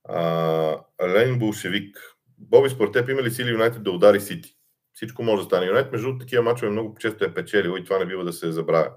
А, 0.04 0.84
Ленин 1.02 1.38
Болшевик. 1.38 1.98
Боби, 2.38 2.70
според 2.70 2.92
теб 2.92 3.08
има 3.08 3.22
ли 3.22 3.30
сили 3.30 3.50
Юнайтед 3.50 3.82
да 3.82 3.90
удари 3.90 4.20
Сити? 4.20 4.56
Всичко 4.92 5.22
може 5.22 5.42
да 5.42 5.46
стане. 5.46 5.66
Юнайтед, 5.66 5.92
между 5.92 6.18
такива 6.18 6.42
мачове 6.42 6.70
много 6.70 6.96
често 6.98 7.24
е 7.24 7.34
печелил 7.34 7.76
и 7.78 7.84
това 7.84 7.98
не 7.98 8.06
бива 8.06 8.24
да 8.24 8.32
се 8.32 8.52
забравя. 8.52 8.92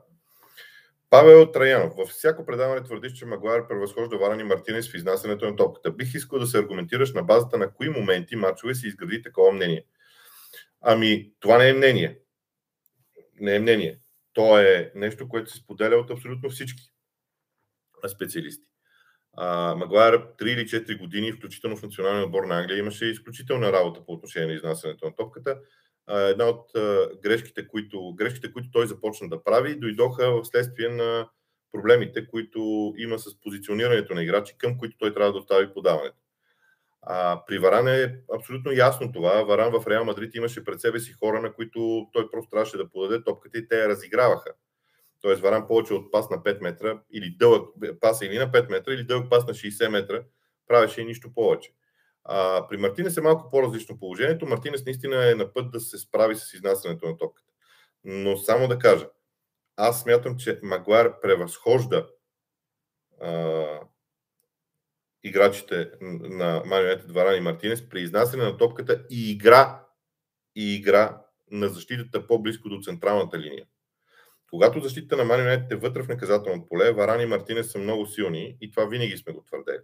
Павел 1.10 1.52
Траянов. 1.52 1.94
Във 1.98 2.10
всяко 2.10 2.46
предаване 2.46 2.84
твърдиш, 2.84 3.14
че 3.14 3.26
Магуайр 3.26 3.68
превъзхожда 3.68 4.18
Варани 4.18 4.44
Мартинес 4.44 4.92
в 4.92 4.96
изнасянето 4.96 5.46
на 5.46 5.56
топката. 5.56 5.92
Бих 5.92 6.14
искал 6.14 6.40
да 6.40 6.48
се 6.48 6.58
аргументираш 6.58 7.14
на 7.14 7.24
базата 7.24 7.58
на 7.58 7.74
кои 7.74 7.90
моменти 7.90 8.36
мачове 8.36 8.76
си 8.76 8.88
изгради 8.88 9.22
такова 9.22 9.52
мнение. 9.52 9.86
Ами, 10.82 11.32
това 11.40 11.58
не 11.58 11.70
е 11.70 11.74
мнение. 11.74 12.20
Не 13.40 13.56
е 13.56 13.60
мнение. 13.60 14.00
То 14.34 14.60
е 14.60 14.92
нещо, 14.96 15.30
което 15.30 15.52
се 15.52 15.58
споделя 15.58 15.96
от 15.96 16.12
абсолютно 16.12 16.50
всички 16.50 16.84
специалисти. 18.08 18.75
Магуайр 19.78 20.28
3 20.38 20.44
или 20.44 20.68
4 20.68 21.00
години, 21.00 21.32
включително 21.32 21.78
в 21.78 21.84
националния 21.84 22.26
отбор 22.26 22.44
на 22.44 22.60
Англия, 22.60 22.78
имаше 22.78 23.06
изключителна 23.06 23.72
работа 23.72 24.06
по 24.06 24.14
отношение 24.14 24.48
на 24.48 24.54
изнасянето 24.54 25.06
на 25.06 25.16
топката. 25.16 25.58
Една 26.10 26.46
от 26.46 26.72
грешките, 27.24 27.68
които, 27.68 28.14
грешките, 28.16 28.54
които 28.54 28.72
той 28.72 28.88
започна 28.88 29.30
да 29.30 29.44
прави, 29.44 29.80
дойдоха 29.80 30.32
в 30.32 30.46
следствие 30.46 30.90
на 30.90 31.30
проблемите, 31.72 32.28
които 32.28 32.94
има 32.98 33.20
с 33.20 33.42
позиционирането 33.42 34.14
на 34.14 34.24
играчи, 34.24 34.58
към 34.58 34.78
които 34.78 34.98
той 34.98 35.14
трябва 35.14 35.32
да 35.32 35.40
остави 35.40 35.74
подаването. 35.74 36.18
А, 37.02 37.42
при 37.48 37.60
Варан 37.60 37.88
е 37.88 38.16
абсолютно 38.36 38.72
ясно 38.72 39.12
това. 39.12 39.44
Варан 39.44 39.72
в 39.72 39.88
Реал 39.88 40.06
Мадрид 40.06 40.36
имаше 40.36 40.66
пред 40.66 40.82
себе 40.82 41.00
си 41.00 41.12
хора, 41.12 41.42
на 41.42 41.54
които 41.54 42.10
той 42.14 42.32
просто 42.32 42.50
трябваше 42.50 42.78
да 42.78 42.90
подаде 42.90 43.24
топката 43.24 43.58
и 43.58 43.68
те 43.68 43.80
я 43.80 43.90
разиграваха. 43.90 44.54
Тоест 45.26 45.42
Варан 45.42 45.68
повече 45.68 45.94
от 45.94 46.12
пас 46.12 46.30
на 46.30 46.38
5 46.38 46.62
метра 46.62 47.02
или 47.12 47.36
дълъг 47.40 47.70
пас 48.02 48.22
или 48.22 48.38
на 48.38 48.52
5 48.52 48.70
метра 48.70 48.94
или 48.94 49.04
дълъг 49.04 49.30
пас 49.30 49.48
на 49.48 49.54
60 49.54 49.88
метра 49.88 50.24
правеше 50.68 51.02
и 51.02 51.06
нищо 51.06 51.34
повече. 51.34 51.74
А, 52.24 52.68
при 52.68 52.78
Мартинес 52.78 53.18
е 53.18 53.22
малко 53.22 53.50
по-различно 53.52 54.00
положението. 54.00 54.46
Мартинес 54.46 54.86
наистина 54.86 55.32
е 55.32 55.36
на 55.36 55.54
път 55.54 55.72
да 55.72 55.80
се 55.80 55.98
справи 55.98 56.36
с 56.36 56.54
изнасянето 56.54 57.08
на 57.08 57.18
топката. 57.18 57.52
Но 58.04 58.38
само 58.38 58.68
да 58.68 58.80
кажа, 58.80 59.10
аз 59.76 60.02
смятам, 60.02 60.38
че 60.38 60.60
Магуар 60.64 61.20
превъзхожда 61.22 62.08
а, 63.22 63.66
играчите 65.24 65.92
на 66.02 66.64
Марио 66.66 67.14
Варан 67.14 67.38
и 67.38 67.42
Мартинес 67.42 67.90
при 67.90 68.02
изнасяне 68.02 68.44
на 68.44 68.58
топката 68.58 69.06
и 69.10 69.32
игра, 69.32 69.86
и 70.56 70.76
игра 70.76 71.22
на 71.52 71.70
защитата 71.70 72.28
по-близко 72.28 72.70
до 72.70 72.82
централната 72.82 73.40
линия. 73.40 73.66
Когато 74.50 74.80
защита 74.80 75.18
на 75.18 75.24
Марио 75.24 75.66
е 75.72 75.76
вътре 75.76 76.04
в 76.04 76.08
наказателното 76.08 76.68
поле, 76.68 76.92
Варан 76.92 77.22
и 77.22 77.26
Мартинес 77.26 77.72
са 77.72 77.80
много 77.80 78.06
силни 78.06 78.58
и 78.62 78.72
това 78.72 78.86
винаги 78.86 79.18
сме 79.18 79.34
го 79.34 79.44
твърдели. 79.44 79.84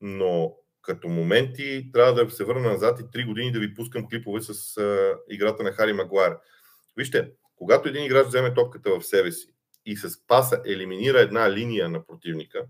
Но 0.00 0.56
като 0.82 1.08
моменти 1.08 1.90
трябва 1.92 2.24
да 2.24 2.30
се 2.30 2.44
върна 2.44 2.68
назад 2.68 3.00
и 3.00 3.02
3 3.02 3.26
години 3.26 3.52
да 3.52 3.60
ви 3.60 3.74
пускам 3.74 4.08
клипове 4.08 4.40
с 4.40 4.76
а, 4.76 5.14
играта 5.30 5.62
на 5.62 5.72
Хари 5.72 5.92
Магуайр. 5.92 6.36
Вижте, 6.96 7.30
когато 7.56 7.88
един 7.88 8.04
играч 8.04 8.26
вземе 8.26 8.54
топката 8.54 8.90
в 8.90 9.02
себе 9.02 9.32
си 9.32 9.48
и 9.86 9.96
с 9.96 10.26
паса 10.26 10.62
елиминира 10.66 11.20
една 11.20 11.52
линия 11.52 11.88
на 11.88 12.06
противника, 12.06 12.66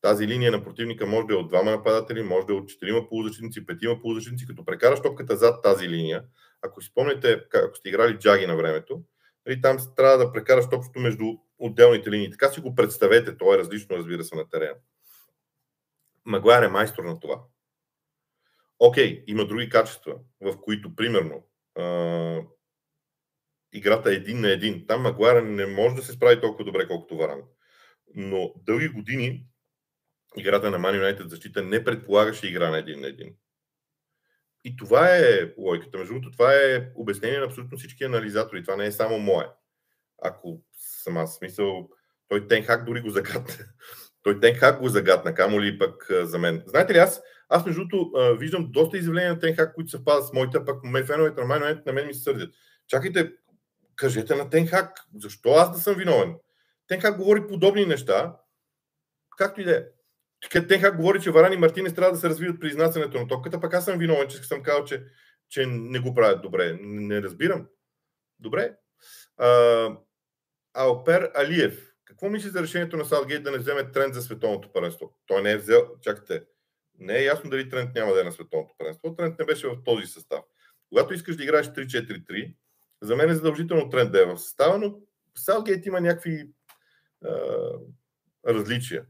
тази 0.00 0.28
линия 0.28 0.52
на 0.52 0.64
противника 0.64 1.06
може 1.06 1.26
да 1.26 1.34
е 1.34 1.36
от 1.36 1.48
двама 1.48 1.70
нападатели, 1.70 2.22
може 2.22 2.46
да 2.46 2.52
е 2.52 2.56
от 2.56 2.68
четирима 2.68 3.08
полузащитници, 3.08 3.66
петима 3.66 4.00
полузащитници, 4.00 4.46
като 4.46 4.64
прекараш 4.64 5.00
топката 5.00 5.36
зад 5.36 5.62
тази 5.62 5.88
линия, 5.88 6.24
ако 6.62 6.80
си 6.80 6.88
спомняте, 6.88 7.44
ако 7.54 7.76
сте 7.76 7.88
играли 7.88 8.18
джаги 8.18 8.46
на 8.46 8.56
времето, 8.56 9.02
нали, 9.46 9.60
там 9.60 9.76
трябва 9.96 10.18
да 10.18 10.32
прекараш 10.32 10.68
топката 10.68 11.00
между 11.00 11.24
отделните 11.58 12.10
линии. 12.10 12.30
Така 12.30 12.48
си 12.48 12.60
го 12.60 12.74
представете, 12.74 13.36
то 13.36 13.54
е 13.54 13.58
различно, 13.58 13.96
разбира 13.96 14.24
се, 14.24 14.36
на 14.36 14.48
терена. 14.48 14.74
Магуайр 16.24 16.62
е 16.62 16.68
майстор 16.68 17.04
на 17.04 17.20
това. 17.20 17.42
Окей, 18.78 19.24
има 19.26 19.46
други 19.46 19.68
качества, 19.68 20.18
в 20.40 20.60
които, 20.60 20.96
примерно, 20.96 21.46
а, 21.78 22.40
играта 23.72 24.10
е 24.10 24.14
един 24.14 24.40
на 24.40 24.50
един. 24.50 24.86
Там 24.86 25.02
Магуайр 25.02 25.42
не 25.42 25.66
може 25.66 25.94
да 25.94 26.02
се 26.02 26.12
справи 26.12 26.40
толкова 26.40 26.64
добре, 26.64 26.88
колкото 26.88 27.16
Варан. 27.16 27.42
Но 28.14 28.52
дълги 28.56 28.88
години 28.88 29.46
играта 30.36 30.70
на 30.70 30.78
Man 30.78 31.00
United 31.00 31.26
защита 31.26 31.62
не 31.62 31.84
предполагаше 31.84 32.46
игра 32.46 32.70
на 32.70 32.78
един 32.78 33.00
на 33.00 33.06
един. 33.06 33.34
И 34.64 34.76
това 34.76 35.16
е 35.16 35.54
логиката. 35.58 35.98
Между 35.98 36.14
другото, 36.14 36.30
това 36.30 36.54
е 36.54 36.90
обяснение 36.94 37.38
на 37.38 37.44
абсолютно 37.44 37.78
всички 37.78 38.04
анализатори. 38.04 38.64
Това 38.64 38.76
не 38.76 38.86
е 38.86 38.92
само 38.92 39.18
мое. 39.18 39.48
Ако 40.22 40.62
съм 40.72 41.16
аз 41.16 41.36
смисъл, 41.36 41.88
той 42.28 42.48
Тенхак 42.48 42.84
дори 42.84 43.00
го 43.00 43.10
загадна. 43.10 43.54
Той 44.22 44.40
Тенхак 44.40 44.80
го 44.80 44.88
загадна, 44.88 45.34
камо 45.34 45.60
ли 45.60 45.78
пък 45.78 46.06
за 46.10 46.38
мен. 46.38 46.62
Знаете 46.66 46.94
ли, 46.94 46.98
аз, 46.98 47.22
аз 47.48 47.66
между 47.66 47.84
другото 47.84 48.12
виждам 48.38 48.68
доста 48.72 48.98
изявления 48.98 49.32
на 49.32 49.38
Тенхак, 49.38 49.74
които 49.74 49.90
съвпадат 49.90 50.26
с 50.26 50.32
моите, 50.32 50.64
пък 50.64 50.84
ме 50.84 51.04
феновете 51.04 51.40
на 51.40 51.46
Man 51.46 51.86
на 51.86 51.92
мен 51.92 52.06
ми 52.06 52.14
се 52.14 52.22
сърдят. 52.22 52.54
Чакайте, 52.88 53.32
кажете 53.96 54.34
на 54.34 54.50
Тенхак, 54.50 54.98
защо 55.14 55.50
аз 55.50 55.72
да 55.72 55.78
съм 55.78 55.94
виновен? 55.94 56.34
Тенхак 56.88 57.16
говори 57.16 57.46
подобни 57.46 57.86
неща, 57.86 58.36
както 59.38 59.60
и 59.60 59.64
да 59.64 59.76
е. 59.76 59.84
Тенхак 60.50 60.96
говори, 60.96 61.20
че 61.20 61.30
Варани 61.30 61.54
и 61.54 61.58
Мартинес 61.58 61.94
трябва 61.94 62.12
да 62.12 62.18
се 62.18 62.28
развиват 62.28 62.60
при 62.60 62.68
изнасянето 62.68 63.20
на 63.20 63.28
топката, 63.28 63.60
пък 63.60 63.74
аз 63.74 63.84
съм 63.84 63.98
виновен, 63.98 64.28
че 64.28 64.36
съм 64.36 64.62
казал, 64.62 64.84
че, 64.84 65.04
че 65.48 65.66
не 65.66 65.98
го 65.98 66.14
правят 66.14 66.42
добре. 66.42 66.78
Не 66.80 67.22
разбирам. 67.22 67.66
Добре. 68.38 68.76
А, 69.36 69.88
Алпер 70.74 71.30
Алиев. 71.34 71.92
Какво 72.04 72.28
мисли 72.28 72.48
за 72.48 72.62
решението 72.62 72.96
на 72.96 73.04
Саутгейт 73.04 73.42
да 73.42 73.50
не 73.50 73.58
вземе 73.58 73.90
тренд 73.90 74.14
за 74.14 74.22
световното 74.22 74.72
паренство? 74.72 75.18
Той 75.26 75.42
не 75.42 75.52
е 75.52 75.56
взел. 75.56 75.88
Чакайте. 76.00 76.44
Не 76.98 77.18
е 77.18 77.24
ясно 77.24 77.50
дали 77.50 77.68
тренд 77.68 77.94
няма 77.94 78.12
да 78.12 78.20
е 78.20 78.24
на 78.24 78.32
световното 78.32 78.74
паренство. 78.78 79.16
Тренд 79.16 79.38
не 79.38 79.44
беше 79.44 79.68
в 79.68 79.84
този 79.84 80.06
състав. 80.06 80.40
Когато 80.88 81.14
искаш 81.14 81.36
да 81.36 81.42
играеш 81.42 81.66
3-4-3, 81.66 82.54
за 83.02 83.16
мен 83.16 83.30
е 83.30 83.34
задължително 83.34 83.90
тренд 83.90 84.12
да 84.12 84.22
е 84.22 84.26
в 84.26 84.38
състава, 84.38 84.78
но 84.78 84.98
Саутгейт 85.34 85.86
има 85.86 86.00
някакви 86.00 86.50
а, 87.24 87.30
различия 88.46 89.04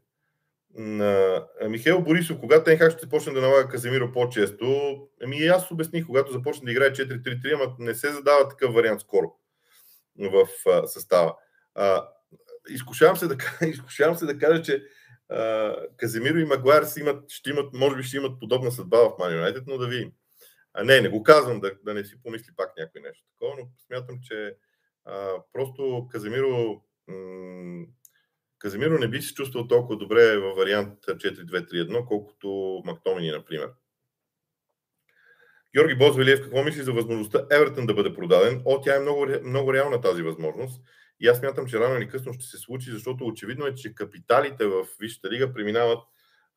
на 0.74 1.46
Михаил 1.68 2.02
Борисов, 2.02 2.40
когато 2.40 2.64
Тенхак 2.64 2.92
ще 2.92 3.08
почне 3.08 3.32
да 3.32 3.40
налага 3.40 3.68
Каземиро 3.68 4.12
по-често, 4.12 4.96
ами 5.22 5.38
и 5.38 5.48
аз 5.48 5.70
обясних, 5.70 6.06
когато 6.06 6.32
започне 6.32 6.64
да 6.64 6.72
играе 6.72 6.92
4-3-3, 6.92 7.54
ама 7.54 7.76
не 7.78 7.94
се 7.94 8.12
задава 8.12 8.48
такъв 8.48 8.74
вариант 8.74 9.00
скоро 9.00 9.32
в 10.18 10.48
а, 10.68 10.86
състава. 10.86 11.36
А, 11.74 12.08
изкушавам, 12.68 13.16
се 13.16 13.26
да, 13.26 13.36
изкушавам 13.66 14.16
се 14.16 14.26
да 14.26 14.38
кажа, 14.38 14.62
че 14.62 14.82
а, 15.28 15.76
Каземиро 15.96 16.38
и 16.38 16.44
Магуайр 16.44 16.84
имат, 17.00 17.30
ще 17.30 17.50
имат, 17.50 17.74
може 17.74 17.96
би 17.96 18.02
ще 18.02 18.16
имат 18.16 18.40
подобна 18.40 18.72
съдба 18.72 18.98
в 18.98 19.16
Man 19.18 19.40
United, 19.40 19.64
но 19.66 19.78
да 19.78 19.88
видим. 19.88 20.12
А, 20.74 20.84
не, 20.84 21.00
не 21.00 21.08
го 21.08 21.22
казвам, 21.22 21.60
да, 21.60 21.72
да 21.84 21.94
не 21.94 22.04
си 22.04 22.22
помисли 22.22 22.52
пак 22.56 22.72
някой 22.78 23.00
нещо 23.00 23.24
такова, 23.32 23.56
но 23.58 23.68
смятам, 23.86 24.18
че 24.22 24.56
а, 25.04 25.30
просто 25.52 26.08
Каземиро 26.12 26.82
м- 27.08 27.86
Казимиро 28.62 28.98
не 28.98 29.08
би 29.08 29.22
се 29.22 29.34
чувствал 29.34 29.68
толкова 29.68 29.96
добре 29.96 30.38
във 30.38 30.56
вариант 30.56 30.98
4-2-3-1, 31.06 32.06
колкото 32.06 32.82
Мактомини, 32.84 33.30
например. 33.30 33.70
Георги 35.74 35.94
Бозвелиев, 35.94 36.40
какво 36.40 36.64
мисли 36.64 36.82
за 36.82 36.92
възможността 36.92 37.46
Евертън 37.50 37.86
да 37.86 37.94
бъде 37.94 38.14
продаден? 38.14 38.62
О, 38.64 38.80
тя 38.80 38.96
е 38.96 39.00
много, 39.00 39.26
много 39.44 39.74
реална 39.74 40.00
тази 40.00 40.22
възможност. 40.22 40.82
И 41.20 41.28
аз 41.28 41.42
мятам, 41.42 41.66
че 41.66 41.80
рано 41.80 41.96
или 41.96 42.08
късно 42.08 42.32
ще 42.32 42.44
се 42.44 42.58
случи, 42.58 42.90
защото 42.90 43.26
очевидно 43.26 43.66
е, 43.66 43.74
че 43.74 43.94
капиталите 43.94 44.66
в 44.66 44.86
Висшата 45.00 45.30
лига 45.30 45.52
преминават 45.52 46.02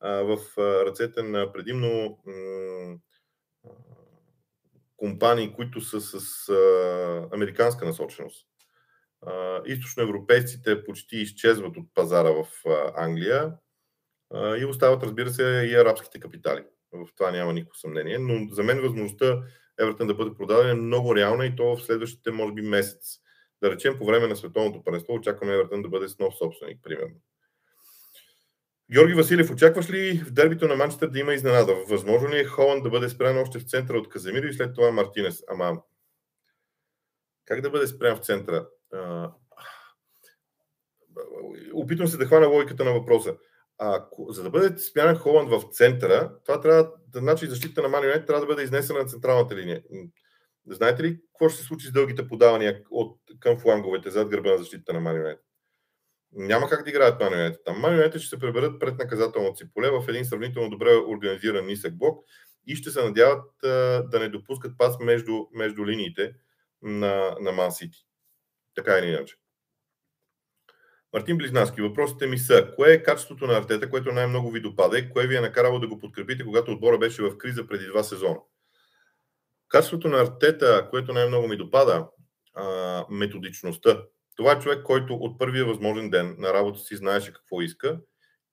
а, 0.00 0.10
в 0.10 0.38
ръцете 0.58 1.22
на 1.22 1.52
предимно 1.52 2.18
м- 2.26 2.96
компании, 4.96 5.52
които 5.52 5.80
са 5.80 6.00
с 6.00 6.48
а, 6.48 7.28
американска 7.32 7.86
насоченост. 7.86 8.46
Източноевропейците 9.66 10.84
почти 10.84 11.16
изчезват 11.16 11.76
от 11.76 11.94
пазара 11.94 12.30
в 12.30 12.46
Англия 12.96 13.52
и 14.58 14.64
остават, 14.64 15.02
разбира 15.02 15.30
се, 15.30 15.68
и 15.70 15.74
арабските 15.74 16.20
капитали. 16.20 16.64
В 16.92 17.08
това 17.16 17.30
няма 17.30 17.52
никакво 17.52 17.78
съмнение. 17.78 18.18
Но 18.18 18.54
за 18.54 18.62
мен 18.62 18.80
възможността 18.80 19.42
Евертън 19.80 20.06
да 20.06 20.14
бъде 20.14 20.34
продаден 20.34 20.70
е 20.70 20.74
много 20.74 21.16
реална 21.16 21.46
и 21.46 21.56
то 21.56 21.76
в 21.76 21.82
следващите, 21.82 22.30
може 22.30 22.54
би, 22.54 22.62
месец. 22.62 23.18
Да 23.62 23.70
речем, 23.70 23.98
по 23.98 24.06
време 24.06 24.26
на 24.26 24.36
световното 24.36 24.84
паренство 24.84 25.14
очакваме 25.14 25.54
Евертън 25.54 25.82
да 25.82 25.88
бъде 25.88 26.08
с 26.08 26.18
нов 26.18 26.36
собственик, 26.36 26.78
примерно. 26.82 27.14
Георги 28.92 29.14
Василев, 29.14 29.50
очакваш 29.50 29.90
ли 29.90 30.18
в 30.18 30.30
дербито 30.30 30.68
на 30.68 30.76
Манчестър 30.76 31.08
да 31.08 31.18
има 31.18 31.34
изненада? 31.34 31.74
Възможно 31.88 32.28
ли 32.28 32.38
е 32.38 32.44
Холанд 32.44 32.82
да 32.82 32.90
бъде 32.90 33.08
спрян 33.08 33.38
още 33.38 33.58
в 33.58 33.68
центъра 33.68 33.98
от 33.98 34.08
Каземиро 34.08 34.46
и 34.46 34.52
след 34.52 34.74
това 34.74 34.92
Мартинес? 34.92 35.42
Ама, 35.48 35.82
как 37.44 37.60
да 37.60 37.70
бъде 37.70 37.86
спрян 37.86 38.16
в 38.16 38.20
центъра? 38.20 38.68
Опитвам 41.74 42.08
се 42.08 42.16
да 42.16 42.26
хвана 42.26 42.46
логиката 42.46 42.84
на 42.84 42.92
въпроса. 42.92 43.36
А, 43.78 44.06
за 44.28 44.42
да 44.42 44.50
бъде 44.50 44.78
спрян 44.78 45.16
Холанд 45.16 45.50
в 45.50 45.62
центъра, 45.70 46.32
това 46.44 46.60
трябва 46.60 46.90
да 47.08 47.18
значи 47.18 47.46
защита 47.46 47.82
на 47.82 47.88
Манионет 47.88 48.26
трябва 48.26 48.40
да 48.40 48.46
бъде 48.46 48.62
изнесена 48.62 48.98
на 48.98 49.04
централната 49.04 49.56
линия. 49.56 49.82
Знаете 50.66 51.02
ли 51.02 51.20
какво 51.32 51.48
ще 51.48 51.60
се 51.60 51.66
случи 51.66 51.86
с 51.86 51.92
дългите 51.92 52.28
подавания 52.28 52.82
от, 52.90 53.18
към 53.40 53.58
фланговете 53.58 54.10
зад 54.10 54.28
гърба 54.28 54.50
на 54.50 54.58
защита 54.58 54.92
на 54.92 55.00
Манионет? 55.00 55.40
Няма 56.32 56.68
как 56.68 56.84
да 56.84 56.90
играят 56.90 57.20
Манионет. 57.20 57.60
Там 57.64 57.80
Манионет 57.80 58.18
ще 58.18 58.28
се 58.28 58.38
преберат 58.38 58.80
пред 58.80 58.98
наказателното 58.98 59.56
си 59.56 59.72
поле 59.74 59.90
в 59.90 60.04
един 60.08 60.24
сравнително 60.24 60.70
добре 60.70 60.96
организиран 60.96 61.66
нисък 61.66 61.98
блок 61.98 62.24
и 62.66 62.76
ще 62.76 62.90
се 62.90 63.02
надяват 63.02 63.64
а, 63.64 63.68
да 64.02 64.20
не 64.20 64.28
допускат 64.28 64.78
пас 64.78 64.98
между, 65.00 65.46
между 65.52 65.86
линиите 65.86 66.32
на, 66.82 67.36
на 67.40 67.52
Ман 67.52 67.72
Сити. 67.72 67.98
Така 68.76 68.98
или 68.98 69.06
иначе. 69.06 69.36
Мартин 71.12 71.38
Близнаски, 71.38 71.80
въпросите 71.80 72.26
ми 72.26 72.38
са, 72.38 72.72
кое 72.76 72.92
е 72.92 73.02
качеството 73.02 73.46
на 73.46 73.56
Артета, 73.56 73.90
което 73.90 74.12
най-много 74.12 74.50
ви 74.50 74.60
допада 74.60 74.98
и 74.98 75.10
кое 75.10 75.26
ви 75.26 75.36
е 75.36 75.40
накарало 75.40 75.78
да 75.78 75.88
го 75.88 75.98
подкрепите, 75.98 76.44
когато 76.44 76.72
отбора 76.72 76.98
беше 76.98 77.22
в 77.22 77.38
криза 77.38 77.66
преди 77.66 77.86
два 77.86 78.02
сезона? 78.02 78.36
Качеството 79.68 80.08
на 80.08 80.20
Артета, 80.20 80.88
което 80.90 81.12
най-много 81.12 81.48
ми 81.48 81.56
допада, 81.56 82.08
а, 82.54 83.06
методичността. 83.10 84.02
Това 84.36 84.52
е 84.52 84.58
човек, 84.58 84.82
който 84.82 85.14
от 85.14 85.38
първия 85.38 85.64
възможен 85.64 86.10
ден 86.10 86.36
на 86.38 86.52
работа 86.52 86.78
си 86.78 86.96
знаеше 86.96 87.32
какво 87.32 87.62
иска 87.62 88.00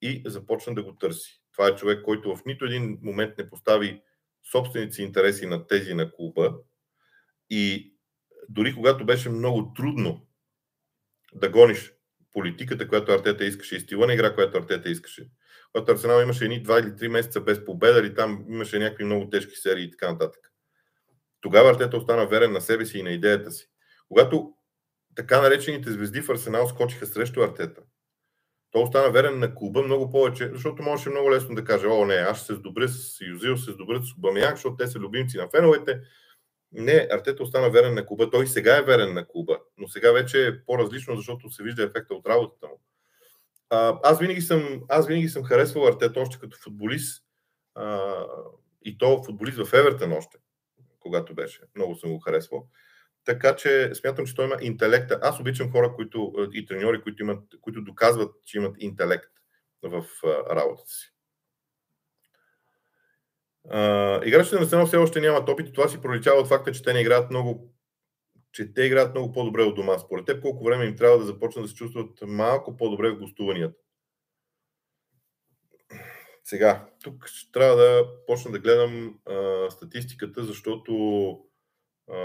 и 0.01 0.24
започна 0.26 0.76
да 0.76 0.84
го 0.84 0.95
търси. 0.95 1.41
Това 1.53 1.67
е 1.67 1.76
човек, 1.76 2.03
който 2.05 2.36
в 2.36 2.45
нито 2.45 2.65
един 2.65 2.99
момент 3.01 3.38
не 3.38 3.49
постави 3.49 4.01
собственици 4.51 5.01
интереси 5.03 5.45
на 5.45 5.67
тези 5.67 5.93
на 5.93 6.11
клуба 6.11 6.55
и 7.49 7.92
дори 8.54 8.74
когато 8.74 9.06
беше 9.06 9.30
много 9.30 9.74
трудно 9.74 10.28
да 11.34 11.49
гониш 11.49 11.93
политиката, 12.34 12.88
която 12.88 13.12
Артета 13.12 13.45
искаше 13.45 13.76
и 13.76 13.80
стила 13.80 14.08
на 14.08 14.14
игра, 14.14 14.36
която 14.36 14.58
Артета 14.58 14.89
искаше. 14.89 15.30
Когато 15.72 15.91
Арсенал 15.91 16.22
имаше 16.22 16.45
едни 16.45 16.64
2 16.64 16.82
или 16.82 16.89
3 16.89 17.08
месеца 17.08 17.41
без 17.41 17.66
победа, 17.66 17.99
или 17.99 18.16
там 18.16 18.45
имаше 18.49 18.80
някакви 18.80 19.04
много 19.04 19.30
тежки 19.30 19.56
серии 19.56 19.84
и 19.84 19.91
така 19.91 20.12
нататък. 20.12 20.51
Тогава 21.41 21.70
Артета 21.70 21.97
остана 21.97 22.28
верен 22.28 22.51
на 22.51 22.62
себе 22.62 22.86
си 22.86 22.99
и 22.99 23.04
на 23.04 23.10
идеята 23.10 23.51
си. 23.51 23.66
Когато 24.08 24.54
така 25.16 25.41
наречените 25.41 25.91
звезди 25.91 26.22
в 26.22 26.30
Арсенал 26.30 26.68
скочиха 26.68 27.06
срещу 27.06 27.41
Артета, 27.41 27.82
той 28.72 28.84
остана 28.84 29.12
верен 29.12 29.39
на 29.39 29.56
клуба 29.56 29.84
много 29.84 30.10
повече, 30.10 30.49
защото 30.54 30.84
можеше 30.84 31.10
много 31.10 31.32
лесно 31.32 31.56
да 31.56 31.64
каже, 31.64 31.88
о, 31.88 32.06
не, 32.06 32.14
аз 32.14 32.38
ще 32.38 32.45
се 32.45 32.54
сдобря 32.54 32.88
с 32.88 33.22
Юзил, 33.22 33.58
се 33.58 33.72
сдобря 33.72 34.01
с 34.04 34.18
Обамяк, 34.18 34.56
защото 34.56 34.76
те 34.76 34.88
са 34.88 34.99
любимци 34.99 35.38
на 35.38 35.49
феновете. 35.49 36.01
Не, 36.74 37.07
Артета 37.11 37.43
остана 37.43 37.69
верен 37.69 37.93
на 37.93 38.05
клуба. 38.05 38.30
Той 38.30 38.47
сега 38.47 38.78
е 38.78 38.82
верен 38.82 39.13
на 39.13 39.28
клуба, 39.28 39.59
но 39.78 39.88
сега 39.88 40.11
вече 40.11 40.47
е 40.47 40.65
по-различно, 40.65 41.15
защото 41.15 41.49
се 41.49 41.63
вижда 41.63 41.84
ефекта 41.84 42.13
от 42.13 42.28
работата 42.28 42.67
му. 42.67 42.82
А, 43.69 43.99
аз, 44.03 44.19
винаги 44.19 44.41
съм, 44.41 44.82
аз 44.89 45.07
винаги 45.07 45.30
съм 45.30 45.43
харесвал 45.43 45.88
Артета 45.88 46.19
още 46.19 46.39
като 46.39 46.57
футболист 46.57 47.24
а, 47.76 48.13
и 48.86 48.97
то 48.97 49.24
футболист 49.24 49.65
в 49.65 49.74
Евертън 49.74 50.11
още, 50.11 50.38
когато 50.99 51.36
беше. 51.36 51.61
Много 51.76 51.95
съм 51.95 52.11
го 52.11 52.19
харесвал. 52.19 52.67
Така 53.26 53.55
че 53.55 53.95
смятам, 53.95 54.26
че 54.26 54.36
той 54.36 54.45
има 54.45 54.57
интелекта. 54.61 55.19
Аз 55.21 55.39
обичам 55.39 55.71
хора 55.71 55.93
които, 55.95 56.34
и 56.53 56.65
треньори, 56.65 57.01
които, 57.01 57.24
имат, 57.24 57.43
които 57.61 57.82
доказват, 57.82 58.36
че 58.45 58.57
имат 58.57 58.76
интелект 58.80 59.30
в 59.84 60.05
работата 60.49 60.91
си. 60.91 61.12
Uh, 63.72 64.24
играчите 64.26 64.55
на 64.55 64.61
Арсенал 64.61 64.86
все 64.86 64.97
още 64.97 65.22
нямат 65.22 65.49
опит 65.49 65.68
и 65.68 65.74
това 65.74 65.88
си 65.88 66.01
проличава 66.01 66.39
от 66.39 66.47
факта, 66.47 66.72
че 66.72 66.84
те 66.84 66.93
не 66.93 67.01
играят 67.01 67.30
много 67.30 67.74
че 68.53 68.74
те 68.74 68.84
играят 68.84 69.14
много 69.14 69.32
по-добре 69.32 69.64
от 69.64 69.76
дома. 69.76 69.99
Според 69.99 70.26
теб 70.26 70.41
колко 70.41 70.64
време 70.64 70.86
им 70.86 70.95
трябва 70.95 71.18
да 71.18 71.26
започнат 71.26 71.66
да 71.66 71.70
се 71.70 71.76
чувстват 71.76 72.22
малко 72.22 72.78
по-добре 72.78 73.09
в 73.09 73.20
гостуванията? 73.20 73.78
Сега, 76.43 76.89
тук 77.03 77.28
ще 77.28 77.51
трябва 77.51 77.76
да 77.76 78.07
почна 78.28 78.51
да 78.51 78.59
гледам 78.59 79.20
а, 79.26 79.70
статистиката, 79.70 80.43
защото 80.43 80.93
а, 82.11 82.18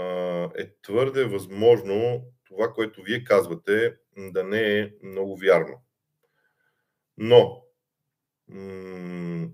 е 0.57 0.75
твърде 0.81 1.25
възможно 1.25 2.25
това, 2.43 2.73
което 2.73 3.03
вие 3.03 3.23
казвате, 3.23 3.95
да 4.17 4.43
не 4.43 4.79
е 4.79 4.91
много 5.03 5.37
вярно. 5.37 5.81
Но, 7.17 7.63
м- 8.47 9.49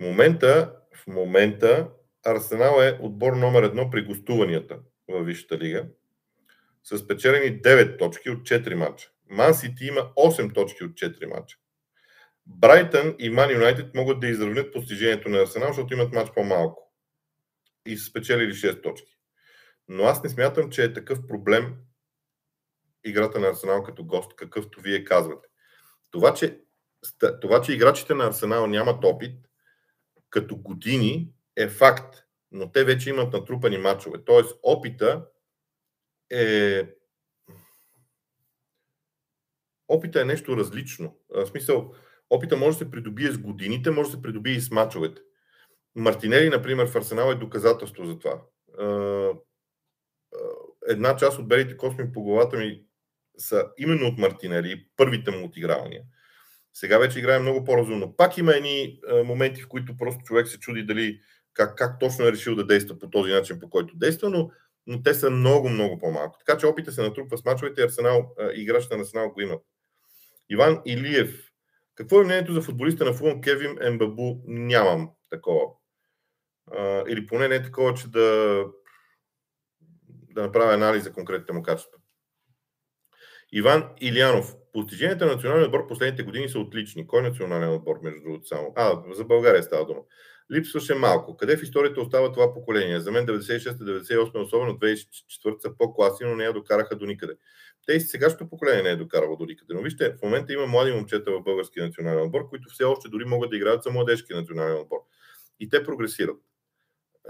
в 0.00 0.04
момента, 0.04 0.76
в 0.94 1.06
момента 1.06 1.88
Арсенал 2.26 2.82
е 2.82 2.98
отбор 3.02 3.32
номер 3.32 3.62
едно 3.62 3.90
при 3.90 4.04
гостуванията 4.04 4.78
във 5.08 5.26
Висшата 5.26 5.58
лига 5.58 5.86
с 6.84 6.98
спечелени 6.98 7.62
9 7.62 7.98
точки 7.98 8.30
от 8.30 8.38
4 8.38 8.74
мача. 8.74 9.10
Ман 9.30 9.54
Сити 9.54 9.86
има 9.86 10.00
8 10.00 10.54
точки 10.54 10.84
от 10.84 10.92
4 10.92 11.26
мача. 11.26 11.56
Брайтън 12.46 13.14
и 13.18 13.30
Ман 13.30 13.50
Юнайтед 13.50 13.94
могат 13.94 14.20
да 14.20 14.26
изравнят 14.26 14.72
постижението 14.72 15.28
на 15.28 15.38
Арсенал, 15.38 15.68
защото 15.68 15.94
имат 15.94 16.12
мач 16.12 16.28
по-малко. 16.34 16.92
И 17.86 17.96
са 17.96 18.04
спечелили 18.04 18.52
6 18.52 18.82
точки. 18.82 19.18
Но 19.88 20.04
аз 20.04 20.22
не 20.22 20.30
смятам, 20.30 20.70
че 20.70 20.84
е 20.84 20.92
такъв 20.92 21.26
проблем 21.26 21.76
играта 23.04 23.40
на 23.40 23.48
Арсенал 23.48 23.82
като 23.82 24.04
гост, 24.04 24.36
какъвто 24.36 24.80
вие 24.80 25.04
казвате. 25.04 25.48
Това, 26.10 26.34
че, 26.34 26.60
това, 27.40 27.62
че 27.62 27.72
играчите 27.72 28.14
на 28.14 28.26
Арсенал 28.26 28.66
нямат 28.66 29.04
опит, 29.04 29.46
като 30.34 30.56
години 30.56 31.32
е 31.56 31.68
факт, 31.68 32.16
но 32.52 32.72
те 32.72 32.84
вече 32.84 33.10
имат 33.10 33.32
натрупани 33.32 33.78
мачове. 33.78 34.24
Тоест, 34.24 34.58
опита 34.62 35.26
е. 36.30 36.82
Опита 39.88 40.20
е 40.20 40.24
нещо 40.24 40.56
различно. 40.56 41.18
В 41.28 41.46
смисъл, 41.46 41.94
опита 42.30 42.56
може 42.56 42.78
да 42.78 42.84
се 42.84 42.90
придобие 42.90 43.30
с 43.30 43.38
годините, 43.38 43.90
може 43.90 44.10
да 44.10 44.16
се 44.16 44.22
придобие 44.22 44.54
и 44.54 44.60
с 44.60 44.70
мачовете. 44.70 45.22
Мартинели, 45.94 46.48
например, 46.48 46.86
в 46.86 46.96
Арсенал 46.96 47.30
е 47.30 47.34
доказателство 47.34 48.04
за 48.04 48.18
това. 48.18 48.42
Една 50.88 51.16
част 51.16 51.38
от 51.38 51.48
белите 51.48 51.76
косми 51.76 52.12
по 52.12 52.22
главата 52.22 52.56
ми 52.56 52.84
са 53.38 53.70
именно 53.78 54.06
от 54.06 54.18
Мартинели, 54.18 54.88
първите 54.96 55.30
му 55.30 55.44
отигравания. 55.44 56.02
Сега 56.74 56.98
вече 56.98 57.18
играе 57.18 57.38
много 57.38 57.64
по-разумно. 57.64 58.16
Пак 58.16 58.38
има 58.38 58.52
едни 58.54 59.00
моменти, 59.24 59.62
в 59.62 59.68
които 59.68 59.96
просто 59.96 60.24
човек 60.24 60.48
се 60.48 60.58
чуди 60.58 60.82
дали 60.82 61.20
как, 61.52 61.78
как 61.78 61.98
точно 62.00 62.26
е 62.26 62.32
решил 62.32 62.54
да 62.54 62.66
действа 62.66 62.98
по 62.98 63.10
този 63.10 63.32
начин, 63.32 63.60
по 63.60 63.70
който 63.70 63.96
действа, 63.96 64.30
но, 64.30 64.50
но 64.86 65.02
те 65.02 65.14
са 65.14 65.30
много, 65.30 65.68
много 65.68 65.98
по-малко. 65.98 66.38
Така 66.38 66.58
че 66.58 66.66
опита 66.66 66.92
се 66.92 67.02
натрупва 67.02 67.38
с 67.38 67.44
мачовете 67.44 67.80
и 67.80 67.84
Арсенал, 67.84 68.34
играчите 68.54 68.96
на 68.96 69.02
Арсенал 69.02 69.30
го 69.30 69.40
имат. 69.40 69.62
Иван 70.48 70.82
Илиев. 70.86 71.50
Какво 71.94 72.20
е 72.20 72.24
мнението 72.24 72.52
за 72.52 72.62
футболиста 72.62 73.04
на 73.04 73.12
Фулъм 73.12 73.40
Кевин 73.40 73.76
Ембабу? 73.80 74.36
Нямам 74.46 75.10
такова. 75.30 75.64
А, 76.72 77.04
или 77.08 77.26
поне 77.26 77.48
не 77.48 77.54
е 77.54 77.62
такова, 77.62 77.94
че 77.94 78.10
да, 78.10 78.64
да 80.08 80.42
направя 80.42 80.74
анализ 80.74 81.04
за 81.04 81.12
конкретните 81.12 81.52
му 81.52 81.62
качества. 81.62 81.98
Иван 83.52 83.90
Илянов. 84.00 84.54
Постиженията 84.74 85.26
на 85.26 85.32
националния 85.32 85.66
отбор 85.66 85.86
последните 85.86 86.22
години 86.22 86.48
са 86.48 86.58
отлични. 86.58 87.06
Кой 87.06 87.20
е 87.20 87.22
национален 87.22 87.70
отбор, 87.70 87.98
между 88.02 88.20
другото, 88.22 88.46
само? 88.46 88.72
А, 88.76 89.02
за 89.12 89.24
България 89.24 89.62
става 89.62 89.86
дума. 89.86 90.00
Липсваше 90.52 90.94
малко. 90.94 91.36
Къде 91.36 91.56
в 91.56 91.62
историята 91.62 92.00
остава 92.00 92.32
това 92.32 92.54
поколение? 92.54 93.00
За 93.00 93.12
мен 93.12 93.26
96-98, 93.26 94.42
особено 94.42 94.72
2004 94.72 95.62
са 95.62 95.76
по-класни, 95.78 96.26
но 96.26 96.36
не 96.36 96.44
я 96.44 96.52
докараха 96.52 96.96
до 96.96 97.06
никъде. 97.06 97.32
Те 97.86 97.92
и 97.92 98.00
сегашното 98.00 98.48
поколение 98.48 98.82
не 98.82 98.88
е 98.88 98.96
докарало 98.96 99.36
до 99.36 99.44
никъде. 99.46 99.74
Но 99.74 99.82
вижте, 99.82 100.10
в 100.10 100.22
момента 100.22 100.52
има 100.52 100.66
млади 100.66 100.92
момчета 100.92 101.30
в 101.30 101.42
българския 101.42 101.86
национален 101.86 102.22
отбор, 102.22 102.48
които 102.48 102.68
все 102.70 102.84
още 102.84 103.08
дори 103.08 103.24
могат 103.24 103.50
да 103.50 103.56
играят 103.56 103.82
за 103.82 103.90
младежки 103.90 104.34
национален 104.34 104.76
отбор. 104.76 104.98
И 105.60 105.68
те 105.68 105.84
прогресират. 105.84 106.36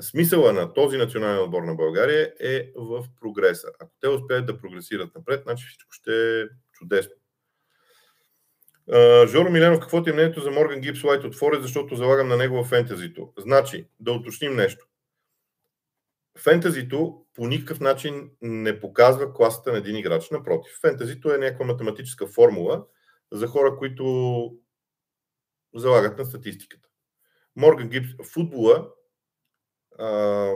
Смисъла 0.00 0.52
на 0.52 0.72
този 0.72 0.96
национален 0.96 1.42
отбор 1.42 1.62
на 1.62 1.74
България 1.74 2.32
е 2.40 2.72
в 2.76 3.04
прогреса. 3.20 3.68
Ако 3.80 3.92
те 4.00 4.08
успеят 4.08 4.46
да 4.46 4.58
прогресират 4.58 5.14
напред, 5.14 5.42
значи 5.42 5.66
всичко 5.66 5.92
ще 5.92 6.40
е 6.40 6.44
чудесно. 6.72 7.14
Жоро 9.26 9.50
Миленов, 9.50 9.80
какво 9.80 10.02
ти 10.02 10.10
е 10.10 10.12
мнението 10.12 10.40
за 10.40 10.50
Морган 10.50 10.80
Гипс 10.80 11.04
Лайт 11.04 11.24
от 11.24 11.36
Форест, 11.36 11.62
защото 11.62 11.96
залагам 11.96 12.28
на 12.28 12.36
него 12.36 12.64
в 12.64 12.68
фентезито? 12.68 13.32
Значи, 13.38 13.88
да 14.00 14.12
уточним 14.12 14.56
нещо. 14.56 14.86
фентазито 16.38 17.26
по 17.34 17.46
никакъв 17.46 17.80
начин 17.80 18.30
не 18.42 18.80
показва 18.80 19.34
класата 19.34 19.72
на 19.72 19.78
един 19.78 19.96
играч. 19.96 20.30
Напротив, 20.30 20.72
фентазито 20.80 21.34
е 21.34 21.38
някаква 21.38 21.66
математическа 21.66 22.26
формула 22.26 22.86
за 23.32 23.46
хора, 23.46 23.76
които 23.76 24.54
залагат 25.74 26.18
на 26.18 26.24
статистиката. 26.24 26.88
Морган 27.56 27.88
Гибс, 27.88 28.08
футбола, 28.32 28.90
а, 29.98 30.50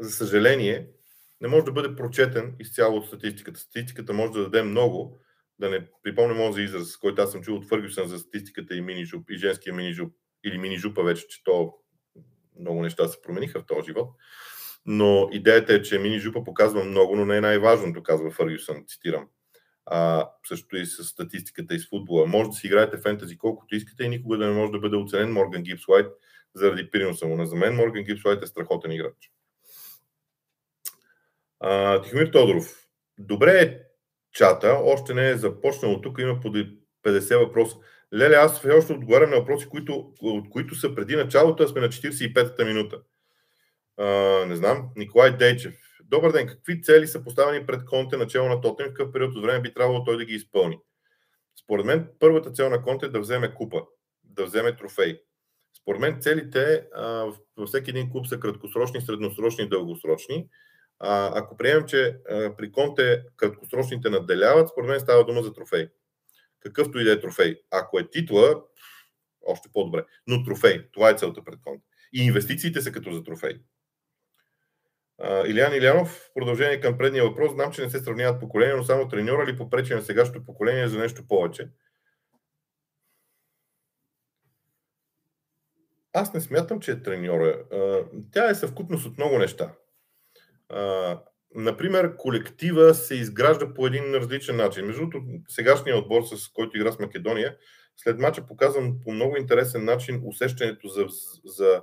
за 0.00 0.10
съжаление, 0.10 0.88
не 1.40 1.48
може 1.48 1.64
да 1.64 1.72
бъде 1.72 1.96
прочетен 1.96 2.56
изцяло 2.58 2.96
от 2.96 3.06
статистиката. 3.06 3.60
Статистиката 3.60 4.12
може 4.12 4.32
да 4.32 4.42
даде 4.42 4.62
много, 4.62 5.20
да 5.58 5.70
не 5.70 5.88
припомням 6.02 6.38
този 6.38 6.62
израз, 6.62 6.96
който 6.96 7.22
аз 7.22 7.32
съм 7.32 7.42
чул 7.42 7.56
от 7.56 7.68
Фъргюсън 7.68 8.08
за 8.08 8.18
статистиката 8.18 8.74
и 8.74 8.80
мини-жуп, 8.80 9.30
и 9.30 9.36
женския 9.36 9.74
мини-жуп, 9.74 10.12
или 10.44 10.58
мини-жупа 10.58 11.02
вече, 11.02 11.26
че 11.28 11.44
то 11.44 11.74
много 12.60 12.82
неща 12.82 13.08
се 13.08 13.22
промениха 13.22 13.60
в 13.60 13.66
този 13.66 13.86
живот. 13.86 14.08
Но 14.86 15.28
идеята 15.32 15.74
е, 15.74 15.82
че 15.82 15.98
мини-жупа 15.98 16.44
показва 16.44 16.84
много, 16.84 17.16
но 17.16 17.24
не 17.24 17.36
е 17.36 17.40
най-важното, 17.40 18.02
казва 18.02 18.30
Фъргюсън, 18.30 18.84
цитирам. 18.86 19.28
А, 19.86 20.30
също 20.48 20.76
и 20.76 20.86
с 20.86 21.04
статистиката 21.04 21.74
и 21.74 21.78
с 21.78 21.88
футбола. 21.88 22.26
Може 22.26 22.48
да 22.48 22.54
си 22.54 22.66
играете 22.66 22.98
фентази 22.98 23.38
колкото 23.38 23.76
искате 23.76 24.04
и 24.04 24.08
никога 24.08 24.38
да 24.38 24.46
не 24.46 24.52
може 24.52 24.72
да 24.72 24.78
бъде 24.78 24.96
оценен 24.96 25.32
Морган 25.32 25.62
Гибс 25.62 25.88
Уайт 25.88 26.06
заради 26.54 26.90
приноса 26.90 27.26
му. 27.26 27.44
За 27.44 27.56
мен 27.56 27.74
Морган 27.74 28.04
Гибс 28.04 28.24
Уайт 28.24 28.42
е 28.42 28.46
страхотен 28.46 28.92
играч. 28.92 29.30
А, 31.60 32.02
Тихомир 32.02 32.26
Тодоров. 32.26 32.88
Добре 33.18 33.60
е 33.60 33.85
чата, 34.36 34.80
още 34.84 35.14
не 35.14 35.30
е 35.30 35.36
започнало. 35.36 36.00
Тук 36.00 36.18
има 36.18 36.40
по 36.40 36.48
50 37.04 37.38
въпроса. 37.38 37.76
Леле, 38.14 38.34
аз 38.34 38.58
все 38.58 38.70
още 38.70 38.92
отговарям 38.92 39.30
на 39.30 39.36
въпроси, 39.36 39.68
които, 39.68 40.12
от 40.22 40.50
които 40.50 40.74
са 40.74 40.94
преди 40.94 41.16
началото, 41.16 41.62
а 41.62 41.68
сме 41.68 41.80
на 41.80 41.88
45-та 41.88 42.64
минута. 42.64 43.00
А, 43.96 44.06
не 44.46 44.56
знам. 44.56 44.88
Николай 44.96 45.36
Дейчев. 45.36 45.74
Добър 46.04 46.32
ден. 46.32 46.46
Какви 46.46 46.82
цели 46.82 47.06
са 47.06 47.24
поставени 47.24 47.66
пред 47.66 47.84
Конте 47.84 48.16
начало 48.16 48.48
на 48.48 48.60
Тотен? 48.60 48.86
В 48.86 48.88
какъв 48.88 49.12
период 49.12 49.34
от 49.36 49.42
време 49.42 49.60
би 49.60 49.74
трябвало 49.74 50.04
той 50.04 50.16
да 50.16 50.24
ги 50.24 50.34
изпълни? 50.34 50.78
Според 51.64 51.86
мен 51.86 52.08
първата 52.18 52.50
цел 52.50 52.70
на 52.70 52.82
Конте 52.82 53.06
е 53.06 53.08
да 53.08 53.20
вземе 53.20 53.54
купа, 53.54 53.82
да 54.24 54.44
вземе 54.44 54.76
трофей. 54.76 55.20
Според 55.80 56.00
мен 56.00 56.16
целите 56.20 56.86
а, 56.94 57.32
във 57.56 57.68
всеки 57.68 57.90
един 57.90 58.10
клуб 58.10 58.26
са 58.26 58.40
краткосрочни, 58.40 59.00
средносрочни 59.00 59.64
и 59.64 59.68
дългосрочни. 59.68 60.48
А, 60.98 61.38
ако 61.38 61.56
приемем, 61.56 61.86
че 61.86 62.18
а, 62.30 62.56
при 62.56 62.72
Конте 62.72 63.24
краткосрочните 63.36 64.10
надделяват, 64.10 64.68
според 64.68 64.90
мен 64.90 65.00
става 65.00 65.24
дума 65.24 65.42
за 65.42 65.52
трофей. 65.52 65.88
Какъвто 66.60 66.98
и 66.98 67.04
да 67.04 67.12
е 67.12 67.20
трофей. 67.20 67.60
Ако 67.70 67.98
е 67.98 68.10
титла, 68.10 68.62
още 69.46 69.68
по-добре. 69.72 70.04
Но 70.26 70.44
трофей, 70.44 70.90
това 70.92 71.10
е 71.10 71.14
целта 71.14 71.44
пред 71.44 71.60
Конте. 71.62 71.86
И 72.12 72.24
инвестициите 72.24 72.80
са 72.80 72.92
като 72.92 73.12
за 73.12 73.24
трофей. 73.24 73.60
А, 75.18 75.46
Илян 75.46 75.74
Илянов, 75.74 76.08
в 76.08 76.30
продължение 76.34 76.80
към 76.80 76.98
предния 76.98 77.24
въпрос, 77.24 77.52
знам, 77.52 77.72
че 77.72 77.82
не 77.82 77.90
се 77.90 77.98
сравняват 77.98 78.40
поколения, 78.40 78.76
но 78.76 78.84
само 78.84 79.08
треньора 79.08 79.46
ли 79.46 79.58
попречи 79.58 79.94
на 79.94 80.02
сегашното 80.02 80.44
поколение 80.44 80.88
за 80.88 80.98
нещо 80.98 81.28
повече? 81.28 81.68
Аз 86.12 86.34
не 86.34 86.40
смятам, 86.40 86.80
че 86.80 86.90
е 86.90 87.02
треньора. 87.02 87.64
Тя 88.32 88.50
е 88.50 88.54
съвкупност 88.54 89.06
от 89.06 89.18
много 89.18 89.38
неща. 89.38 89.72
Например, 91.54 92.16
колектива 92.16 92.94
се 92.94 93.14
изгражда 93.14 93.74
по 93.74 93.86
един 93.86 94.14
различен 94.14 94.56
начин. 94.56 94.86
Между 94.86 95.00
другото, 95.00 95.24
сегашният 95.48 95.98
отбор, 95.98 96.22
с 96.22 96.48
който 96.48 96.76
игра 96.76 96.92
с 96.92 96.98
Македония, 96.98 97.56
след 97.96 98.18
мача 98.18 98.46
показвам 98.46 99.00
по 99.04 99.12
много 99.12 99.36
интересен 99.36 99.84
начин 99.84 100.22
усещането 100.24 100.88
за, 100.88 101.06
за, 101.44 101.82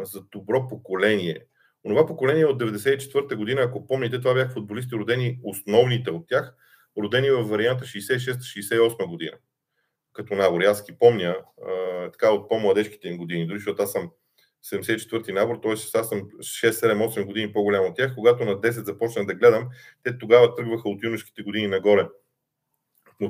за 0.00 0.20
добро 0.32 0.68
поколение. 0.68 1.46
Онова 1.84 2.06
поколение 2.06 2.46
от 2.46 2.62
94-та 2.62 3.36
година, 3.36 3.62
ако 3.62 3.86
помните, 3.86 4.20
това 4.20 4.34
бяха 4.34 4.52
футболисти 4.52 4.96
родени, 4.96 5.38
основните 5.42 6.10
от 6.10 6.28
тях, 6.28 6.54
родени 6.98 7.30
във 7.30 7.48
варианта 7.48 7.84
66-68 7.84 9.06
година. 9.06 9.36
Като 10.12 10.34
набор. 10.34 10.60
Аз 10.60 10.84
помня 10.98 11.36
а, 11.68 12.10
така 12.10 12.30
от 12.30 12.48
по-младежките 12.48 13.08
им 13.08 13.16
години, 13.16 13.46
дори 13.46 13.58
защото 13.58 13.82
аз 13.82 13.92
съм 13.92 14.10
74-ти 14.72 15.32
набор, 15.32 15.58
т.е. 15.62 15.72
аз 15.72 16.08
съм 16.08 16.20
6-7-8 16.20 17.24
години 17.24 17.52
по-голям 17.52 17.84
от 17.84 17.96
тях. 17.96 18.14
Когато 18.14 18.44
на 18.44 18.52
10 18.52 18.70
започнах 18.70 19.26
да 19.26 19.34
гледам, 19.34 19.68
те 20.02 20.18
тогава 20.18 20.54
тръгваха 20.54 20.88
от 20.88 21.02
юношките 21.02 21.42
години 21.42 21.66
нагоре 21.66 22.08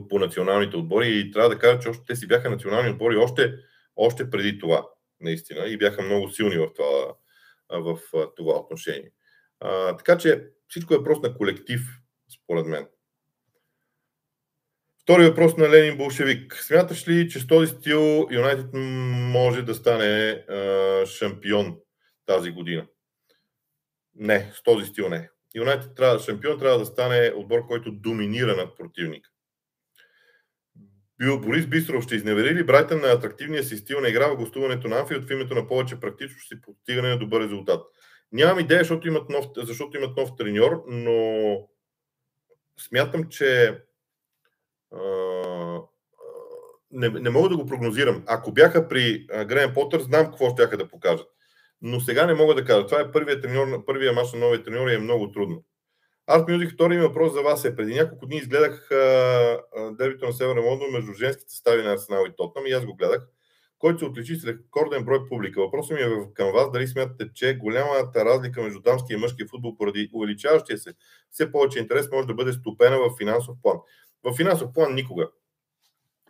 по 0.08 0.18
националните 0.18 0.76
отбори 0.76 1.08
и 1.08 1.30
трябва 1.30 1.48
да 1.48 1.58
кажа, 1.58 1.78
че 1.78 1.88
още 1.88 2.04
те 2.06 2.16
си 2.16 2.26
бяха 2.26 2.50
национални 2.50 2.90
отбори 2.90 3.16
още, 3.16 3.54
още 3.96 4.30
преди 4.30 4.58
това, 4.58 4.86
наистина, 5.20 5.66
и 5.66 5.78
бяха 5.78 6.02
много 6.02 6.28
силни 6.28 6.58
в 6.58 6.68
това, 6.76 7.14
в 7.70 7.98
това 8.36 8.54
отношение. 8.54 9.10
А, 9.60 9.96
така 9.96 10.18
че 10.18 10.46
всичко 10.68 10.94
е 10.94 11.04
просто 11.04 11.28
на 11.28 11.34
колектив, 11.34 11.80
според 12.42 12.66
мен. 12.66 12.86
Втори 15.06 15.24
въпрос 15.24 15.56
на 15.56 15.70
Ленин 15.70 15.96
Болшевик. 15.96 16.54
Смяташ 16.54 17.08
ли, 17.08 17.28
че 17.28 17.40
с 17.40 17.46
този 17.46 17.66
стил 17.66 18.28
Юнайтед 18.30 18.66
може 19.32 19.62
да 19.62 19.74
стане 19.74 20.30
а, 20.30 21.06
шампион 21.06 21.76
тази 22.26 22.50
година? 22.50 22.86
Не, 24.14 24.52
с 24.54 24.62
този 24.62 24.86
стил 24.86 25.08
не. 25.08 25.30
Юнайтед 25.54 25.94
трябва, 25.96 26.18
шампион 26.18 26.58
трябва 26.58 26.78
да 26.78 26.86
стане 26.86 27.32
отбор, 27.36 27.66
който 27.66 27.92
доминира 27.92 28.56
над 28.56 28.76
противника. 28.76 29.30
Бил 31.18 31.40
Борис 31.40 31.66
Бистров 31.66 32.04
ще 32.04 32.14
изневери 32.14 32.54
ли 32.54 32.64
Брайтън 32.64 33.00
на 33.00 33.08
атрактивния 33.08 33.64
си 33.64 33.76
стил 33.76 34.00
на 34.00 34.08
игра 34.08 34.28
в 34.28 34.36
гостуването 34.36 34.88
на 34.88 34.98
Анфилд 34.98 35.24
в 35.24 35.32
името 35.32 35.54
на 35.54 35.66
повече 35.66 36.00
практичност 36.00 36.52
и 36.52 36.60
постигане 36.60 37.08
на 37.08 37.18
добър 37.18 37.40
резултат? 37.40 37.86
Нямам 38.32 38.60
идея, 38.60 38.80
защото 38.80 39.08
имат 39.08 39.30
нов, 39.30 39.46
защото 39.56 39.96
имат 39.96 40.16
нов 40.16 40.30
треньор, 40.38 40.84
но 40.86 41.68
смятам, 42.78 43.28
че 43.28 43.78
не, 46.90 47.08
не 47.08 47.30
мога 47.30 47.48
да 47.48 47.56
го 47.56 47.66
прогнозирам. 47.66 48.22
Ако 48.26 48.52
бяха 48.52 48.88
при 48.88 49.26
Грен 49.46 49.74
Потър, 49.74 50.00
знам 50.00 50.24
какво 50.24 50.50
ще 50.50 50.76
да 50.76 50.88
покажат. 50.88 51.26
Но 51.82 52.00
сега 52.00 52.26
не 52.26 52.34
мога 52.34 52.54
да 52.54 52.64
кажа. 52.64 52.86
Това 52.86 53.00
е 53.00 53.12
първият, 53.12 53.42
треньор, 53.42 53.84
първия 53.84 54.12
мач 54.12 54.32
на 54.32 54.38
новия 54.38 54.62
треньор 54.62 54.88
и 54.88 54.94
е 54.94 54.98
много 54.98 55.32
трудно. 55.32 55.64
Арт 56.26 56.48
Мюзик, 56.48 56.72
втори 56.72 56.98
въпрос 56.98 57.32
за 57.32 57.42
вас 57.42 57.64
е. 57.64 57.76
Преди 57.76 57.94
няколко 57.94 58.26
дни 58.26 58.36
изгледах 58.36 58.88
дербито 59.90 60.26
на 60.26 60.32
Северна 60.32 60.60
Лондон 60.60 60.90
между 60.92 61.12
женските 61.12 61.54
стави 61.54 61.82
на 61.82 61.92
Арсенал 61.92 62.24
и 62.28 62.36
Тотнам 62.36 62.66
и 62.66 62.72
аз 62.72 62.86
го 62.86 62.96
гледах, 62.96 63.26
който 63.78 63.98
се 63.98 64.04
отличи 64.04 64.36
с 64.36 64.46
рекорден 64.46 65.04
брой 65.04 65.28
публика. 65.28 65.60
Въпросът 65.60 65.96
ми 65.96 66.02
е 66.02 66.08
към 66.34 66.52
вас 66.52 66.70
дали 66.72 66.86
смятате, 66.86 67.30
че 67.34 67.56
голямата 67.56 68.24
разлика 68.24 68.62
между 68.62 68.80
дамския 68.80 69.16
и 69.16 69.20
мъжкия 69.20 69.46
футбол 69.50 69.76
поради 69.76 70.10
увеличаващия 70.12 70.78
се 70.78 70.94
все 71.30 71.52
повече 71.52 71.78
интерес 71.78 72.10
може 72.12 72.26
да 72.26 72.34
бъде 72.34 72.52
стопена 72.52 72.98
в 72.98 73.16
финансов 73.18 73.56
план. 73.62 73.76
В 74.26 74.36
финансов 74.36 74.72
план 74.72 74.94
никога, 74.94 75.28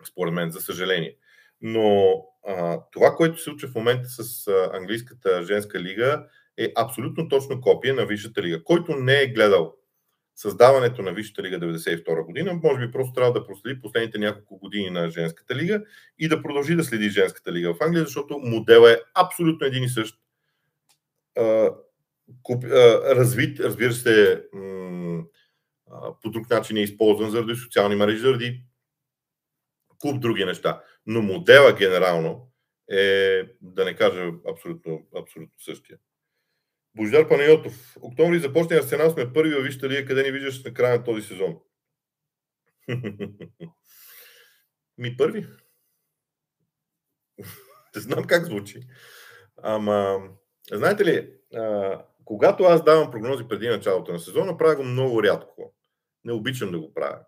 според 0.09 0.35
мен, 0.35 0.51
за 0.51 0.61
съжаление. 0.61 1.17
Но 1.61 2.15
а, 2.47 2.81
това, 2.93 3.15
което 3.15 3.39
се 3.39 3.45
случва 3.45 3.69
в 3.69 3.75
момента 3.75 4.09
с 4.09 4.49
а, 4.49 4.71
английската 4.73 5.43
женска 5.43 5.81
лига, 5.81 6.27
е 6.57 6.73
абсолютно 6.77 7.29
точно 7.29 7.61
копия 7.61 7.95
на 7.95 8.07
Висшата 8.07 8.43
лига. 8.43 8.65
Който 8.65 8.97
не 8.97 9.23
е 9.23 9.27
гледал 9.27 9.75
създаването 10.37 11.03
на 11.03 11.13
Висшата 11.13 11.43
лига 11.43 11.61
92 11.61 12.25
година, 12.25 12.61
може 12.63 12.87
би 12.87 12.93
просто 12.93 13.13
трябва 13.13 13.33
да 13.33 13.47
проследи 13.47 13.81
последните 13.81 14.19
няколко 14.19 14.59
години 14.59 14.91
на 14.91 15.11
женската 15.11 15.55
лига 15.55 15.83
и 16.19 16.29
да 16.29 16.43
продължи 16.43 16.77
да 16.77 16.85
следи 16.85 17.11
женската 17.11 17.53
лига 17.53 17.75
в 17.75 17.81
Англия, 17.81 18.05
защото 18.05 18.39
моделът 18.39 18.99
е 18.99 19.03
абсолютно 19.15 19.67
един 19.67 19.85
и 19.85 19.89
същ. 19.89 20.19
А, 21.39 21.71
куп, 22.43 22.65
а, 22.65 23.15
развит, 23.17 23.61
разбира 23.61 23.93
се, 23.93 24.45
м- 24.53 25.23
по 26.23 26.31
друг 26.31 26.51
начин 26.51 26.77
е 26.77 26.83
използван 26.83 27.31
заради 27.31 27.55
социални 27.55 27.97
мрежи, 27.97 28.19
заради 28.19 28.63
куп 29.99 30.21
други 30.21 30.45
неща. 30.45 30.83
Но 31.07 31.23
модела 31.23 31.73
генерално 31.73 32.53
е, 32.91 33.43
да 33.63 33.85
не 33.85 33.97
кажа 33.97 34.31
абсолютно, 34.51 35.07
абсолютно 35.17 35.55
същия. 35.59 35.99
Бождар 36.97 37.29
Панайотов. 37.29 37.97
Октомври 38.01 38.39
започне 38.39 38.77
Арсенал, 38.77 39.11
сме 39.11 39.33
първи 39.33 39.55
във 39.55 39.65
Вижте 39.65 39.89
лига, 39.89 40.07
къде 40.07 40.23
ни 40.23 40.31
виждаш 40.31 40.65
на 40.65 40.75
края 40.75 40.99
на 40.99 41.05
този 41.05 41.23
сезон? 41.23 41.59
Ми 44.99 45.17
първи. 45.17 45.47
Не 47.97 48.03
знам 48.03 48.25
как 48.25 48.45
звучи. 48.45 48.81
Ама, 49.63 50.19
знаете 50.73 51.05
ли, 51.05 51.33
а, 51.55 52.05
когато 52.25 52.65
аз 52.65 52.85
давам 52.85 53.11
прогнози 53.11 53.49
преди 53.49 53.69
началото 53.69 54.13
на 54.13 54.19
сезона, 54.19 54.57
правя 54.57 54.77
го 54.77 54.83
много 54.83 55.23
рядко. 55.23 55.76
Не 56.27 56.33
обичам 56.33 56.71
да 56.71 56.79
го 56.79 56.95
правя. 56.95 57.19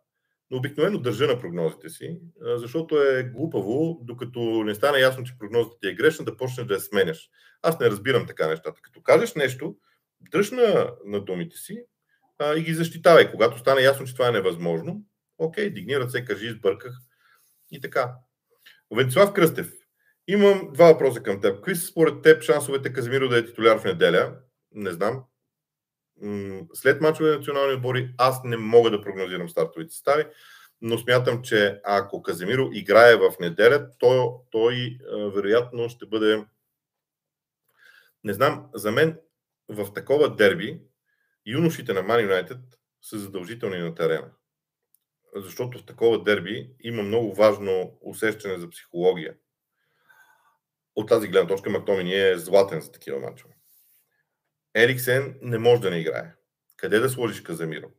Но 0.51 0.57
обикновено 0.57 0.99
държа 0.99 1.27
на 1.27 1.41
прогнозите 1.41 1.89
си, 1.89 2.21
защото 2.41 3.03
е 3.03 3.23
глупаво, 3.23 4.01
докато 4.03 4.41
не 4.41 4.75
стане 4.75 4.99
ясно, 4.99 5.25
че 5.25 5.39
прогнозата 5.39 5.77
ти 5.81 5.89
е 5.89 5.95
грешна, 5.95 6.25
да 6.25 6.37
почнеш 6.37 6.67
да 6.67 6.75
я 6.75 6.81
сменяш. 6.81 7.29
Аз 7.63 7.81
не 7.81 7.91
разбирам 7.91 8.27
така 8.27 8.49
нещата. 8.49 8.81
Като 8.83 9.03
кажеш 9.03 9.35
нещо, 9.35 9.77
дръж 10.31 10.51
на, 10.51 10.91
на 11.05 11.25
думите 11.25 11.57
си 11.57 11.85
а, 12.39 12.55
и 12.55 12.63
ги 12.63 12.75
защитавай. 12.75 13.31
Когато 13.31 13.59
стане 13.59 13.81
ясно, 13.81 14.07
че 14.07 14.13
това 14.13 14.29
е 14.29 14.33
невъзможно, 14.33 15.03
окей, 15.39 15.71
дигни 15.71 16.01
ръце, 16.01 16.25
кажи, 16.25 16.47
избърках 16.47 16.95
и 17.71 17.81
така. 17.81 18.15
Венцислав 18.97 19.33
Кръстев. 19.33 19.73
Имам 20.29 20.71
два 20.73 20.93
въпроса 20.93 21.23
към 21.23 21.41
теб. 21.41 21.57
Какви 21.57 21.77
са 21.77 21.87
според 21.87 22.23
теб 22.23 22.43
шансовете 22.43 22.93
Казимиро 22.93 23.29
да 23.29 23.39
е 23.39 23.47
титуляр 23.47 23.79
в 23.79 23.85
неделя? 23.85 24.37
Не 24.73 24.91
знам. 24.91 25.25
След 26.75 27.01
мачове 27.01 27.31
на 27.31 27.37
национални 27.37 27.75
отбори 27.75 28.15
аз 28.19 28.45
не 28.45 28.57
мога 28.57 28.91
да 28.91 29.03
прогнозирам 29.03 29.49
стартовите 29.49 29.95
стави, 29.95 30.27
но 30.81 30.99
смятам, 30.99 31.43
че 31.43 31.81
ако 31.85 32.23
Каземиро 32.23 32.71
играе 32.73 33.17
в 33.17 33.35
неделя, 33.41 33.91
то, 33.99 34.41
той 34.51 34.99
вероятно 35.35 35.89
ще 35.89 36.07
бъде. 36.07 36.45
Не 38.25 38.33
знам, 38.33 38.69
за 38.75 38.93
мен 38.93 39.19
в 39.69 39.93
такова 39.93 40.37
дерби 40.37 40.81
юношите 41.47 41.93
на 41.93 42.01
Man 42.01 42.29
United 42.29 42.61
са 43.03 43.19
задължителни 43.19 43.79
на 43.79 43.95
терена. 43.95 44.31
Защото 45.37 45.79
в 45.79 45.87
такова 45.87 46.23
дерби 46.23 46.71
има 46.81 47.03
много 47.03 47.35
важно 47.35 47.99
усещане 48.01 48.59
за 48.59 48.71
психология. 48.71 49.35
От 50.97 51.09
тази 51.09 51.29
гледна 51.29 51.49
точка 51.49 51.71
Мактомини 51.71 52.15
е 52.15 52.39
златен 52.39 52.81
за 52.81 52.93
такива 52.93 53.21
мачове. 53.21 53.58
Ериксен 54.75 55.39
не 55.43 55.59
може 55.59 55.81
да 55.81 55.91
не 55.91 55.99
играе. 55.99 56.35
Къде 56.77 56.99
да 56.99 57.11
сложиш 57.11 57.41
Казамиро? 57.41 57.91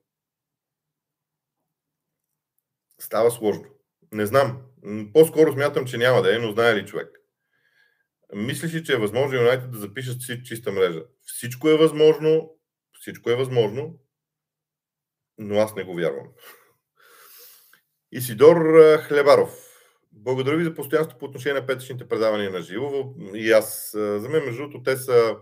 Става 2.99 3.31
сложно. 3.31 3.65
Не 4.11 4.25
знам. 4.25 4.61
По-скоро 5.13 5.53
смятам, 5.53 5.85
че 5.85 5.97
няма 5.97 6.21
да 6.21 6.35
е, 6.35 6.39
но 6.39 6.51
знае 6.51 6.75
ли 6.75 6.85
човек? 6.85 7.19
Мислиш 8.33 8.73
ли, 8.73 8.83
че 8.83 8.93
е 8.93 8.97
възможно 8.97 9.37
Юнайтед 9.37 9.71
да 9.71 9.77
запишат 9.77 10.21
си 10.21 10.43
чиста 10.43 10.71
мрежа? 10.71 11.03
Всичко 11.21 11.69
е 11.69 11.77
възможно, 11.77 12.55
всичко 12.99 13.29
е 13.29 13.35
възможно, 13.35 13.99
но 15.37 15.59
аз 15.59 15.75
не 15.75 15.83
го 15.83 15.95
вярвам. 15.95 16.27
Исидор 18.11 18.57
Хлебаров. 18.97 19.65
Благодаря 20.11 20.57
ви 20.57 20.63
за 20.63 20.75
постоянството 20.75 21.19
по 21.19 21.25
отношение 21.25 21.61
на 21.61 21.67
петъчните 21.67 22.07
предавания 22.07 22.49
на 22.49 22.61
живо. 22.61 23.13
И 23.33 23.51
аз, 23.51 23.91
за 23.93 24.29
мен, 24.29 24.45
между 24.45 24.57
другото, 24.57 24.83
те 24.83 24.97
са 24.97 25.37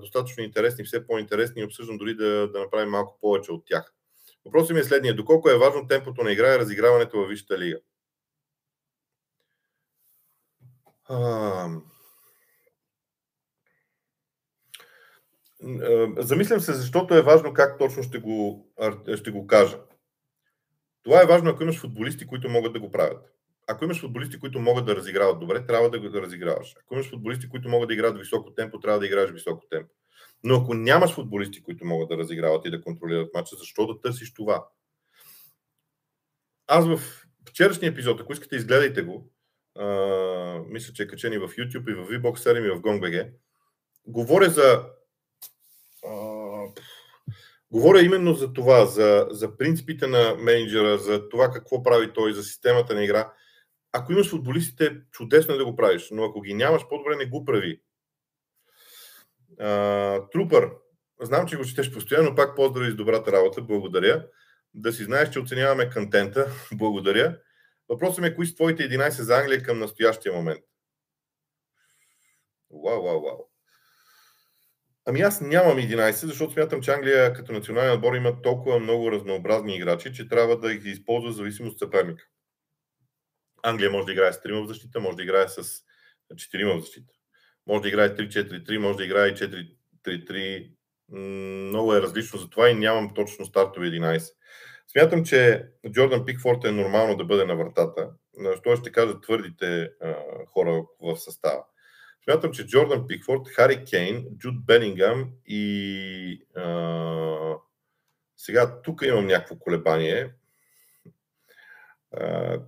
достатъчно 0.00 0.42
интересни, 0.42 0.84
все 0.84 1.06
по-интересни 1.06 1.62
и 1.62 1.64
обсъждам 1.64 1.98
дори 1.98 2.14
да, 2.14 2.48
да 2.48 2.60
направим 2.60 2.90
малко 2.90 3.18
повече 3.20 3.52
от 3.52 3.66
тях. 3.66 3.94
Въпросът 4.44 4.74
ми 4.74 4.80
е 4.80 4.84
следния. 4.84 5.16
Доколко 5.16 5.50
е 5.50 5.58
важно 5.58 5.86
темпото 5.86 6.24
на 6.24 6.32
игра 6.32 6.54
и 6.54 6.58
разиграването 6.58 7.18
във 7.18 7.28
Висшата 7.28 7.58
лига? 7.58 7.80
А... 11.04 11.68
Замислям 16.18 16.60
се, 16.60 16.72
защото 16.72 17.14
е 17.14 17.22
важно 17.22 17.52
как 17.52 17.78
точно 17.78 18.02
ще 18.02 18.18
го, 18.18 18.68
ще 19.16 19.30
го 19.30 19.46
кажа. 19.46 19.78
Това 21.02 21.22
е 21.22 21.26
важно, 21.26 21.50
ако 21.50 21.62
имаш 21.62 21.80
футболисти, 21.80 22.26
които 22.26 22.48
могат 22.48 22.72
да 22.72 22.80
го 22.80 22.90
правят. 22.90 23.34
Ако 23.66 23.84
имаш 23.84 24.00
футболисти, 24.00 24.40
които 24.40 24.60
могат 24.60 24.86
да 24.86 24.96
разиграват 24.96 25.40
добре, 25.40 25.66
трябва 25.66 25.90
да 25.90 26.00
го 26.00 26.06
разиграваш. 26.06 26.74
Ако 26.80 26.94
имаш 26.94 27.10
футболисти, 27.10 27.48
които 27.48 27.68
могат 27.68 27.88
да 27.88 27.94
играят 27.94 28.18
високо 28.18 28.54
темпо, 28.54 28.80
трябва 28.80 29.00
да 29.00 29.06
играеш 29.06 29.30
високо 29.30 29.66
темпо. 29.70 29.94
Но 30.44 30.54
ако 30.56 30.74
нямаш 30.74 31.14
футболисти, 31.14 31.62
които 31.62 31.84
могат 31.84 32.08
да 32.08 32.16
разиграват 32.16 32.66
и 32.66 32.70
да 32.70 32.80
контролират 32.80 33.34
матча, 33.34 33.56
защо 33.56 33.86
да 33.86 34.00
търсиш 34.00 34.34
това? 34.34 34.66
Аз 36.66 36.86
в 36.86 37.00
вчерашния 37.48 37.90
епизод, 37.90 38.20
ако 38.20 38.32
искате, 38.32 38.56
изгледайте 38.56 39.02
го. 39.02 39.30
А, 39.78 39.86
мисля, 40.68 40.92
че 40.92 41.02
е 41.02 41.06
качен 41.06 41.32
и 41.32 41.38
в 41.38 41.48
YouTube, 41.48 41.90
и 41.90 41.94
в 41.94 42.08
VBOX 42.08 42.36
7, 42.36 42.66
и 42.66 42.70
в 42.70 42.80
GongBG. 42.80 43.30
Говоря 44.06 44.50
за 44.50 44.86
а, 46.06 46.44
Говоря 47.74 48.02
именно 48.02 48.34
за 48.34 48.52
това, 48.52 48.86
за, 48.86 49.26
за 49.30 49.56
принципите 49.56 50.06
на 50.06 50.34
менеджера, 50.38 50.98
за 50.98 51.28
това 51.28 51.50
какво 51.50 51.82
прави 51.82 52.12
той, 52.12 52.32
за 52.32 52.42
системата 52.42 52.94
на 52.94 53.04
игра. 53.04 53.32
Ако 53.96 54.12
имаш 54.12 54.30
футболистите, 54.30 54.96
чудесно 55.10 55.54
е 55.54 55.58
да 55.58 55.64
го 55.64 55.76
правиш, 55.76 56.08
но 56.10 56.24
ако 56.24 56.40
ги 56.40 56.54
нямаш, 56.54 56.88
по-добре 56.88 57.16
не 57.16 57.26
го 57.26 57.44
прави. 57.44 57.80
А, 59.60 60.28
трупър, 60.32 60.70
знам, 61.20 61.46
че 61.46 61.56
го 61.56 61.64
четеш 61.64 61.92
постоянно, 61.92 62.34
пак 62.34 62.56
поздрави 62.56 62.90
с 62.90 62.94
добрата 62.94 63.32
работа, 63.32 63.62
благодаря. 63.62 64.26
Да 64.74 64.92
си 64.92 65.04
знаеш, 65.04 65.30
че 65.30 65.38
оценяваме 65.38 65.90
контента, 65.90 66.50
благодаря. 66.72 67.38
Въпросът 67.88 68.18
ми 68.18 68.26
е, 68.26 68.34
кои 68.34 68.46
са 68.46 68.54
твоите 68.54 68.82
11 68.88 69.08
за 69.08 69.38
Англия 69.38 69.62
към 69.62 69.78
настоящия 69.78 70.34
момент? 70.34 70.64
Вау, 72.70 73.02
вау, 73.02 73.20
вау. 73.20 73.38
Ами 75.04 75.20
аз 75.20 75.40
нямам 75.40 75.78
11, 75.78 76.26
защото 76.26 76.52
смятам, 76.52 76.80
че 76.80 76.92
Англия 76.92 77.32
като 77.32 77.52
национален 77.52 77.92
отбор 77.92 78.14
има 78.14 78.42
толкова 78.42 78.78
много 78.78 79.12
разнообразни 79.12 79.76
играчи, 79.76 80.12
че 80.12 80.28
трябва 80.28 80.58
да 80.58 80.74
ги 80.74 80.90
използва 80.90 81.30
в 81.30 81.34
зависимост 81.34 81.72
от 81.72 81.78
съперника. 81.78 82.24
Англия 83.64 83.90
може 83.90 84.06
да 84.06 84.12
играе 84.12 84.32
с 84.32 84.36
3 84.36 84.64
в 84.64 84.68
защита, 84.68 85.00
може 85.00 85.16
да 85.16 85.22
играе 85.22 85.48
с 85.48 85.62
4 86.34 86.76
в 86.76 86.80
защита. 86.80 87.12
Може 87.66 87.82
да 87.82 87.88
играе 87.88 88.16
3-4-3, 88.16 88.78
може 88.78 88.96
да 88.96 89.04
играе 89.04 89.34
4-3-3. 89.34 90.70
Много 91.08 91.94
е 91.94 92.02
различно 92.02 92.38
за 92.38 92.50
това 92.50 92.70
и 92.70 92.74
нямам 92.74 93.14
точно 93.14 93.46
стартови 93.46 93.90
11. 93.90 94.32
Смятам, 94.92 95.24
че 95.24 95.68
Джордан 95.90 96.24
Пикфорд 96.24 96.64
е 96.64 96.72
нормално 96.72 97.16
да 97.16 97.24
бъде 97.24 97.44
на 97.44 97.56
вратата. 97.56 98.10
Що 98.60 98.76
ще 98.76 98.92
кажа 98.92 99.20
твърдите 99.20 99.90
хора 100.46 100.82
в 101.00 101.16
състава. 101.16 101.64
Смятам, 102.24 102.52
че 102.52 102.66
Джордан 102.66 103.06
Пикфорд, 103.06 103.48
Хари 103.48 103.84
Кейн, 103.84 104.26
Джуд 104.38 104.66
Бенингам 104.66 105.30
и 105.46 106.46
а, 106.56 107.54
сега 108.36 108.82
тук 108.82 109.02
имам 109.02 109.26
някакво 109.26 109.58
колебание. 109.58 110.30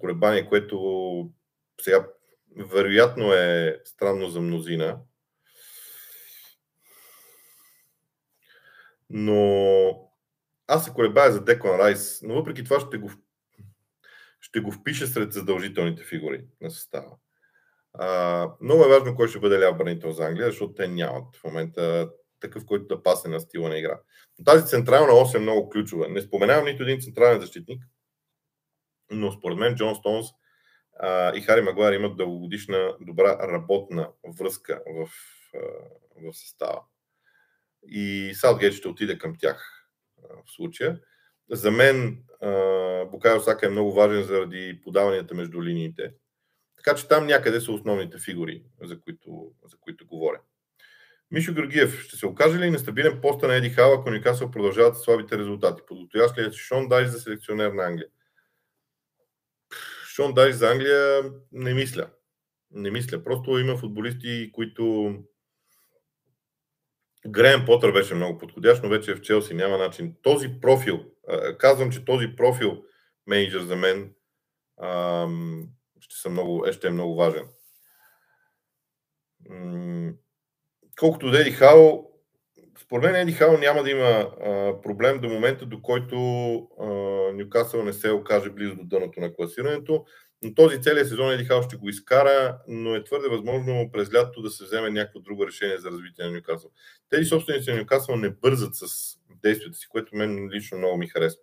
Колебание, 0.01 0.49
което 0.49 1.31
сега 1.81 2.07
вероятно 2.57 3.33
е 3.33 3.81
странно 3.85 4.29
за 4.29 4.41
мнозина. 4.41 4.99
Но 9.11 10.11
аз 10.67 10.85
се 10.85 10.91
колебая 10.91 11.33
за 11.33 11.45
Деклан 11.45 11.81
Райс, 11.81 12.21
но 12.23 12.35
въпреки 12.35 12.65
това 12.65 12.81
ще 12.81 12.99
го, 12.99 13.11
ще 14.41 14.61
го 14.61 14.73
впиша 14.73 15.07
сред 15.07 15.33
задължителните 15.33 16.05
фигури 16.05 16.45
на 16.61 16.71
състава. 16.71 17.17
А, 17.93 18.51
много 18.61 18.85
е 18.85 18.89
важно 18.89 19.17
кой 19.17 19.29
ще 19.29 19.39
бъде 19.39 19.61
ляв 19.61 19.79
бранител 19.79 20.13
за 20.13 20.27
Англия, 20.27 20.47
защото 20.47 20.75
те 20.75 20.89
нямат 20.89 21.37
в 21.37 21.45
момента 21.45 22.11
такъв, 22.41 22.67
който 22.67 22.87
да 22.87 23.03
пасне 23.03 23.31
на 23.31 23.41
стила 23.41 23.69
на 23.69 23.79
игра. 23.79 24.01
Но 24.39 24.45
тази 24.45 24.67
централна 24.67 25.13
ос 25.13 25.35
е 25.35 25.39
много 25.39 25.71
ключова. 25.71 26.09
Не 26.09 26.21
споменавам 26.21 26.65
нито 26.65 26.83
един 26.83 27.01
централен 27.01 27.41
защитник, 27.41 27.83
но 29.11 29.33
според 29.33 29.59
мен 29.59 29.75
Джон 29.75 29.95
Стоунс 29.95 30.27
а, 31.01 31.37
и 31.37 31.41
Хари 31.41 31.63
Магуар 31.63 31.93
имат 31.93 32.17
дългогодишна 32.17 32.97
добра 33.01 33.49
работна 33.53 34.11
връзка 34.39 34.83
в, 34.87 35.11
а, 35.55 35.59
в 36.23 36.35
състава. 36.35 36.83
И 37.89 38.33
Саутгейт 38.35 38.73
ще 38.73 38.89
отиде 38.89 39.19
към 39.19 39.37
тях 39.39 39.89
а, 40.19 40.35
в 40.47 40.51
случая. 40.51 41.01
За 41.51 41.71
мен 41.71 42.23
Букайо 43.11 43.41
Сака 43.41 43.67
е 43.67 43.71
много 43.71 43.93
важен 43.93 44.23
заради 44.23 44.81
подаванията 44.85 45.35
между 45.35 45.63
линиите 45.63 46.13
така 46.87 46.97
че 46.97 47.09
там 47.09 47.27
някъде 47.27 47.61
са 47.61 47.73
основните 47.73 48.19
фигури, 48.19 48.63
за 48.83 49.01
които, 49.01 49.53
за 49.71 49.77
които 49.81 50.07
говоря. 50.07 50.41
Мишо 51.31 51.55
Георгиев, 51.55 52.01
ще 52.01 52.17
се 52.17 52.27
окаже 52.27 52.59
ли 52.59 52.71
нестабилен 52.71 53.21
поста 53.21 53.49
на 53.49 53.55
Еди 53.55 53.71
Хал, 53.71 53.95
ако 53.95 54.11
Никасъл 54.11 54.51
продължават 54.51 55.03
слабите 55.03 55.39
резултати? 55.39 55.83
Подготовяш 55.89 56.39
ли 56.39 56.43
е 56.43 56.53
Шон 56.53 56.89
Дайш 56.89 57.09
за 57.09 57.21
селекционер 57.21 57.73
на 57.73 57.85
Англия? 57.85 58.09
Шон 60.17 60.35
Дайш 60.35 60.55
за 60.55 60.71
Англия 60.71 61.23
не 61.53 61.75
мисля. 61.75 62.11
Не 62.71 62.91
мисля. 62.91 63.25
Просто 63.25 63.59
има 63.59 63.77
футболисти, 63.77 64.51
които 64.53 65.15
Греем 67.29 67.65
Потър 67.67 67.93
беше 67.93 68.15
много 68.15 68.39
подходящ, 68.39 68.83
но 68.83 68.89
вече 68.89 69.11
е 69.11 69.15
в 69.15 69.21
Челси. 69.21 69.55
Няма 69.55 69.79
начин. 69.79 70.15
Този 70.23 70.61
профил, 70.61 71.05
казвам, 71.59 71.91
че 71.91 72.05
този 72.05 72.37
профил 72.37 72.85
менеджер 73.27 73.61
за 73.61 73.77
мен 73.77 74.15
ще, 76.01 76.29
много, 76.29 76.67
е, 76.67 76.73
ще 76.73 76.87
е 76.87 76.91
много 76.91 77.17
важен. 77.17 77.49
Колкото 80.99 81.31
до 81.31 81.37
Еди 81.37 81.51
Хао, 81.51 82.06
според 82.87 83.05
мен 83.05 83.15
Еди 83.15 83.33
Хао 83.33 83.59
няма 83.59 83.83
да 83.83 83.91
има 83.91 84.05
а, 84.05 84.81
проблем 84.83 85.21
до 85.21 85.29
момента, 85.29 85.67
до 85.67 85.83
който 85.83 86.17
Нюкасъл 87.35 87.83
не 87.83 87.93
се 87.93 88.11
окаже 88.11 88.51
близо 88.51 88.77
до 88.77 88.85
дъното 88.85 89.21
на 89.21 89.35
класирането. 89.35 90.05
Но 90.43 90.55
този 90.55 90.83
целият 90.83 91.09
сезон 91.09 91.33
Еди 91.33 91.45
Хао 91.45 91.63
ще 91.63 91.77
го 91.77 91.89
изкара, 91.89 92.59
но 92.69 92.95
е 92.95 93.05
твърде 93.05 93.29
възможно 93.29 93.91
през 93.93 94.15
лятото 94.15 94.43
да 94.43 94.51
се 94.51 94.65
вземе 94.65 94.91
някакво 94.91 95.21
друго 95.21 95.47
решение 95.47 95.79
за 95.79 95.91
развитие 95.91 96.25
на 96.25 96.31
Нюкасъл. 96.31 96.71
Тези 97.11 97.25
собственици 97.25 97.71
на 97.71 97.77
Нюкасъл 97.77 98.17
не 98.17 98.31
бързат 98.31 98.75
с 98.75 98.87
действията 99.43 99.79
си, 99.79 99.87
което 99.89 100.17
мен 100.17 100.51
лично 100.53 100.79
много 100.79 100.97
ми 100.97 101.09
харесва. 101.09 101.41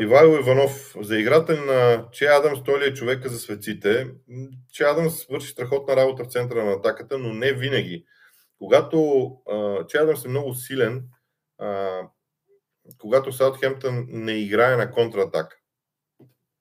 Ивайло 0.00 0.38
Иванов, 0.38 0.96
за 1.00 1.18
играта 1.18 1.60
на 1.60 2.08
Че 2.12 2.24
Адамс, 2.24 2.58
той 2.64 2.80
ли 2.80 2.84
е 2.84 2.94
човека 2.94 3.28
за 3.28 3.38
светците? 3.38 4.06
Че 4.72 4.84
Адамс 4.84 5.26
върши 5.26 5.48
страхотна 5.48 5.96
работа 5.96 6.24
в 6.24 6.32
центъра 6.32 6.64
на 6.64 6.72
атаката, 6.72 7.18
но 7.18 7.34
не 7.34 7.52
винаги. 7.52 8.04
Когато 8.58 9.28
Адамс 9.94 10.24
е 10.24 10.28
много 10.28 10.54
силен, 10.54 11.08
а, 11.58 12.00
когато 12.98 13.32
Саутхемптън 13.32 14.06
не 14.08 14.32
играе 14.32 14.76
на 14.76 14.90
контратак, 14.90 15.62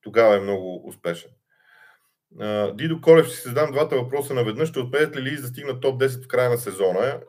тогава 0.01 0.35
е 0.35 0.39
много 0.39 0.87
успешен. 0.87 1.31
Дидо 2.73 3.01
Колев, 3.01 3.27
ще 3.27 3.35
си 3.35 3.47
задам 3.47 3.71
двата 3.71 3.95
въпроса 3.95 4.33
наведнъж. 4.33 4.69
Ще 4.69 4.79
отпеят 4.79 5.15
ли 5.15 5.21
Лидс 5.21 5.41
да 5.41 5.47
стигнат 5.47 5.81
топ 5.81 6.01
10 6.01 6.23
в 6.23 6.27
края 6.27 6.49
на 6.49 6.57
сезона? 6.57 7.21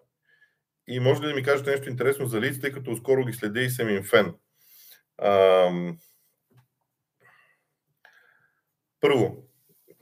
И 0.88 1.00
може 1.00 1.22
ли 1.22 1.26
да 1.26 1.34
ми 1.34 1.42
кажете 1.42 1.70
нещо 1.70 1.88
интересно 1.88 2.26
за 2.26 2.40
Лидс, 2.40 2.60
тъй 2.60 2.72
като 2.72 2.96
скоро 2.96 3.24
ги 3.24 3.32
следя 3.32 3.60
и 3.60 3.70
съм 3.70 3.88
им 3.88 4.02
фен? 4.02 4.34
Ам... 5.22 5.98
Първо, 9.00 9.48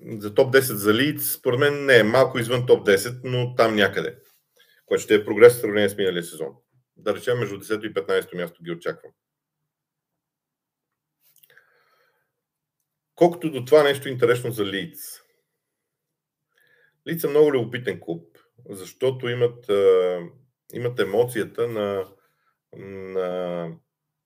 за 0.08 0.34
топ 0.34 0.54
10 0.54 0.58
за 0.58 0.94
Лидс, 0.94 1.32
според 1.32 1.60
мен 1.60 1.84
не 1.84 1.98
е 1.98 2.02
малко 2.02 2.38
извън 2.38 2.66
топ 2.66 2.86
10, 2.86 3.20
но 3.24 3.54
там 3.54 3.74
някъде, 3.74 4.18
което 4.86 5.02
ще 5.02 5.14
е 5.14 5.24
прогрес 5.24 5.54
в 5.54 5.60
сравнение 5.60 5.88
с 5.88 5.96
миналия 5.96 6.22
сезон. 6.22 6.54
Да 6.96 7.14
речем 7.14 7.38
между 7.38 7.60
10 7.60 7.90
и 7.90 7.94
15 7.94 8.36
място 8.36 8.62
ги 8.62 8.72
очаквам. 8.72 9.12
Колкото 13.14 13.50
до 13.50 13.64
това 13.64 13.82
нещо 13.82 14.08
интересно 14.08 14.52
за 14.52 14.66
Лидс. 14.66 15.00
Лидс 17.08 17.24
е 17.24 17.28
много 17.28 17.52
любопитен 17.52 18.00
клуб, 18.00 18.38
защото 18.68 19.28
имат, 19.28 19.66
имат 20.72 21.00
емоцията 21.00 21.68
на, 21.68 22.08
на, 22.76 23.68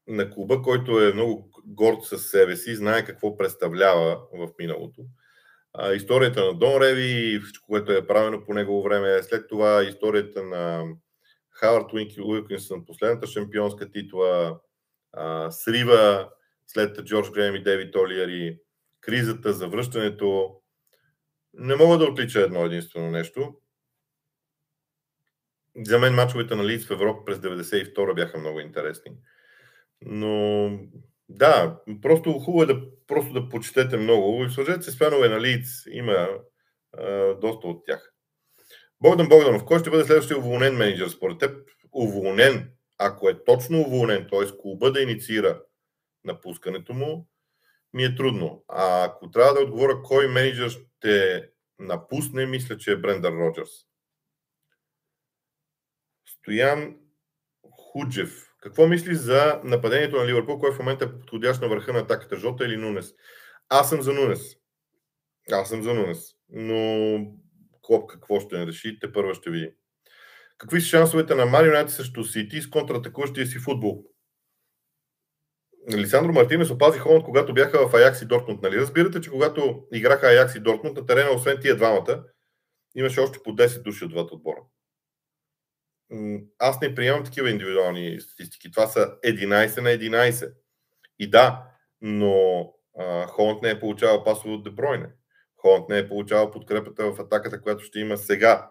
на 0.06 0.30
клуба, 0.30 0.62
който 0.62 1.00
е 1.00 1.12
много 1.12 1.50
горд 1.66 2.04
със 2.04 2.30
себе 2.30 2.56
си, 2.56 2.76
знае 2.76 3.04
какво 3.04 3.36
представлява 3.36 4.20
в 4.32 4.48
миналото. 4.58 5.02
Историята 5.94 6.44
на 6.44 6.54
Дон 6.54 6.82
Реви, 6.82 7.40
всичко, 7.40 7.66
което 7.66 7.92
е 7.92 8.06
правено 8.06 8.44
по 8.44 8.54
негово 8.54 8.82
време, 8.82 9.22
след 9.22 9.48
това 9.48 9.84
историята 9.84 10.42
на 10.42 10.84
Хавард 11.50 11.92
Уилкинсън, 12.24 12.86
последната 12.86 13.26
шампионска 13.26 13.90
титла, 13.90 14.60
срива 15.50 16.30
след 16.66 17.04
Джордж 17.04 17.30
Грем 17.30 17.54
и 17.54 17.62
Дейвид 17.62 17.96
Олиери, 17.96 18.58
кризата, 19.00 19.52
завръщането. 19.52 20.60
Не 21.54 21.76
мога 21.76 21.98
да 21.98 22.04
отлича 22.04 22.40
едно 22.40 22.64
единствено 22.64 23.10
нещо. 23.10 23.54
За 25.76 25.98
мен 25.98 26.14
мачовете 26.14 26.54
на 26.54 26.66
Лиц 26.66 26.86
в 26.86 26.90
Европа 26.90 27.24
през 27.24 27.38
92 27.38 28.14
бяха 28.14 28.38
много 28.38 28.60
интересни. 28.60 29.12
Но 30.02 30.70
да, 31.28 31.80
просто 32.02 32.32
хубаво 32.32 32.62
е 32.62 32.66
да, 32.66 32.82
просто 33.06 33.32
да 33.32 33.48
почетете 33.48 33.96
много. 33.96 34.44
И 34.44 34.50
сложете 34.50 34.82
се 34.82 34.90
с 34.90 34.98
фенове 34.98 35.28
на 35.28 35.40
Лиц. 35.40 35.86
Има 35.90 36.28
а, 36.92 37.34
доста 37.34 37.68
от 37.68 37.86
тях. 37.86 38.14
Богдан 39.00 39.28
Богданов, 39.28 39.64
кой 39.64 39.78
ще 39.78 39.90
бъде 39.90 40.04
следващия 40.04 40.38
уволнен 40.38 40.76
менеджер 40.76 41.08
според 41.08 41.38
теб? 41.38 41.68
Уволнен, 41.92 42.72
ако 42.98 43.28
е 43.28 43.44
точно 43.44 43.80
уволнен, 43.80 44.26
т.е. 44.30 44.58
клуба 44.62 44.92
да 44.92 45.00
инициира 45.00 45.62
напускането 46.24 46.94
му, 46.94 47.28
ми 47.94 48.04
е 48.04 48.14
трудно. 48.14 48.64
А 48.68 49.04
ако 49.04 49.30
трябва 49.30 49.54
да 49.54 49.60
отговоря 49.60 50.02
кой 50.02 50.28
менеджер 50.28 50.70
ще 50.70 51.48
напусне, 51.78 52.46
мисля, 52.46 52.76
че 52.76 52.92
е 52.92 52.96
Брендар 52.96 53.32
Роджерс. 53.32 53.70
Стоян 56.26 56.96
Худжев. 57.70 58.47
Какво 58.60 58.86
мислиш 58.86 59.16
за 59.16 59.60
нападението 59.64 60.16
на 60.16 60.26
Ливърпул, 60.26 60.58
кой 60.58 60.72
в 60.72 60.78
момента 60.78 61.04
е 61.04 61.12
подходящ 61.12 61.60
на 61.60 61.68
върха 61.68 61.92
на 61.92 61.98
атаката, 61.98 62.36
Жота 62.36 62.64
или 62.64 62.76
Нунес? 62.76 63.14
Аз 63.68 63.88
съм 63.88 64.02
за 64.02 64.12
Нунес. 64.12 64.56
Аз 65.52 65.68
съм 65.68 65.82
за 65.82 65.94
Нунес. 65.94 66.34
Но 66.48 67.26
Клоп 67.82 68.10
какво 68.10 68.40
ще 68.40 68.58
не 68.58 68.66
реши, 68.66 68.98
те 69.00 69.12
първа 69.12 69.34
ще 69.34 69.50
види. 69.50 69.70
Какви 70.58 70.80
са 70.80 70.86
шансовете 70.86 71.34
на 71.34 71.46
Марионети 71.46 71.92
срещу 71.92 72.24
Сити 72.24 72.62
с 72.62 72.70
контратакуващия 72.70 73.46
си 73.46 73.58
футбол? 73.58 74.04
Лисандро 75.96 76.32
Мартинес 76.32 76.70
опази 76.70 76.98
Холанд, 76.98 77.24
когато 77.24 77.54
бяха 77.54 77.88
в 77.88 77.94
Аякс 77.94 78.22
и 78.22 78.26
Дортмунд. 78.26 78.62
Нали? 78.62 78.76
Разбирате, 78.76 79.20
че 79.20 79.30
когато 79.30 79.86
играха 79.92 80.26
Аякс 80.26 80.54
и 80.54 80.60
Дортмунд, 80.60 80.96
на 80.96 81.06
терена, 81.06 81.30
освен 81.30 81.58
тия 81.60 81.76
двамата, 81.76 82.24
имаше 82.94 83.20
още 83.20 83.38
по 83.44 83.50
10 83.50 83.82
души 83.82 84.04
от 84.04 84.10
двата 84.10 84.34
отбора. 84.34 84.58
Аз 86.58 86.80
не 86.80 86.94
приемам 86.94 87.24
такива 87.24 87.50
индивидуални 87.50 88.20
статистики. 88.20 88.70
Това 88.70 88.86
са 88.86 89.14
11 89.24 89.80
на 89.80 89.88
11. 89.90 90.52
И 91.18 91.30
да, 91.30 91.62
но 92.00 92.60
а, 92.98 93.26
Холанд 93.26 93.62
не 93.62 93.70
е 93.70 93.80
получавал 93.80 94.24
пасове 94.24 94.54
от 94.54 94.64
Дебройне. 94.64 95.08
Холанд 95.56 95.88
не 95.88 95.98
е 95.98 96.08
получавал 96.08 96.50
подкрепата 96.50 97.12
в 97.12 97.20
атаката, 97.20 97.60
която 97.62 97.84
ще 97.84 98.00
има 98.00 98.16
сега. 98.16 98.70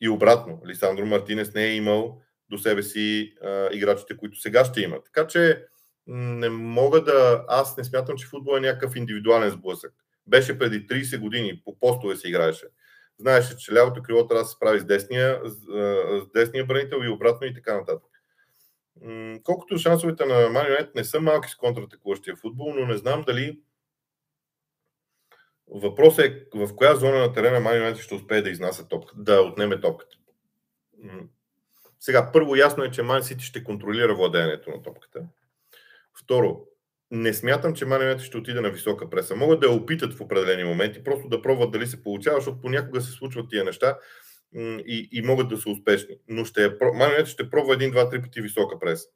И 0.00 0.08
обратно, 0.08 0.62
Лисандро 0.66 1.06
Мартинес 1.06 1.54
не 1.54 1.64
е 1.64 1.74
имал 1.74 2.20
до 2.50 2.58
себе 2.58 2.82
си 2.82 3.34
а, 3.44 3.68
играчите, 3.72 4.16
които 4.16 4.40
сега 4.40 4.64
ще 4.64 4.80
имат. 4.80 5.04
Така 5.04 5.26
че 5.26 5.64
не 6.06 6.48
мога 6.48 7.04
да... 7.04 7.44
Аз 7.48 7.76
не 7.76 7.84
смятам, 7.84 8.16
че 8.16 8.26
футбол 8.26 8.56
е 8.56 8.60
някакъв 8.60 8.96
индивидуален 8.96 9.50
сблъсък. 9.50 9.92
Беше 10.26 10.58
преди 10.58 10.86
30 10.86 11.18
години, 11.18 11.62
по 11.64 11.78
постове 11.78 12.16
се 12.16 12.28
играеше. 12.28 12.66
Знаеше, 13.18 13.56
че 13.56 13.72
лявото 13.72 14.02
крило 14.02 14.26
трябва 14.26 14.42
да 14.42 14.48
се 14.48 14.54
справи 14.54 14.80
с 14.80 14.84
десния, 14.84 15.40
с 15.44 16.32
десния 16.34 16.66
бранител 16.66 17.00
и 17.04 17.08
обратно 17.08 17.46
и 17.46 17.54
така 17.54 17.76
нататък. 17.76 18.10
Колкото 19.44 19.78
шансовете 19.78 20.24
на 20.24 20.48
Марионет 20.48 20.94
не 20.94 21.04
са 21.04 21.20
малки 21.20 21.48
с 21.48 21.56
контратакуващия 21.56 22.36
футбол, 22.36 22.74
но 22.74 22.86
не 22.86 22.96
знам 22.96 23.22
дали 23.26 23.60
Въпросът 25.74 26.24
е 26.24 26.46
в 26.54 26.76
коя 26.76 26.94
зона 26.94 27.18
на 27.18 27.32
терена 27.32 27.60
Марионет 27.60 27.98
ще 27.98 28.14
успее 28.14 28.42
да 28.42 28.50
изнася 28.50 28.88
топката, 28.88 29.22
да 29.22 29.40
отнеме 29.40 29.80
топката. 29.80 30.16
Сега, 32.00 32.30
първо 32.32 32.56
ясно 32.56 32.84
е, 32.84 32.90
че 32.90 33.02
Ман 33.02 33.22
Сити 33.22 33.44
ще 33.44 33.64
контролира 33.64 34.14
владеенето 34.14 34.70
на 34.70 34.82
топката. 34.82 35.20
Второ, 36.22 36.66
не 37.12 37.34
смятам, 37.34 37.74
че 37.74 37.86
Ман 37.86 38.18
ще 38.18 38.36
отиде 38.36 38.60
на 38.60 38.70
висока 38.70 39.10
преса. 39.10 39.36
Могат 39.36 39.60
да 39.60 39.66
я 39.66 39.72
опитат 39.72 40.14
в 40.14 40.20
определени 40.20 40.64
моменти, 40.64 41.04
просто 41.04 41.28
да 41.28 41.42
пробват 41.42 41.70
дали 41.70 41.86
се 41.86 42.02
получава, 42.02 42.36
защото 42.36 42.60
понякога 42.60 43.00
се 43.00 43.10
случват 43.10 43.50
тия 43.50 43.64
неща 43.64 43.98
и, 44.86 45.08
и 45.12 45.22
могат 45.22 45.48
да 45.48 45.56
са 45.56 45.70
успешни. 45.70 46.16
Но 46.28 46.44
ще, 46.44 46.76
Ман 46.94 47.26
ще 47.26 47.50
пробва 47.50 47.74
един, 47.74 47.90
два, 47.90 48.10
три 48.10 48.22
пъти 48.22 48.40
висока 48.40 48.78
преса. 48.78 49.08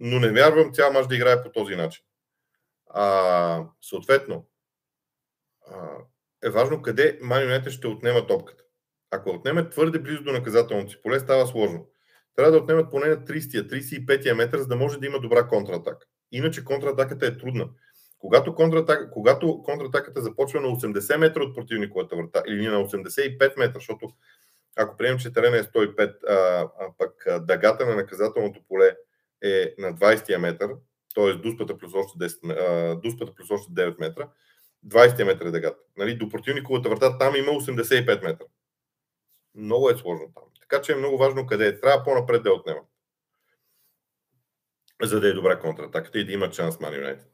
Но 0.00 0.18
не 0.18 0.32
вярвам 0.32 0.72
цял 0.72 0.92
мач 0.92 1.06
да 1.06 1.14
играе 1.14 1.42
по 1.42 1.52
този 1.52 1.76
начин. 1.76 2.04
А, 2.86 3.64
съответно, 3.80 4.46
а, 5.70 5.88
е 6.44 6.50
важно 6.50 6.82
къде 6.82 7.18
Ман 7.22 7.70
ще 7.70 7.86
отнема 7.86 8.26
топката. 8.26 8.64
Ако 9.10 9.30
отнеме 9.30 9.70
твърде 9.70 9.98
близо 9.98 10.22
до 10.22 10.32
наказателното 10.32 10.90
си 10.90 11.02
поле, 11.02 11.20
става 11.20 11.46
сложно 11.46 11.86
трябва 12.36 12.52
да 12.52 12.58
отнемат 12.58 12.90
поне 12.90 13.08
на 13.08 13.16
30-я, 13.16 13.68
35-я 13.68 14.34
метър, 14.34 14.58
за 14.58 14.66
да 14.66 14.76
може 14.76 14.98
да 14.98 15.06
има 15.06 15.20
добра 15.20 15.48
контратака. 15.48 16.06
Иначе 16.32 16.64
контратаката 16.64 17.26
е 17.26 17.38
трудна. 17.38 17.68
Когато, 18.18 18.54
контратак, 18.54 19.10
когато 19.12 19.62
контратаката 19.62 20.20
започва 20.20 20.60
на 20.60 20.68
80 20.68 21.16
метра 21.16 21.42
от 21.42 21.54
противниковата 21.54 22.16
врата 22.16 22.42
или 22.48 22.68
на 22.68 22.76
85 22.76 23.58
метра, 23.58 23.74
защото 23.74 24.10
ако 24.76 24.96
приемем, 24.96 25.18
че 25.18 25.32
терена 25.32 25.56
е 25.56 25.62
105, 25.62 26.14
а, 26.28 26.34
а 26.80 26.92
пък 26.98 27.26
дъгата 27.40 27.86
на 27.86 27.94
наказателното 27.94 28.60
поле 28.68 28.96
е 29.42 29.74
на 29.78 29.94
20 29.94 30.36
метър, 30.36 30.70
т.е. 31.14 31.32
дуспата 31.34 31.78
плюс 31.78 31.92
още, 31.94 32.18
10, 32.18 32.58
а, 32.58 32.94
дуспата 33.00 33.34
плюс 33.34 33.50
още 33.50 33.72
9 33.72 34.00
метра, 34.00 34.28
20 34.86 35.24
метър 35.24 35.46
е 35.46 35.50
дъгата. 35.50 35.78
Нали, 35.96 36.14
до 36.14 36.28
противниковата 36.28 36.88
врата 36.88 37.18
там 37.18 37.36
има 37.36 37.52
85 37.52 38.22
метра. 38.22 38.46
Много 39.54 39.90
е 39.90 39.96
сложно 39.96 40.32
там. 40.34 40.44
Така 40.60 40.82
че 40.82 40.92
е 40.92 40.96
много 40.96 41.18
важно 41.18 41.46
къде 41.46 41.66
е. 41.66 41.80
Трябва 41.80 42.04
по-напред 42.04 42.42
да 42.42 42.52
отнема. 42.52 42.80
За 45.02 45.20
да 45.20 45.28
е 45.28 45.32
добра 45.32 45.58
контратаката 45.58 46.18
и 46.18 46.24
да 46.24 46.32
има 46.32 46.52
шанс 46.52 46.80
Ман 46.80 46.94
Юнайтед. 46.94 47.26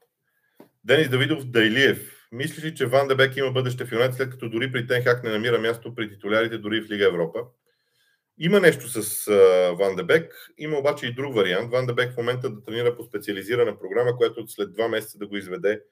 Денис 0.85 1.09
Давидов 1.09 1.45
Дайлиев. 1.45 2.29
Мислиш 2.33 2.65
ли, 2.65 2.75
че 2.75 2.87
Ван 2.87 3.09
Дебек 3.09 3.37
има 3.37 3.51
бъдеще 3.51 3.85
в 3.85 3.93
Юнайтед, 3.93 4.17
след 4.17 4.31
като 4.31 4.49
дори 4.49 4.73
при 4.73 4.87
Тенхак 4.87 5.25
не 5.25 5.31
намира 5.31 5.59
място 5.59 5.95
при 5.95 6.09
титулярите, 6.09 6.59
дори 6.59 6.81
в 6.81 6.91
Лига 6.91 7.07
Европа? 7.07 7.41
Има 8.39 8.61
нещо 8.61 8.89
с 8.89 9.31
Ван 9.79 9.97
Дебек, 9.97 10.35
има 10.59 10.79
обаче 10.79 11.07
и 11.07 11.15
друг 11.15 11.35
вариант. 11.35 11.73
Ван 11.73 11.87
Дебек 11.87 12.13
в 12.13 12.17
момента 12.17 12.51
да 12.51 12.65
тренира 12.65 12.97
по 12.97 13.05
специализирана 13.05 13.79
програма, 13.79 14.17
която 14.17 14.49
след 14.49 14.73
два 14.73 14.89
месеца 14.89 15.19
да 15.19 15.27
го 15.27 15.37
изведе 15.37 15.83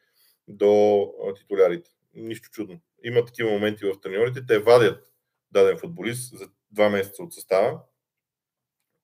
до 0.48 1.06
титулярите. 1.36 1.90
Нищо 2.14 2.48
чудно. 2.52 2.80
Има 3.04 3.24
такива 3.24 3.50
моменти 3.50 3.84
в 3.84 4.00
треньорите. 4.02 4.46
Те 4.46 4.58
вадят 4.58 5.12
даден 5.50 5.78
футболист 5.78 6.38
за 6.38 6.48
два 6.70 6.88
месеца 6.88 7.22
от 7.22 7.34
състава. 7.34 7.80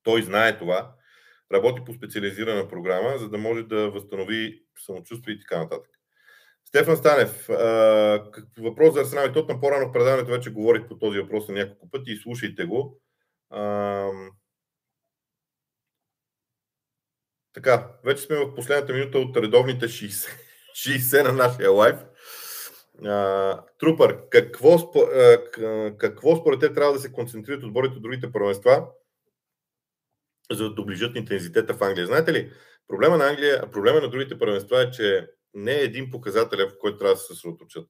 Той 0.03 0.23
знае 0.23 0.59
това, 0.59 0.95
работи 1.53 1.83
по 1.87 1.93
специализирана 1.93 2.69
програма, 2.69 3.19
за 3.19 3.29
да 3.29 3.39
може 3.39 3.63
да 3.63 3.91
възстанови 3.91 4.63
самочувствие 4.87 5.35
и 5.35 5.41
така 5.41 5.59
нататък. 5.59 5.91
Стефан 6.65 6.97
Станев, 6.97 7.47
въпрос 8.59 8.95
за 8.95 9.01
Арсенал 9.01 9.29
и 9.29 9.33
Тотнам. 9.33 9.61
По-рано 9.61 9.89
в 9.89 9.93
предаването 9.93 10.31
вече 10.31 10.53
говорих 10.53 10.89
по 10.89 10.99
този 10.99 11.19
въпрос 11.19 11.49
на 11.49 11.55
няколко 11.55 11.91
пъти 11.91 12.13
и 12.13 12.17
слушайте 12.17 12.65
го. 12.65 13.01
така, 17.53 17.89
вече 18.05 18.23
сме 18.23 18.37
в 18.37 18.55
последната 18.55 18.93
минута 18.93 19.19
от 19.19 19.37
редовните 19.37 19.87
60, 19.87 20.31
60 20.75 21.23
на 21.25 21.33
нашия 21.33 21.71
лайф. 21.71 21.97
Трупър, 23.79 24.29
какво, 24.31 24.93
какво 25.99 26.37
според 26.37 26.61
те 26.61 26.75
трябва 26.75 26.93
да 26.93 26.99
се 26.99 27.13
концентрират 27.13 27.63
отборите 27.63 27.97
от 27.97 28.03
другите 28.03 28.33
първенства, 28.33 28.87
за 30.51 30.65
да 30.65 30.75
доближат 30.75 31.17
интензитета 31.17 31.75
в 31.75 31.83
Англия? 31.83 32.07
Знаете 32.07 32.33
ли, 32.33 32.53
проблема 32.89 33.17
на 33.17 33.29
Англия, 33.29 33.71
проблема 33.71 34.01
на 34.01 34.11
другите 34.11 34.39
първенства 34.39 34.83
е, 34.83 34.91
че 34.91 35.27
не 35.55 35.73
е 35.73 35.85
един 35.85 36.11
показател, 36.11 36.69
в 36.69 36.79
който 36.79 36.99
трябва 36.99 37.15
да 37.15 37.21
се 37.21 37.27
съсредоточат. 37.27 37.89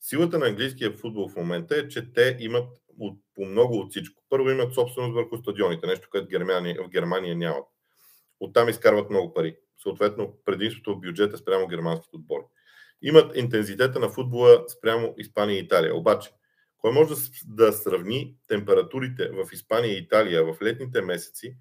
Силата 0.00 0.38
на 0.38 0.46
английския 0.46 0.92
футбол 0.92 1.28
в 1.28 1.36
момента 1.36 1.76
е, 1.76 1.88
че 1.88 2.12
те 2.12 2.36
имат 2.40 2.68
от, 2.98 3.18
по 3.34 3.44
много 3.44 3.78
от 3.78 3.90
всичко. 3.90 4.22
Първо 4.28 4.50
имат 4.50 4.74
собственост 4.74 5.14
върху 5.14 5.36
стадионите, 5.36 5.86
нещо, 5.86 6.08
което 6.10 6.28
Германия, 6.28 6.82
в 6.84 6.88
Германия 6.88 7.36
нямат. 7.36 7.64
Оттам 8.40 8.68
изкарват 8.68 9.10
много 9.10 9.34
пари. 9.34 9.56
Съответно, 9.82 10.38
предимството 10.44 10.94
в 10.94 11.00
бюджета 11.00 11.38
спрямо 11.38 11.68
германските 11.68 12.16
отбори. 12.16 12.44
Имат 13.02 13.36
интензитета 13.36 14.00
на 14.00 14.08
футбола 14.08 14.64
спрямо 14.68 15.14
Испания 15.18 15.56
и 15.56 15.62
Италия. 15.62 15.96
Обаче, 15.96 16.30
кой 16.78 16.92
може 16.92 17.14
да, 17.46 17.72
сравни 17.72 18.36
температурите 18.48 19.28
в 19.28 19.48
Испания 19.52 19.94
и 19.94 19.98
Италия 19.98 20.44
в 20.44 20.62
летните 20.62 21.02
месеци 21.02 21.56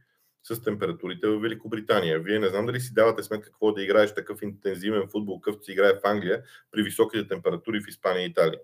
с 0.48 0.62
температурите 0.62 1.28
в 1.28 1.39
Великобритания? 1.39 2.20
Вие 2.20 2.39
не 2.39 2.48
знам 2.48 2.66
дали 2.66 2.80
си 2.80 2.93
давате 2.93 3.24
сметка 3.24 3.45
какво 3.45 3.72
да 3.72 3.84
играеш 3.84 4.14
такъв 4.14 4.41
интензивен 4.41 5.08
футбол, 5.12 5.41
какъвто 5.41 5.66
се 5.66 5.72
играе 5.72 5.93
в 5.93 6.00
Англия 6.04 6.43
при 6.72 6.84
високите 6.84 7.28
температури 7.28 7.82
в 7.82 7.88
Испания 7.88 8.24
и 8.24 8.30
Италия. 8.30 8.60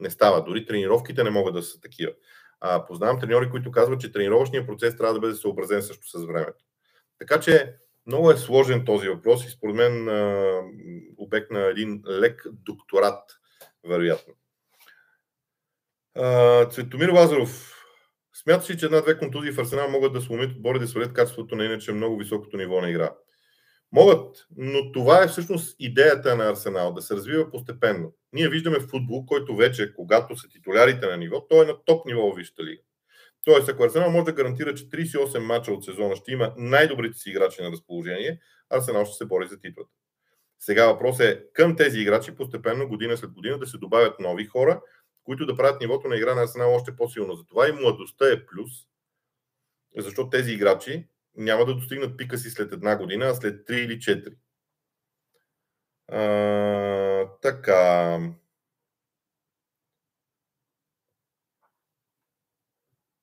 Не 0.00 0.10
става. 0.10 0.44
Дори 0.44 0.66
тренировките 0.66 1.24
не 1.24 1.30
могат 1.30 1.54
да 1.54 1.62
са 1.62 1.80
такива. 1.80 2.12
А, 2.60 2.86
познавам 2.86 3.20
треньори, 3.20 3.50
които 3.50 3.70
казват, 3.70 4.00
че 4.00 4.12
тренировъчният 4.12 4.66
процес 4.66 4.96
трябва 4.96 5.14
да 5.14 5.20
бъде 5.20 5.34
съобразен 5.34 5.82
също 5.82 6.08
с 6.08 6.24
времето. 6.26 6.64
Така 7.18 7.40
че 7.40 7.76
много 8.06 8.30
е 8.30 8.36
сложен 8.36 8.84
този 8.84 9.08
въпрос 9.08 9.46
и 9.46 9.50
според 9.50 9.76
мен 9.76 10.08
обект 11.16 11.50
на 11.50 11.60
един 11.60 12.02
лек 12.08 12.46
докторат, 12.52 13.20
вероятно. 13.88 14.34
Цветомир 16.70 17.08
Лазаров. 17.08 17.81
Смяташ 18.42 18.70
ли, 18.70 18.78
че 18.78 18.86
една-две 18.86 19.18
контузии 19.18 19.52
в 19.52 19.58
Арсенал 19.58 19.90
могат 19.90 20.12
да 20.12 20.20
сломят 20.20 20.52
отбори 20.52 20.78
да 20.78 20.88
свалят 20.88 21.12
качеството 21.12 21.56
на 21.56 21.64
иначе 21.64 21.92
много 21.92 22.16
високото 22.16 22.56
ниво 22.56 22.80
на 22.80 22.90
игра? 22.90 23.10
Могат, 23.92 24.46
но 24.56 24.92
това 24.92 25.22
е 25.22 25.28
всъщност 25.28 25.76
идеята 25.78 26.36
на 26.36 26.50
Арсенал, 26.50 26.92
да 26.92 27.02
се 27.02 27.14
развива 27.14 27.50
постепенно. 27.50 28.14
Ние 28.32 28.48
виждаме 28.48 28.80
футбол, 28.80 29.26
който 29.26 29.56
вече, 29.56 29.94
когато 29.94 30.36
са 30.36 30.48
титулярите 30.48 31.06
на 31.06 31.16
ниво, 31.16 31.46
той 31.48 31.64
е 31.64 31.66
на 31.66 31.84
топ 31.84 32.06
ниво 32.06 32.32
в 32.32 32.36
Висшата 32.36 32.64
лига. 32.64 32.82
Тоест, 33.44 33.68
ако 33.68 33.84
Арсенал 33.84 34.10
може 34.10 34.24
да 34.24 34.32
гарантира, 34.32 34.74
че 34.74 34.88
38 34.88 35.38
мача 35.38 35.72
от 35.72 35.84
сезона 35.84 36.16
ще 36.16 36.32
има 36.32 36.54
най-добрите 36.56 37.18
си 37.18 37.30
играчи 37.30 37.62
на 37.62 37.70
разположение, 37.70 38.40
Арсенал 38.70 39.04
ще 39.04 39.16
се 39.16 39.24
бори 39.24 39.48
за 39.48 39.60
титлата. 39.60 39.90
Сега 40.58 40.86
въпрос 40.86 41.20
е 41.20 41.44
към 41.52 41.76
тези 41.76 42.00
играчи 42.00 42.36
постепенно, 42.36 42.88
година 42.88 43.16
след 43.16 43.30
година, 43.32 43.58
да 43.58 43.66
се 43.66 43.78
добавят 43.78 44.20
нови 44.20 44.46
хора, 44.46 44.80
които 45.24 45.46
да 45.46 45.56
правят 45.56 45.80
нивото 45.80 46.08
на 46.08 46.16
игра 46.16 46.34
на 46.34 46.42
Арсенал 46.42 46.74
още 46.74 46.96
по-силно. 46.96 47.34
Затова 47.34 47.68
и 47.68 47.72
младостта 47.72 48.32
е 48.32 48.46
плюс, 48.46 48.70
защото 49.96 50.30
тези 50.30 50.52
играчи 50.52 51.08
няма 51.36 51.64
да 51.64 51.74
достигнат 51.74 52.18
пика 52.18 52.38
си 52.38 52.50
след 52.50 52.72
една 52.72 52.96
година, 52.96 53.24
а 53.24 53.34
след 53.34 53.68
3 53.68 53.72
или 53.72 53.98
4. 53.98 54.34
А, 56.08 57.28
така. 57.42 58.18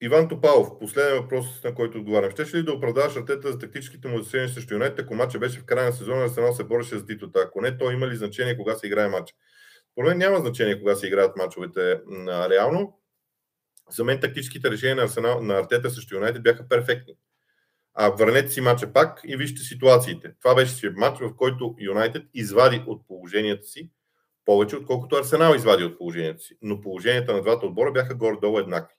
Иван 0.02 0.28
Топалов, 0.28 0.80
последен 0.80 1.22
въпрос, 1.22 1.64
на 1.64 1.76
който 1.76 1.98
отговарям. 1.98 2.32
Ще 2.32 2.58
ли 2.58 2.64
да 2.64 2.74
оправдаваш 2.74 3.16
Артета 3.16 3.52
за 3.52 3.60
тактическите 3.60 4.08
му 4.08 4.18
засиления 4.18 4.50
срещу 4.50 4.74
Юнайтед, 4.74 5.00
ако 5.00 5.16
матча 5.16 5.40
беше 5.40 5.60
в 5.60 5.66
края 5.66 5.86
на 5.86 5.92
сезона, 5.92 6.24
Арсенал 6.24 6.54
се 6.54 6.64
бореше 6.64 6.98
за 6.98 7.06
титлата? 7.06 7.40
Ако 7.40 7.62
не, 7.62 7.78
то 7.78 7.92
има 7.92 8.08
ли 8.08 8.16
значение 8.16 8.58
кога 8.58 8.76
се 8.76 8.88
играе 8.88 9.08
матч? 9.08 9.36
Според 10.00 10.18
няма 10.18 10.40
значение 10.40 10.80
кога 10.80 10.96
се 10.96 11.08
играят 11.08 11.36
матчовете 11.36 12.02
реално. 12.50 13.00
За 13.90 14.04
мен 14.04 14.20
тактическите 14.20 14.72
решения 14.72 14.96
на, 14.96 15.04
Арсенал, 15.04 15.42
на 15.42 15.54
Артета 15.58 15.90
срещу 15.90 16.16
Юнайтед 16.16 16.44
бяха 16.44 16.68
перфектни. 16.68 17.14
А 17.94 18.10
върнете 18.10 18.50
си 18.50 18.62
матча 18.62 18.94
пак 18.94 19.22
и 19.26 19.38
вижте 19.38 19.62
ситуациите. 19.62 20.34
Това 20.42 20.56
беше 20.56 20.72
си 20.72 20.90
матч, 20.90 21.20
в 21.20 21.36
който 21.36 21.76
Юнайтед 21.80 22.24
извади 22.34 22.84
от 22.88 23.08
положението 23.08 23.68
си 23.68 23.92
повече, 24.46 24.76
отколкото 24.76 25.16
Арсенал 25.16 25.56
извади 25.56 25.84
от 25.84 25.98
положението 25.98 26.44
си. 26.44 26.58
Но 26.62 26.82
положенията 26.82 27.34
на 27.34 27.42
двата 27.42 27.66
отбора 27.66 27.92
бяха 27.92 28.16
горе-долу 28.16 28.60
еднакви. 28.60 28.96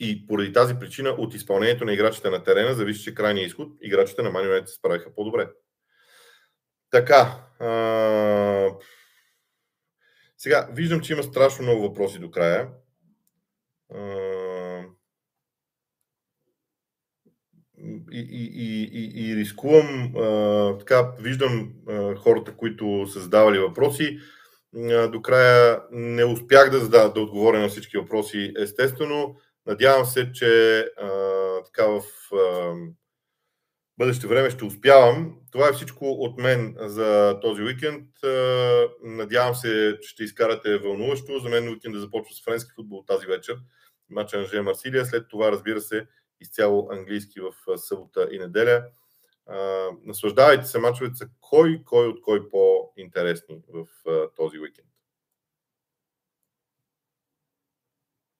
И 0.00 0.26
поради 0.26 0.52
тази 0.52 0.74
причина 0.74 1.10
от 1.10 1.34
изпълнението 1.34 1.84
на 1.84 1.92
играчите 1.92 2.30
на 2.30 2.44
терена 2.44 2.74
зависеше 2.74 3.14
крайния 3.14 3.46
изход. 3.46 3.68
Играчите 3.82 4.22
на 4.22 4.30
Манионет 4.30 4.68
се 4.68 4.74
справиха 4.74 5.14
по-добре. 5.14 5.48
Така. 6.90 7.44
А... 7.60 8.70
Сега, 10.38 10.68
виждам, 10.72 11.00
че 11.00 11.12
има 11.12 11.22
страшно 11.22 11.62
много 11.62 11.82
въпроси 11.82 12.18
до 12.18 12.30
края. 12.30 12.68
И, 18.12 18.20
и, 18.20 18.82
и, 18.92 19.30
и 19.30 19.36
рискувам, 19.36 20.12
така, 20.78 21.12
виждам 21.20 21.72
хората, 22.18 22.56
които 22.56 23.06
са 23.12 23.20
задавали 23.20 23.58
въпроси. 23.58 24.18
До 25.12 25.22
края 25.22 25.82
не 25.90 26.24
успях 26.24 26.70
да, 26.70 26.78
задав, 26.78 27.12
да 27.12 27.20
отговоря 27.20 27.60
на 27.60 27.68
всички 27.68 27.98
въпроси, 27.98 28.52
естествено. 28.58 29.36
Надявам 29.66 30.06
се, 30.06 30.32
че 30.32 30.84
така 31.64 31.86
в 31.86 32.02
бъдеще 33.98 34.26
време 34.26 34.50
ще 34.50 34.64
успявам. 34.64 35.36
Това 35.52 35.68
е 35.68 35.72
всичко 35.72 36.04
от 36.10 36.38
мен 36.38 36.76
за 36.78 37.38
този 37.42 37.62
уикенд. 37.62 38.08
Надявам 39.02 39.54
се, 39.54 39.98
че 40.02 40.08
ще 40.08 40.24
изкарате 40.24 40.78
вълнуващо. 40.78 41.38
За 41.38 41.48
мен 41.48 41.68
уикенд 41.68 41.94
да 41.94 42.00
започва 42.00 42.34
с 42.34 42.44
френски 42.44 42.70
футбол 42.74 43.04
тази 43.06 43.26
вечер. 43.26 43.56
Мача 44.10 44.38
на 44.38 44.44
Же 44.44 44.62
Марсилия. 44.62 45.06
След 45.06 45.28
това, 45.28 45.52
разбира 45.52 45.80
се, 45.80 46.06
изцяло 46.40 46.88
английски 46.92 47.40
в 47.40 47.78
събота 47.78 48.28
и 48.32 48.38
неделя. 48.38 48.84
Наслаждавайте 50.04 50.66
се, 50.66 50.78
мачовете 50.78 51.16
са 51.16 51.28
кой, 51.40 51.82
кой 51.84 52.06
от 52.06 52.20
кой 52.20 52.48
по-интересни 52.48 53.62
в 53.68 53.86
този 54.36 54.58
уикенд. 54.58 54.85